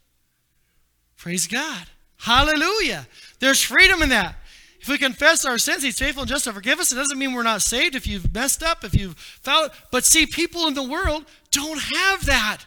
Praise 1.18 1.46
God. 1.46 1.86
Hallelujah. 2.16 3.06
There's 3.38 3.62
freedom 3.62 4.02
in 4.02 4.08
that. 4.08 4.34
If 4.80 4.88
we 4.88 4.96
confess 4.96 5.44
our 5.44 5.58
sins, 5.58 5.82
He's 5.82 5.98
faithful 5.98 6.22
and 6.22 6.30
just 6.30 6.44
to 6.44 6.52
forgive 6.52 6.80
us. 6.80 6.90
It 6.90 6.96
doesn't 6.96 7.18
mean 7.18 7.34
we're 7.34 7.42
not 7.42 7.60
saved 7.60 7.94
if 7.94 8.06
you've 8.06 8.32
messed 8.32 8.62
up, 8.62 8.82
if 8.82 8.94
you've 8.94 9.18
found. 9.18 9.70
But 9.92 10.04
see, 10.04 10.24
people 10.24 10.66
in 10.68 10.74
the 10.74 10.88
world 10.88 11.26
don't 11.50 11.80
have 11.80 12.24
that. 12.24 12.64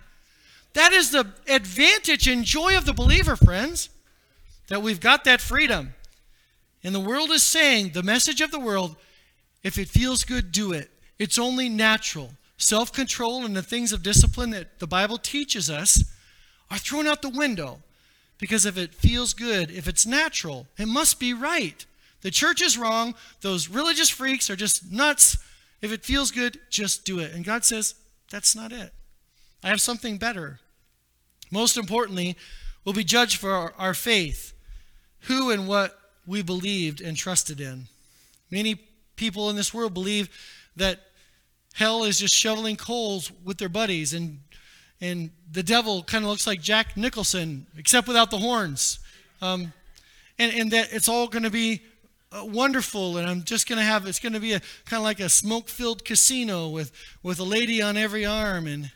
That 0.73 0.93
is 0.93 1.09
the 1.09 1.27
advantage 1.47 2.27
and 2.27 2.45
joy 2.45 2.77
of 2.77 2.85
the 2.85 2.93
believer, 2.93 3.35
friends 3.35 3.89
that 4.71 4.81
we've 4.81 5.01
got 5.01 5.25
that 5.25 5.41
freedom. 5.41 5.93
And 6.81 6.95
the 6.95 6.99
world 7.01 7.29
is 7.29 7.43
saying, 7.43 7.89
the 7.89 8.01
message 8.01 8.39
of 8.39 8.51
the 8.51 8.59
world, 8.59 8.95
if 9.63 9.77
it 9.77 9.89
feels 9.89 10.23
good, 10.23 10.53
do 10.53 10.71
it. 10.71 10.89
It's 11.19 11.37
only 11.37 11.67
natural. 11.67 12.31
Self 12.55 12.93
control 12.93 13.43
and 13.43 13.53
the 13.53 13.61
things 13.61 13.91
of 13.91 14.01
discipline 14.01 14.51
that 14.51 14.79
the 14.79 14.87
Bible 14.87 15.17
teaches 15.17 15.69
us 15.69 16.05
are 16.69 16.77
thrown 16.77 17.05
out 17.05 17.21
the 17.21 17.27
window. 17.27 17.79
Because 18.37 18.65
if 18.65 18.77
it 18.77 18.95
feels 18.95 19.33
good, 19.33 19.71
if 19.71 19.89
it's 19.89 20.05
natural, 20.05 20.67
it 20.77 20.87
must 20.87 21.19
be 21.19 21.33
right. 21.33 21.85
The 22.21 22.31
church 22.31 22.61
is 22.61 22.77
wrong. 22.77 23.13
Those 23.41 23.67
religious 23.67 24.09
freaks 24.09 24.49
are 24.49 24.55
just 24.55 24.89
nuts. 24.89 25.37
If 25.81 25.91
it 25.91 26.05
feels 26.05 26.31
good, 26.31 26.61
just 26.69 27.03
do 27.03 27.19
it. 27.19 27.33
And 27.33 27.43
God 27.43 27.65
says, 27.65 27.95
that's 28.29 28.55
not 28.55 28.71
it. 28.71 28.93
I 29.65 29.67
have 29.67 29.81
something 29.81 30.17
better. 30.17 30.61
Most 31.51 31.75
importantly, 31.75 32.37
we'll 32.85 32.95
be 32.95 33.03
judged 33.03 33.35
for 33.35 33.51
our, 33.51 33.73
our 33.77 33.93
faith 33.93 34.53
who 35.21 35.51
and 35.51 35.67
what 35.67 35.97
we 36.25 36.41
believed 36.41 37.01
and 37.01 37.17
trusted 37.17 37.59
in. 37.59 37.87
Many 38.49 38.75
people 39.15 39.49
in 39.49 39.55
this 39.55 39.73
world 39.73 39.93
believe 39.93 40.29
that 40.75 40.99
hell 41.73 42.03
is 42.03 42.19
just 42.19 42.33
shoveling 42.33 42.75
coals 42.75 43.31
with 43.43 43.57
their 43.57 43.69
buddies 43.69 44.13
and 44.13 44.39
and 45.03 45.31
the 45.51 45.63
devil 45.63 46.03
kind 46.03 46.23
of 46.23 46.29
looks 46.29 46.45
like 46.45 46.61
Jack 46.61 46.95
Nicholson 46.95 47.65
except 47.75 48.07
without 48.07 48.29
the 48.29 48.37
horns. 48.37 48.99
Um, 49.41 49.73
and, 50.37 50.53
and 50.53 50.71
that 50.71 50.93
it's 50.93 51.09
all 51.09 51.27
going 51.27 51.43
to 51.43 51.49
be 51.49 51.81
uh, 52.31 52.45
wonderful 52.45 53.17
and 53.17 53.27
i'm 53.29 53.43
just 53.43 53.67
going 53.67 53.77
to 53.77 53.83
have 53.83 54.07
it's 54.07 54.19
going 54.19 54.33
to 54.33 54.39
be 54.39 54.53
a 54.53 54.61
kind 54.85 54.99
of 54.99 55.03
like 55.03 55.19
a 55.19 55.27
smoke 55.27 55.67
filled 55.67 56.05
casino 56.05 56.69
with 56.69 56.91
with 57.21 57.39
a 57.39 57.43
lady 57.43 57.81
on 57.81 57.97
every 57.97 58.25
arm 58.25 58.67
and 58.67 58.91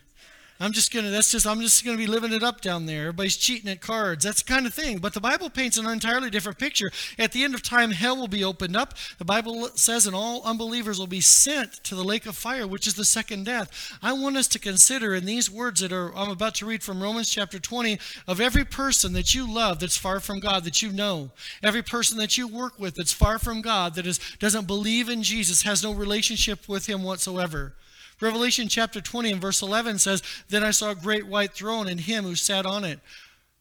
I'm 0.58 0.72
just 0.72 0.92
gonna 0.92 1.10
that's 1.10 1.30
just 1.30 1.46
I'm 1.46 1.60
just 1.60 1.84
gonna 1.84 1.98
be 1.98 2.06
living 2.06 2.32
it 2.32 2.42
up 2.42 2.62
down 2.62 2.86
there. 2.86 3.02
Everybody's 3.02 3.36
cheating 3.36 3.70
at 3.70 3.80
cards. 3.80 4.24
That's 4.24 4.42
the 4.42 4.52
kind 4.52 4.66
of 4.66 4.72
thing. 4.72 4.98
But 4.98 5.12
the 5.12 5.20
Bible 5.20 5.50
paints 5.50 5.76
an 5.76 5.86
entirely 5.86 6.30
different 6.30 6.58
picture. 6.58 6.90
At 7.18 7.32
the 7.32 7.44
end 7.44 7.54
of 7.54 7.62
time, 7.62 7.90
hell 7.90 8.16
will 8.16 8.28
be 8.28 8.42
opened 8.42 8.74
up. 8.74 8.94
The 9.18 9.24
Bible 9.24 9.68
says, 9.74 10.06
and 10.06 10.16
all 10.16 10.42
unbelievers 10.44 10.98
will 10.98 11.06
be 11.06 11.20
sent 11.20 11.74
to 11.84 11.94
the 11.94 12.04
lake 12.04 12.24
of 12.24 12.36
fire, 12.36 12.66
which 12.66 12.86
is 12.86 12.94
the 12.94 13.04
second 13.04 13.44
death. 13.44 13.98
I 14.02 14.14
want 14.14 14.36
us 14.38 14.48
to 14.48 14.58
consider 14.58 15.14
in 15.14 15.26
these 15.26 15.50
words 15.50 15.80
that 15.80 15.92
are 15.92 16.16
I'm 16.16 16.30
about 16.30 16.54
to 16.56 16.66
read 16.66 16.82
from 16.82 17.02
Romans 17.02 17.30
chapter 17.30 17.58
20 17.58 17.98
of 18.26 18.40
every 18.40 18.64
person 18.64 19.12
that 19.12 19.34
you 19.34 19.52
love 19.52 19.80
that's 19.80 19.96
far 19.96 20.20
from 20.20 20.40
God, 20.40 20.64
that 20.64 20.80
you 20.80 20.90
know, 20.90 21.32
every 21.62 21.82
person 21.82 22.16
that 22.18 22.38
you 22.38 22.48
work 22.48 22.78
with 22.78 22.94
that's 22.94 23.12
far 23.12 23.38
from 23.38 23.60
God, 23.60 23.94
that 23.94 24.06
is 24.06 24.18
doesn't 24.38 24.66
believe 24.66 25.08
in 25.10 25.22
Jesus, 25.22 25.62
has 25.62 25.82
no 25.82 25.92
relationship 25.92 26.66
with 26.66 26.86
him 26.86 27.02
whatsoever. 27.02 27.74
Revelation 28.20 28.68
chapter 28.68 29.00
20 29.00 29.32
and 29.32 29.40
verse 29.40 29.60
11 29.62 29.98
says, 29.98 30.22
Then 30.48 30.64
I 30.64 30.70
saw 30.70 30.90
a 30.90 30.94
great 30.94 31.26
white 31.26 31.52
throne 31.52 31.88
and 31.88 32.00
him 32.00 32.24
who 32.24 32.34
sat 32.34 32.64
on 32.64 32.84
it, 32.84 33.00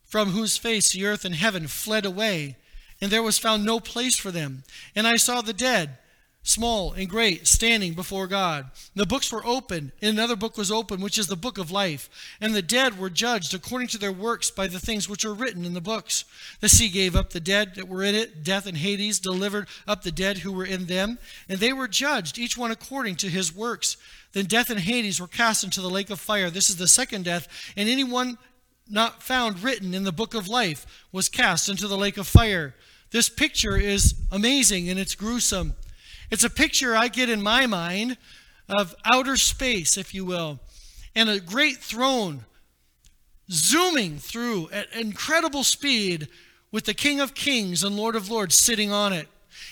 from 0.04 0.30
whose 0.30 0.58
face 0.58 0.92
the 0.92 1.06
earth 1.06 1.26
and 1.26 1.36
heaven 1.36 1.68
fled 1.68 2.06
away, 2.06 2.56
and 3.02 3.12
there 3.12 3.24
was 3.24 3.38
found 3.38 3.66
no 3.66 3.80
place 3.80 4.16
for 4.16 4.32
them. 4.32 4.64
And 4.96 5.06
I 5.06 5.18
saw 5.18 5.42
the 5.42 5.54
dead 5.54 5.98
small 6.46 6.94
and 6.94 7.10
great, 7.10 7.48
standing 7.48 7.94
before 7.94 8.28
God. 8.28 8.70
The 8.94 9.06
books 9.06 9.32
were 9.32 9.46
open, 9.46 9.92
and 10.02 10.12
another 10.12 10.36
book 10.36 10.58
was 10.58 10.72
open, 10.72 11.02
which 11.02 11.18
is 11.18 11.28
the 11.28 11.36
book 11.36 11.58
of 11.58 11.72
life. 11.72 12.08
And 12.40 12.54
the 12.54 12.62
dead 12.62 12.98
were 12.98 13.10
judged 13.10 13.54
according 13.54 13.90
to 13.90 13.98
their 13.98 14.12
works 14.12 14.52
by 14.52 14.68
the 14.68 14.80
things 14.80 15.10
which 15.10 15.26
are 15.26 15.34
written 15.34 15.66
in 15.66 15.74
the 15.74 15.82
books. 15.82 16.24
The 16.62 16.70
sea 16.70 16.88
gave 16.88 17.16
up 17.16 17.32
the 17.32 17.40
dead 17.40 17.76
that 17.76 17.90
were 17.90 18.04
in 18.04 18.16
it, 18.16 18.44
death 18.44 18.68
and 18.68 18.78
Hades 18.78 19.20
delivered 19.20 19.68
up 19.88 20.04
the 20.04 20.12
dead 20.12 20.38
who 20.38 20.54
were 20.54 20.66
in 20.66 20.86
them, 20.86 21.18
and 21.50 21.60
they 21.60 21.74
were 21.74 21.88
judged, 21.88 22.38
each 22.38 22.58
one 22.58 22.72
according 22.72 23.16
to 23.18 23.30
his 23.30 23.54
works. 23.54 23.98
Then 24.34 24.46
death 24.46 24.70
and 24.70 24.80
Hades 24.80 25.20
were 25.20 25.28
cast 25.28 25.64
into 25.64 25.82
the 25.82 25.90
lake 25.90 26.12
of 26.12 26.20
fire. 26.20 26.52
This 26.52 26.70
is 26.70 26.78
the 26.78 26.88
second 26.88 27.26
death, 27.26 27.48
and 27.76 27.90
anyone 27.90 28.38
not 28.88 29.24
found 29.24 29.64
written 29.64 29.96
in 29.96 30.04
the 30.04 30.12
book 30.12 30.36
of 30.36 30.48
life 30.48 30.86
was 31.12 31.28
cast 31.28 31.70
into 31.70 31.88
the 31.88 31.98
lake 31.98 32.18
of 32.18 32.28
fire. 32.28 32.76
This 33.10 33.30
picture 33.30 33.78
is 33.78 34.14
amazing 34.32 34.90
and 34.90 35.00
it's 35.00 35.16
gruesome. 35.16 35.74
It's 36.32 36.44
a 36.44 36.50
picture 36.50 36.96
I 36.96 37.08
get 37.08 37.30
in 37.30 37.42
my 37.42 37.68
mind 37.68 38.18
of 38.70 38.96
outer 39.06 39.38
space, 39.38 39.98
if 39.98 40.14
you 40.14 40.26
will, 40.26 40.60
and 41.16 41.30
a 41.30 41.40
great 41.40 41.78
throne 41.78 42.46
zooming 43.52 44.18
through 44.18 44.70
at 44.72 44.92
incredible 44.94 45.64
speed 45.64 46.28
with 46.72 46.86
the 46.86 46.94
King 46.94 47.20
of 47.20 47.36
Kings 47.36 47.84
and 47.84 47.96
Lord 47.96 48.16
of 48.16 48.30
Lords 48.30 48.56
sitting 48.56 48.92
on 48.92 49.14
it. 49.14 49.28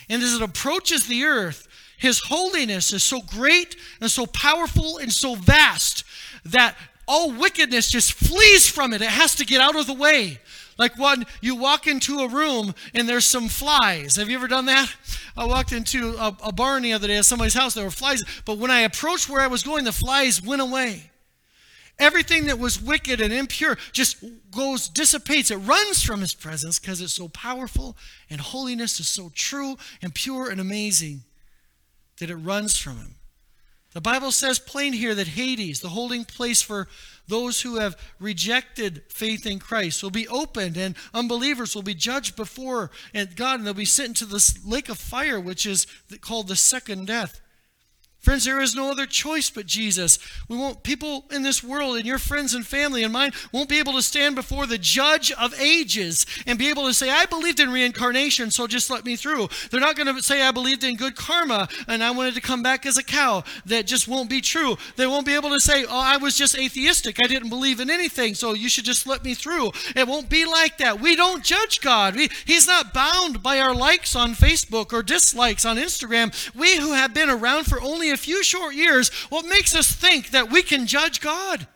And 0.08 0.22
as 0.22 0.34
it 0.34 0.42
approaches 0.42 1.06
the 1.06 1.24
earth, 1.24 1.66
his 1.98 2.20
holiness 2.20 2.92
is 2.92 3.02
so 3.02 3.20
great 3.20 3.76
and 4.00 4.10
so 4.10 4.26
powerful 4.26 4.98
and 4.98 5.12
so 5.12 5.34
vast 5.34 6.04
that 6.44 6.76
all 7.06 7.32
wickedness 7.32 7.90
just 7.90 8.12
flees 8.12 8.68
from 8.68 8.92
it. 8.92 9.02
It 9.02 9.08
has 9.08 9.34
to 9.36 9.44
get 9.44 9.60
out 9.60 9.76
of 9.76 9.86
the 9.86 9.94
way. 9.94 10.40
Like 10.78 10.98
when 10.98 11.24
you 11.40 11.54
walk 11.54 11.86
into 11.86 12.20
a 12.20 12.28
room 12.28 12.74
and 12.94 13.08
there's 13.08 13.26
some 13.26 13.48
flies. 13.48 14.16
Have 14.16 14.28
you 14.28 14.36
ever 14.36 14.48
done 14.48 14.66
that? 14.66 14.92
I 15.36 15.44
walked 15.46 15.72
into 15.72 16.16
a, 16.16 16.36
a 16.42 16.52
barn 16.52 16.82
the 16.82 16.92
other 16.92 17.08
day 17.08 17.16
at 17.16 17.24
somebody's 17.24 17.54
house. 17.54 17.74
There 17.74 17.84
were 17.84 17.90
flies. 17.90 18.22
But 18.44 18.58
when 18.58 18.70
I 18.70 18.80
approached 18.80 19.28
where 19.28 19.40
I 19.40 19.46
was 19.46 19.62
going, 19.62 19.84
the 19.84 19.92
flies 19.92 20.42
went 20.42 20.62
away. 20.62 21.10
Everything 21.98 22.46
that 22.46 22.58
was 22.58 22.82
wicked 22.82 23.20
and 23.20 23.32
impure 23.32 23.78
just 23.92 24.24
goes, 24.50 24.88
dissipates. 24.88 25.52
It 25.52 25.58
runs 25.58 26.02
from 26.02 26.20
his 26.20 26.34
presence 26.34 26.80
because 26.80 27.00
it's 27.00 27.14
so 27.14 27.28
powerful 27.28 27.96
and 28.28 28.40
holiness 28.40 28.98
is 28.98 29.08
so 29.08 29.30
true 29.32 29.76
and 30.02 30.12
pure 30.12 30.50
and 30.50 30.60
amazing 30.60 31.22
that 32.18 32.30
it 32.30 32.36
runs 32.36 32.76
from 32.76 32.96
him. 32.96 33.14
The 33.92 34.00
Bible 34.00 34.32
says 34.32 34.58
plain 34.58 34.92
here 34.92 35.14
that 35.14 35.28
Hades, 35.28 35.80
the 35.80 35.90
holding 35.90 36.24
place 36.24 36.60
for 36.60 36.88
those 37.26 37.62
who 37.62 37.76
have 37.76 37.96
rejected 38.18 39.02
faith 39.08 39.46
in 39.46 39.58
Christ 39.58 40.02
will 40.02 40.10
be 40.10 40.28
opened, 40.28 40.76
and 40.76 40.94
unbelievers 41.12 41.74
will 41.74 41.82
be 41.82 41.94
judged 41.94 42.36
before 42.36 42.90
God, 43.36 43.58
and 43.58 43.66
they'll 43.66 43.74
be 43.74 43.84
sent 43.84 44.08
into 44.08 44.26
this 44.26 44.64
lake 44.64 44.88
of 44.88 44.98
fire, 44.98 45.40
which 45.40 45.66
is 45.66 45.86
called 46.20 46.48
the 46.48 46.56
second 46.56 47.06
death. 47.06 47.40
Friends, 48.24 48.46
there 48.46 48.62
is 48.62 48.74
no 48.74 48.90
other 48.90 49.04
choice 49.04 49.50
but 49.50 49.66
Jesus. 49.66 50.18
We 50.48 50.56
won't 50.56 50.82
people 50.82 51.26
in 51.30 51.42
this 51.42 51.62
world 51.62 51.96
and 51.96 52.06
your 52.06 52.16
friends 52.16 52.54
and 52.54 52.66
family 52.66 53.02
and 53.02 53.12
mine 53.12 53.32
won't 53.52 53.68
be 53.68 53.78
able 53.78 53.92
to 53.92 54.02
stand 54.02 54.34
before 54.34 54.66
the 54.66 54.78
judge 54.78 55.30
of 55.32 55.52
ages 55.60 56.24
and 56.46 56.58
be 56.58 56.70
able 56.70 56.86
to 56.86 56.94
say, 56.94 57.10
I 57.10 57.26
believed 57.26 57.60
in 57.60 57.70
reincarnation, 57.70 58.50
so 58.50 58.66
just 58.66 58.88
let 58.88 59.04
me 59.04 59.14
through. 59.14 59.48
They're 59.70 59.78
not 59.78 59.94
going 59.94 60.06
to 60.06 60.22
say 60.22 60.40
I 60.40 60.52
believed 60.52 60.84
in 60.84 60.96
good 60.96 61.16
karma 61.16 61.68
and 61.86 62.02
I 62.02 62.12
wanted 62.12 62.34
to 62.36 62.40
come 62.40 62.62
back 62.62 62.86
as 62.86 62.96
a 62.96 63.04
cow. 63.04 63.44
That 63.66 63.86
just 63.86 64.08
won't 64.08 64.30
be 64.30 64.40
true. 64.40 64.78
They 64.96 65.06
won't 65.06 65.26
be 65.26 65.34
able 65.34 65.50
to 65.50 65.60
say, 65.60 65.84
Oh, 65.84 66.00
I 66.00 66.16
was 66.16 66.34
just 66.34 66.56
atheistic. 66.56 67.22
I 67.22 67.26
didn't 67.26 67.50
believe 67.50 67.78
in 67.78 67.90
anything, 67.90 68.34
so 68.34 68.54
you 68.54 68.70
should 68.70 68.86
just 68.86 69.06
let 69.06 69.22
me 69.22 69.34
through. 69.34 69.72
It 69.94 70.08
won't 70.08 70.30
be 70.30 70.46
like 70.46 70.78
that. 70.78 70.98
We 70.98 71.14
don't 71.14 71.44
judge 71.44 71.82
God. 71.82 72.16
We, 72.16 72.30
he's 72.46 72.66
not 72.66 72.94
bound 72.94 73.42
by 73.42 73.60
our 73.60 73.74
likes 73.74 74.16
on 74.16 74.32
Facebook 74.32 74.94
or 74.94 75.02
dislikes 75.02 75.66
on 75.66 75.76
Instagram. 75.76 76.32
We 76.54 76.78
who 76.78 76.94
have 76.94 77.12
been 77.12 77.28
around 77.28 77.64
for 77.64 77.82
only 77.82 78.13
a 78.14 78.16
few 78.16 78.42
short 78.42 78.74
years, 78.74 79.10
what 79.28 79.44
makes 79.44 79.74
us 79.74 79.92
think 79.92 80.30
that 80.30 80.50
we 80.50 80.62
can 80.62 80.86
judge 80.86 81.20
God? 81.20 81.66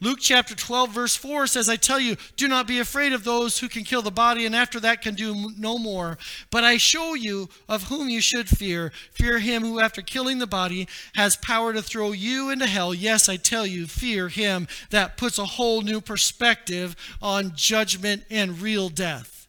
Luke 0.00 0.18
chapter 0.20 0.54
12, 0.54 0.90
verse 0.90 1.16
4 1.16 1.46
says, 1.46 1.68
I 1.68 1.76
tell 1.76 1.98
you, 1.98 2.16
do 2.36 2.46
not 2.46 2.66
be 2.66 2.78
afraid 2.78 3.14
of 3.14 3.24
those 3.24 3.58
who 3.58 3.68
can 3.68 3.84
kill 3.84 4.02
the 4.02 4.10
body 4.10 4.44
and 4.44 4.54
after 4.54 4.78
that 4.80 5.00
can 5.00 5.14
do 5.14 5.50
no 5.56 5.78
more. 5.78 6.18
But 6.50 6.62
I 6.62 6.76
show 6.76 7.14
you 7.14 7.48
of 7.70 7.84
whom 7.84 8.10
you 8.10 8.20
should 8.20 8.46
fear. 8.48 8.92
Fear 9.12 9.38
him 9.38 9.62
who, 9.62 9.80
after 9.80 10.02
killing 10.02 10.40
the 10.40 10.46
body, 10.46 10.88
has 11.14 11.36
power 11.36 11.72
to 11.72 11.80
throw 11.80 12.12
you 12.12 12.50
into 12.50 12.66
hell. 12.66 12.92
Yes, 12.92 13.30
I 13.30 13.36
tell 13.36 13.66
you, 13.66 13.86
fear 13.86 14.28
him. 14.28 14.68
That 14.90 15.16
puts 15.16 15.38
a 15.38 15.46
whole 15.46 15.80
new 15.80 16.02
perspective 16.02 16.96
on 17.22 17.52
judgment 17.54 18.24
and 18.30 18.60
real 18.60 18.90
death. 18.90 19.48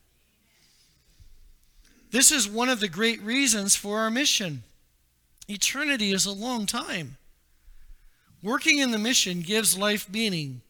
This 2.12 2.32
is 2.32 2.48
one 2.48 2.70
of 2.70 2.80
the 2.80 2.88
great 2.88 3.22
reasons 3.22 3.76
for 3.76 4.00
our 4.00 4.10
mission. 4.10 4.64
Eternity 5.48 6.12
is 6.12 6.26
a 6.26 6.32
long 6.32 6.66
time. 6.66 7.18
Working 8.42 8.80
in 8.80 8.92
the 8.92 8.98
mission 8.98 9.42
gives 9.42 9.78
life 9.78 10.10
meaning 10.10 10.62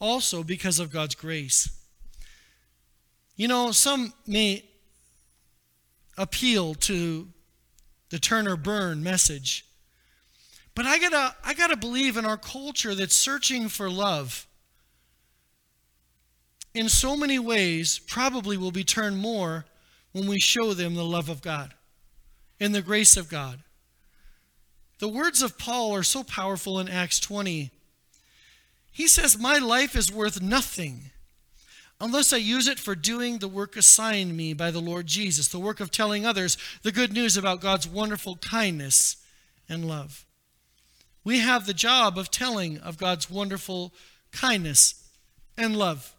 also 0.00 0.42
because 0.42 0.78
of 0.78 0.92
God's 0.92 1.14
grace. 1.14 1.70
You 3.36 3.48
know, 3.48 3.72
some 3.72 4.12
may 4.26 4.64
appeal 6.18 6.74
to 6.74 7.28
the 8.10 8.18
turn 8.18 8.46
or 8.46 8.56
burn 8.56 9.02
message. 9.02 9.64
But 10.74 10.86
I 10.86 10.98
gotta, 10.98 11.34
I 11.44 11.54
gotta 11.54 11.76
believe 11.76 12.16
in 12.16 12.24
our 12.24 12.36
culture 12.36 12.94
that's 12.94 13.16
searching 13.16 13.68
for 13.68 13.90
love. 13.90 14.46
In 16.74 16.88
so 16.88 17.16
many 17.16 17.38
ways, 17.38 17.98
probably 17.98 18.56
will 18.56 18.70
be 18.70 18.84
turned 18.84 19.18
more 19.18 19.66
when 20.12 20.26
we 20.26 20.38
show 20.38 20.74
them 20.74 20.94
the 20.94 21.04
love 21.04 21.28
of 21.28 21.42
God 21.42 21.74
and 22.58 22.74
the 22.74 22.82
grace 22.82 23.16
of 23.16 23.28
God. 23.28 23.60
The 25.02 25.08
words 25.08 25.42
of 25.42 25.58
Paul 25.58 25.96
are 25.96 26.04
so 26.04 26.22
powerful 26.22 26.78
in 26.78 26.88
Acts 26.88 27.18
20. 27.18 27.72
He 28.92 29.08
says, 29.08 29.36
My 29.36 29.58
life 29.58 29.96
is 29.96 30.12
worth 30.12 30.40
nothing 30.40 31.10
unless 32.00 32.32
I 32.32 32.36
use 32.36 32.68
it 32.68 32.78
for 32.78 32.94
doing 32.94 33.38
the 33.38 33.48
work 33.48 33.76
assigned 33.76 34.36
me 34.36 34.54
by 34.54 34.70
the 34.70 34.78
Lord 34.78 35.08
Jesus, 35.08 35.48
the 35.48 35.58
work 35.58 35.80
of 35.80 35.90
telling 35.90 36.24
others 36.24 36.56
the 36.84 36.92
good 36.92 37.12
news 37.12 37.36
about 37.36 37.60
God's 37.60 37.88
wonderful 37.88 38.36
kindness 38.36 39.16
and 39.68 39.88
love. 39.88 40.24
We 41.24 41.40
have 41.40 41.66
the 41.66 41.74
job 41.74 42.16
of 42.16 42.30
telling 42.30 42.78
of 42.78 42.96
God's 42.96 43.28
wonderful 43.28 43.92
kindness 44.30 45.10
and 45.58 45.76
love, 45.76 46.14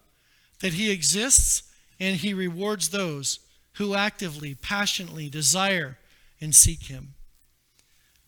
that 0.60 0.74
He 0.74 0.90
exists 0.90 1.62
and 1.98 2.16
He 2.16 2.34
rewards 2.34 2.90
those 2.90 3.38
who 3.76 3.94
actively, 3.94 4.54
passionately 4.54 5.30
desire 5.30 5.96
and 6.38 6.54
seek 6.54 6.82
Him. 6.82 7.14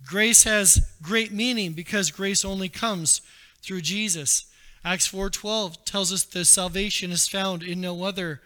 Grace 0.06 0.44
has 0.44 0.88
great 1.02 1.32
meaning 1.32 1.72
because 1.72 2.12
grace 2.12 2.44
only 2.44 2.68
comes 2.68 3.20
through 3.60 3.80
Jesus. 3.80 4.44
Acts 4.84 5.08
4:12 5.08 5.84
tells 5.84 6.12
us 6.12 6.22
that 6.22 6.44
salvation 6.44 7.10
is 7.10 7.26
found 7.26 7.64
in 7.64 7.80
no 7.80 8.04
other. 8.04 8.40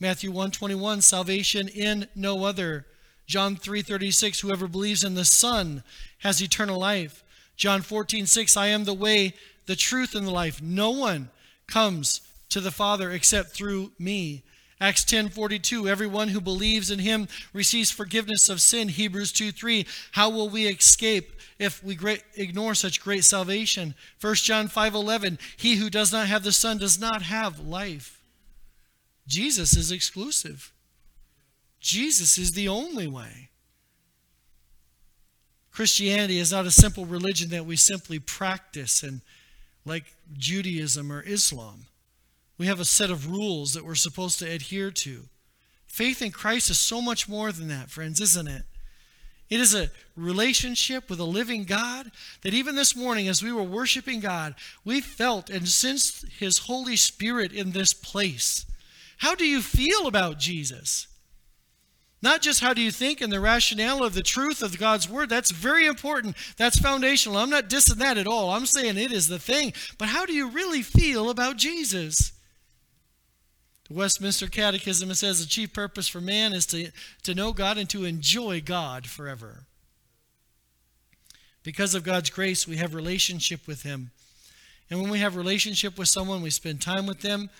Matthew 0.00 0.32
1:21 0.32 1.02
salvation 1.02 1.68
in 1.68 2.08
no 2.14 2.44
other. 2.44 2.86
John 3.26 3.56
3:36 3.58 4.40
whoever 4.40 4.66
believes 4.66 5.04
in 5.04 5.14
the 5.14 5.26
Son 5.26 5.84
has 6.20 6.42
eternal 6.42 6.78
life. 6.78 7.22
John 7.58 7.82
14:6 7.82 8.56
I 8.56 8.68
am 8.68 8.84
the 8.84 8.94
way, 8.94 9.34
the 9.66 9.76
truth 9.76 10.14
and 10.14 10.26
the 10.26 10.30
life. 10.32 10.62
No 10.62 10.90
one 10.90 11.30
comes 11.66 12.22
to 12.48 12.60
the 12.60 12.72
Father 12.72 13.12
except 13.12 13.52
through 13.52 13.92
me. 13.98 14.44
Acts 14.82 15.04
10:42 15.04 15.88
Everyone 15.88 16.26
who 16.30 16.40
believes 16.40 16.90
in 16.90 16.98
him 16.98 17.28
receives 17.52 17.92
forgiveness 17.92 18.48
of 18.48 18.60
sin. 18.60 18.88
Hebrews 18.88 19.30
2:3 19.30 19.86
How 20.10 20.28
will 20.28 20.48
we 20.48 20.66
escape 20.66 21.40
if 21.60 21.84
we 21.84 21.94
great, 21.94 22.24
ignore 22.34 22.74
such 22.74 23.00
great 23.00 23.24
salvation? 23.24 23.94
1 24.18 24.34
John 24.44 24.68
5:11 24.68 25.38
He 25.56 25.76
who 25.76 25.88
does 25.88 26.10
not 26.10 26.26
have 26.26 26.42
the 26.42 26.50
Son 26.50 26.78
does 26.78 26.98
not 26.98 27.22
have 27.22 27.60
life. 27.60 28.20
Jesus 29.28 29.76
is 29.76 29.92
exclusive. 29.92 30.72
Jesus 31.78 32.36
is 32.36 32.50
the 32.50 32.66
only 32.66 33.06
way. 33.06 33.50
Christianity 35.70 36.40
is 36.40 36.50
not 36.50 36.66
a 36.66 36.72
simple 36.72 37.06
religion 37.06 37.50
that 37.50 37.66
we 37.66 37.76
simply 37.76 38.18
practice 38.18 39.04
and 39.04 39.20
like 39.84 40.12
Judaism 40.36 41.12
or 41.12 41.22
Islam. 41.22 41.86
We 42.62 42.68
have 42.68 42.78
a 42.78 42.84
set 42.84 43.10
of 43.10 43.28
rules 43.28 43.74
that 43.74 43.84
we're 43.84 43.96
supposed 43.96 44.38
to 44.38 44.48
adhere 44.48 44.92
to. 44.92 45.24
Faith 45.88 46.22
in 46.22 46.30
Christ 46.30 46.70
is 46.70 46.78
so 46.78 47.02
much 47.02 47.28
more 47.28 47.50
than 47.50 47.66
that, 47.66 47.90
friends, 47.90 48.20
isn't 48.20 48.46
it? 48.46 48.62
It 49.50 49.58
is 49.58 49.74
a 49.74 49.90
relationship 50.14 51.10
with 51.10 51.18
a 51.18 51.24
living 51.24 51.64
God 51.64 52.12
that 52.42 52.54
even 52.54 52.76
this 52.76 52.94
morning, 52.94 53.26
as 53.26 53.42
we 53.42 53.50
were 53.50 53.64
worshiping 53.64 54.20
God, 54.20 54.54
we 54.84 55.00
felt 55.00 55.50
and 55.50 55.68
sensed 55.68 56.24
His 56.38 56.58
Holy 56.58 56.94
Spirit 56.94 57.50
in 57.50 57.72
this 57.72 57.92
place. 57.92 58.64
How 59.16 59.34
do 59.34 59.44
you 59.44 59.60
feel 59.60 60.06
about 60.06 60.38
Jesus? 60.38 61.08
Not 62.22 62.42
just 62.42 62.60
how 62.60 62.74
do 62.74 62.80
you 62.80 62.92
think 62.92 63.20
and 63.20 63.32
the 63.32 63.40
rationale 63.40 64.04
of 64.04 64.14
the 64.14 64.22
truth 64.22 64.62
of 64.62 64.78
God's 64.78 65.08
Word. 65.08 65.28
That's 65.28 65.50
very 65.50 65.86
important. 65.86 66.36
That's 66.58 66.78
foundational. 66.78 67.38
I'm 67.38 67.50
not 67.50 67.68
dissing 67.68 67.96
that 67.96 68.18
at 68.18 68.28
all. 68.28 68.50
I'm 68.50 68.66
saying 68.66 68.98
it 68.98 69.10
is 69.10 69.26
the 69.26 69.40
thing. 69.40 69.72
But 69.98 70.10
how 70.10 70.26
do 70.26 70.32
you 70.32 70.48
really 70.48 70.82
feel 70.82 71.28
about 71.28 71.56
Jesus? 71.56 72.30
Westminster 73.92 74.46
Catechism 74.46 75.10
it 75.10 75.16
says 75.16 75.40
the 75.40 75.46
chief 75.46 75.72
purpose 75.72 76.08
for 76.08 76.20
man 76.20 76.52
is 76.52 76.66
to, 76.66 76.90
to 77.22 77.34
know 77.34 77.52
God 77.52 77.78
and 77.78 77.88
to 77.90 78.04
enjoy 78.04 78.60
God 78.60 79.06
forever. 79.06 79.64
Because 81.62 81.94
of 81.94 82.02
God's 82.02 82.30
grace, 82.30 82.66
we 82.66 82.76
have 82.76 82.94
relationship 82.94 83.66
with 83.66 83.82
Him. 83.82 84.10
And 84.90 85.00
when 85.00 85.10
we 85.10 85.20
have 85.20 85.36
relationship 85.36 85.96
with 85.96 86.08
someone, 86.08 86.42
we 86.42 86.50
spend 86.50 86.80
time 86.80 87.06
with 87.06 87.20
them. 87.20 87.50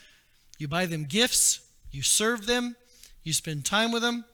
You 0.58 0.68
buy 0.68 0.86
them 0.86 1.04
gifts, 1.04 1.60
you 1.90 2.02
serve 2.02 2.46
them, 2.46 2.76
you 3.22 3.32
spend 3.32 3.64
time 3.64 3.92
with 3.92 4.02
them, 4.02 4.24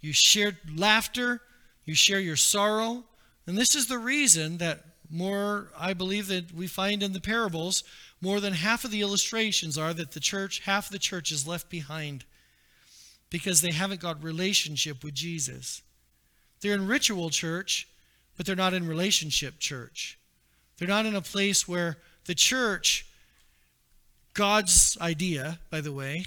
you 0.00 0.12
share 0.12 0.58
laughter, 0.74 1.40
you 1.84 1.94
share 1.94 2.20
your 2.20 2.36
sorrow. 2.36 3.04
And 3.46 3.56
this 3.56 3.74
is 3.74 3.86
the 3.86 3.98
reason 3.98 4.58
that 4.58 4.84
more, 5.10 5.68
I 5.78 5.92
believe, 5.92 6.28
that 6.28 6.52
we 6.52 6.66
find 6.66 7.02
in 7.02 7.12
the 7.12 7.20
parables 7.20 7.84
more 8.20 8.40
than 8.40 8.54
half 8.54 8.84
of 8.84 8.90
the 8.90 9.02
illustrations 9.02 9.76
are 9.76 9.94
that 9.94 10.12
the 10.12 10.20
church, 10.20 10.60
half 10.60 10.86
of 10.86 10.92
the 10.92 10.98
church 10.98 11.30
is 11.30 11.46
left 11.46 11.68
behind 11.70 12.24
because 13.30 13.60
they 13.60 13.72
haven't 13.72 14.00
got 14.00 14.22
relationship 14.22 15.04
with 15.04 15.14
Jesus. 15.14 15.82
They're 16.60 16.74
in 16.74 16.86
ritual 16.86 17.30
church, 17.30 17.88
but 18.36 18.46
they're 18.46 18.56
not 18.56 18.74
in 18.74 18.86
relationship 18.86 19.58
church. 19.58 20.18
They're 20.78 20.88
not 20.88 21.06
in 21.06 21.14
a 21.14 21.22
place 21.22 21.66
where 21.66 21.98
the 22.26 22.34
church, 22.34 23.06
God's 24.34 24.96
idea, 25.00 25.58
by 25.70 25.80
the 25.80 25.92
way, 25.92 26.26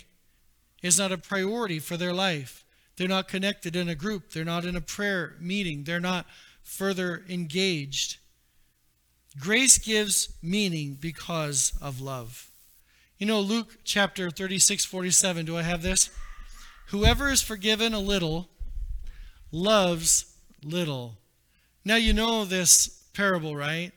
is 0.81 0.97
not 0.97 1.11
a 1.11 1.17
priority 1.17 1.79
for 1.79 1.97
their 1.97 2.13
life. 2.13 2.63
They're 2.97 3.07
not 3.07 3.27
connected 3.27 3.75
in 3.75 3.89
a 3.89 3.95
group. 3.95 4.31
They're 4.31 4.45
not 4.45 4.65
in 4.65 4.75
a 4.75 4.81
prayer 4.81 5.35
meeting. 5.39 5.83
They're 5.83 5.99
not 5.99 6.25
further 6.63 7.23
engaged. 7.29 8.17
Grace 9.37 9.77
gives 9.77 10.29
meaning 10.41 10.97
because 10.99 11.73
of 11.81 12.01
love. 12.01 12.49
You 13.17 13.27
know, 13.27 13.39
Luke 13.41 13.77
chapter 13.83 14.31
36, 14.31 14.85
47, 14.85 15.45
do 15.45 15.57
I 15.57 15.61
have 15.61 15.81
this? 15.81 16.09
Whoever 16.87 17.29
is 17.29 17.41
forgiven 17.41 17.93
a 17.93 17.99
little 17.99 18.49
loves 19.51 20.33
little. 20.63 21.17
Now 21.85 21.95
you 21.95 22.13
know 22.13 22.45
this 22.45 23.03
parable, 23.13 23.55
right? 23.55 23.91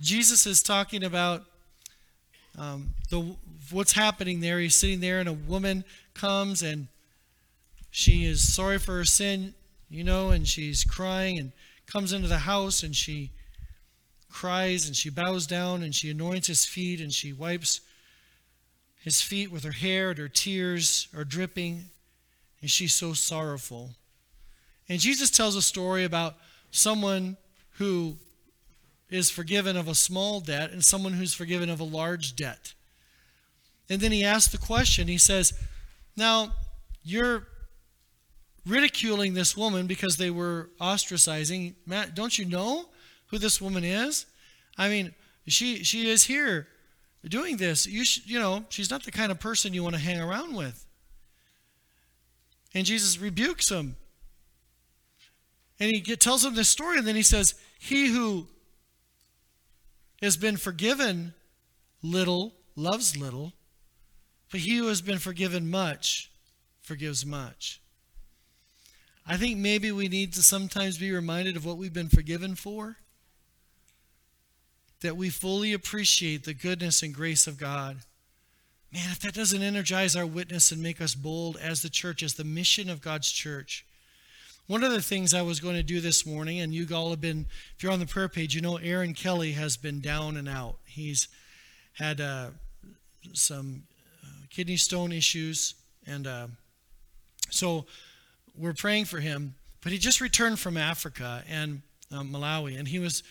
Jesus 0.00 0.46
is 0.46 0.62
talking 0.62 1.04
about 1.04 1.44
um, 2.58 2.90
the 3.10 3.36
what's 3.70 3.92
happening 3.92 4.40
there. 4.40 4.58
He's 4.58 4.74
sitting 4.74 5.00
there, 5.00 5.20
and 5.20 5.28
a 5.28 5.32
woman 5.32 5.84
comes, 6.14 6.62
and 6.62 6.88
she 7.90 8.24
is 8.24 8.52
sorry 8.52 8.78
for 8.78 8.96
her 8.96 9.04
sin, 9.04 9.54
you 9.88 10.02
know, 10.02 10.30
and 10.30 10.46
she's 10.46 10.84
crying, 10.84 11.38
and 11.38 11.52
comes 11.86 12.12
into 12.12 12.28
the 12.28 12.38
house, 12.38 12.82
and 12.82 12.96
she 12.96 13.30
cries 14.32 14.86
and 14.86 14.96
she 14.96 15.10
bows 15.10 15.46
down 15.46 15.82
and 15.82 15.94
she 15.94 16.10
anoints 16.10 16.48
his 16.48 16.64
feet 16.64 17.00
and 17.00 17.12
she 17.12 17.32
wipes 17.32 17.80
his 19.02 19.20
feet 19.20 19.50
with 19.50 19.64
her 19.64 19.72
hair 19.72 20.10
and 20.10 20.18
her 20.18 20.28
tears 20.28 21.08
are 21.16 21.24
dripping 21.24 21.84
and 22.60 22.70
she's 22.70 22.94
so 22.94 23.12
sorrowful. 23.12 23.90
And 24.88 25.00
Jesus 25.00 25.30
tells 25.30 25.56
a 25.56 25.62
story 25.62 26.04
about 26.04 26.36
someone 26.70 27.36
who 27.72 28.16
is 29.10 29.30
forgiven 29.30 29.76
of 29.76 29.88
a 29.88 29.94
small 29.94 30.40
debt 30.40 30.70
and 30.70 30.84
someone 30.84 31.12
who's 31.12 31.34
forgiven 31.34 31.68
of 31.68 31.80
a 31.80 31.84
large 31.84 32.34
debt. 32.34 32.74
And 33.90 34.00
then 34.00 34.12
he 34.12 34.24
asks 34.24 34.50
the 34.50 34.58
question 34.58 35.08
he 35.08 35.18
says, 35.18 35.52
Now, 36.16 36.52
you're 37.02 37.46
ridiculing 38.64 39.34
this 39.34 39.56
woman 39.56 39.86
because 39.86 40.16
they 40.16 40.30
were 40.30 40.70
ostracizing. 40.80 41.74
Matt, 41.84 42.14
don't 42.14 42.38
you 42.38 42.44
know 42.44 42.86
who 43.32 43.38
this 43.38 43.60
woman 43.60 43.82
is? 43.82 44.26
I 44.78 44.88
mean, 44.88 45.14
she 45.48 45.82
she 45.82 46.08
is 46.08 46.24
here 46.24 46.68
doing 47.24 47.56
this. 47.56 47.86
You 47.86 48.04
you 48.24 48.38
know, 48.38 48.64
she's 48.68 48.90
not 48.90 49.02
the 49.02 49.10
kind 49.10 49.32
of 49.32 49.40
person 49.40 49.74
you 49.74 49.82
want 49.82 49.96
to 49.96 50.00
hang 50.00 50.20
around 50.20 50.54
with. 50.54 50.86
And 52.74 52.86
Jesus 52.86 53.18
rebukes 53.18 53.70
him. 53.70 53.96
And 55.80 55.90
he 55.90 56.00
get, 56.00 56.20
tells 56.20 56.44
him 56.44 56.54
this 56.54 56.68
story, 56.68 56.98
and 56.98 57.06
then 57.06 57.16
he 57.16 57.22
says, 57.22 57.54
He 57.80 58.06
who 58.06 58.46
has 60.20 60.36
been 60.36 60.56
forgiven 60.56 61.34
little 62.02 62.52
loves 62.76 63.16
little, 63.16 63.54
but 64.50 64.60
he 64.60 64.76
who 64.76 64.88
has 64.88 65.00
been 65.00 65.18
forgiven 65.18 65.70
much 65.70 66.30
forgives 66.82 67.24
much. 67.24 67.80
I 69.26 69.36
think 69.36 69.58
maybe 69.58 69.90
we 69.90 70.08
need 70.08 70.34
to 70.34 70.42
sometimes 70.42 70.98
be 70.98 71.12
reminded 71.12 71.56
of 71.56 71.64
what 71.64 71.78
we've 71.78 71.92
been 71.92 72.08
forgiven 72.08 72.54
for. 72.56 72.98
That 75.02 75.16
we 75.16 75.30
fully 75.30 75.72
appreciate 75.72 76.44
the 76.44 76.54
goodness 76.54 77.02
and 77.02 77.14
grace 77.14 77.46
of 77.46 77.58
God. 77.58 77.98
Man, 78.92 79.10
if 79.10 79.20
that 79.20 79.34
doesn't 79.34 79.62
energize 79.62 80.14
our 80.14 80.26
witness 80.26 80.70
and 80.70 80.82
make 80.82 81.00
us 81.00 81.14
bold 81.14 81.56
as 81.56 81.82
the 81.82 81.88
church, 81.88 82.22
as 82.22 82.34
the 82.34 82.44
mission 82.44 82.90
of 82.90 83.00
God's 83.00 83.32
church. 83.32 83.84
One 84.66 84.84
of 84.84 84.92
the 84.92 85.02
things 85.02 85.34
I 85.34 85.42
was 85.42 85.60
going 85.60 85.74
to 85.74 85.82
do 85.82 86.00
this 86.00 86.24
morning, 86.24 86.60
and 86.60 86.72
you 86.72 86.86
all 86.94 87.10
have 87.10 87.20
been, 87.20 87.46
if 87.76 87.82
you're 87.82 87.90
on 87.90 87.98
the 87.98 88.06
prayer 88.06 88.28
page, 88.28 88.54
you 88.54 88.60
know 88.60 88.76
Aaron 88.76 89.12
Kelly 89.12 89.52
has 89.52 89.76
been 89.76 90.00
down 90.00 90.36
and 90.36 90.48
out. 90.48 90.76
He's 90.84 91.26
had 91.94 92.20
uh, 92.20 92.50
some 93.32 93.82
uh, 94.22 94.46
kidney 94.50 94.76
stone 94.76 95.10
issues, 95.10 95.74
and 96.06 96.26
uh, 96.26 96.46
so 97.50 97.86
we're 98.56 98.72
praying 98.72 99.06
for 99.06 99.18
him. 99.20 99.54
But 99.82 99.92
he 99.92 99.98
just 99.98 100.20
returned 100.20 100.60
from 100.60 100.76
Africa 100.76 101.42
and 101.48 101.82
uh, 102.12 102.20
Malawi, 102.20 102.78
and 102.78 102.86
he 102.86 103.00
was 103.00 103.22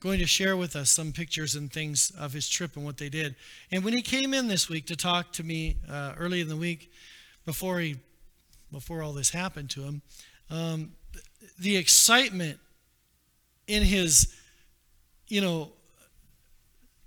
going 0.00 0.18
to 0.20 0.26
share 0.26 0.56
with 0.56 0.76
us 0.76 0.90
some 0.90 1.12
pictures 1.12 1.54
and 1.54 1.72
things 1.72 2.12
of 2.18 2.32
his 2.32 2.48
trip 2.48 2.76
and 2.76 2.84
what 2.84 2.98
they 2.98 3.08
did. 3.08 3.34
And 3.70 3.84
when 3.84 3.94
he 3.94 4.02
came 4.02 4.32
in 4.32 4.46
this 4.46 4.68
week 4.68 4.86
to 4.86 4.96
talk 4.96 5.32
to 5.34 5.42
me 5.42 5.76
uh, 5.90 6.14
early 6.18 6.40
in 6.40 6.48
the 6.48 6.56
week, 6.56 6.92
before 7.44 7.80
he, 7.80 7.96
before 8.70 9.02
all 9.02 9.12
this 9.12 9.30
happened 9.30 9.70
to 9.70 9.82
him, 9.82 10.02
um, 10.50 10.92
the 11.58 11.76
excitement 11.76 12.58
in 13.66 13.82
his, 13.82 14.34
you 15.28 15.40
know, 15.40 15.72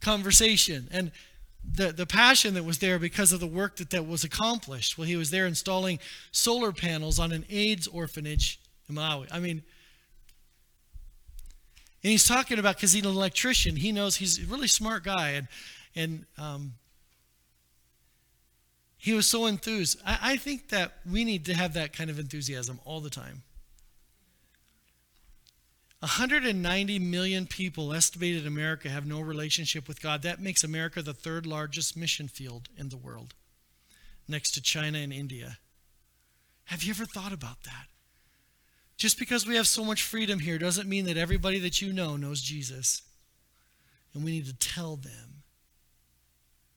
conversation 0.02 0.88
and 0.92 1.12
the, 1.64 1.92
the 1.92 2.06
passion 2.06 2.56
that 2.56 2.64
was 2.64 2.80
there 2.80 2.98
because 2.98 3.32
of 3.32 3.40
the 3.40 3.48
work 3.48 3.78
that, 3.78 3.92
that 3.92 4.08
was 4.08 4.24
accomplished. 4.24 4.98
Well, 4.98 5.08
he 5.08 5.16
was 5.16 5.30
there 5.30 5.46
installing 5.46 6.00
solar 6.32 6.72
panels 6.72 7.20
on 7.20 7.32
an 7.32 7.46
AIDS 7.50 7.88
orphanage 7.88 8.60
in 8.90 8.96
Malawi. 8.96 9.28
I 9.32 9.40
mean, 9.40 9.62
and 12.04 12.12
he's 12.12 12.28
talking 12.28 12.58
about 12.58 12.76
because 12.76 12.94
he's 12.94 13.06
an 13.06 13.12
electrician. 13.12 13.76
He 13.76 13.92
knows 13.92 14.16
he's 14.16 14.42
a 14.42 14.46
really 14.46 14.68
smart 14.68 15.04
guy, 15.04 15.32
and 15.32 15.48
and 15.96 16.26
um, 16.38 16.74
he 18.98 19.14
was 19.14 19.28
so 19.28 19.46
enthused. 19.46 20.00
I, 20.06 20.20
I 20.22 20.38
think 20.38 20.70
that 20.70 20.94
we 21.10 21.24
need 21.24 21.46
to 21.46 21.54
have 21.54 21.74
that 21.74 21.94
kind 21.94 22.10
of 22.10 22.20
enthusiasm 22.20 22.80
all 22.86 23.02
the 23.02 23.10
time. 23.10 23.44
190 26.00 26.98
million 26.98 27.46
people 27.46 27.94
estimated 27.94 28.42
in 28.42 28.48
America 28.48 28.90
have 28.90 29.06
no 29.06 29.22
relationship 29.22 29.88
with 29.88 30.02
God. 30.02 30.24
That 30.24 30.40
makes 30.40 30.64
America 30.64 31.04
the 31.04 31.14
third 31.14 31.46
largest 31.46 31.96
mission 31.96 32.28
field 32.28 32.70
in 32.76 32.90
the 32.90 32.98
world, 32.98 33.36
next 34.28 34.52
to 34.56 34.62
China 34.62 34.98
and 34.98 35.14
India. 35.14 35.60
Have 36.66 36.82
you 36.82 36.90
ever 36.90 37.06
thought 37.06 37.34
about 37.34 37.64
that? 37.66 37.91
Just 39.02 39.18
because 39.18 39.48
we 39.48 39.56
have 39.56 39.66
so 39.66 39.84
much 39.84 40.04
freedom 40.04 40.38
here 40.38 40.60
doesn't 40.60 40.88
mean 40.88 41.06
that 41.06 41.18
everybody 41.18 41.58
that 41.58 41.82
you 41.82 41.92
know 41.92 42.18
knows 42.18 42.40
Jesus. 42.40 43.02
And 44.14 44.24
we 44.24 44.30
need 44.30 44.46
to 44.46 44.54
tell 44.54 44.96
them. 44.96 45.42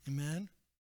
Amen? 0.08 0.48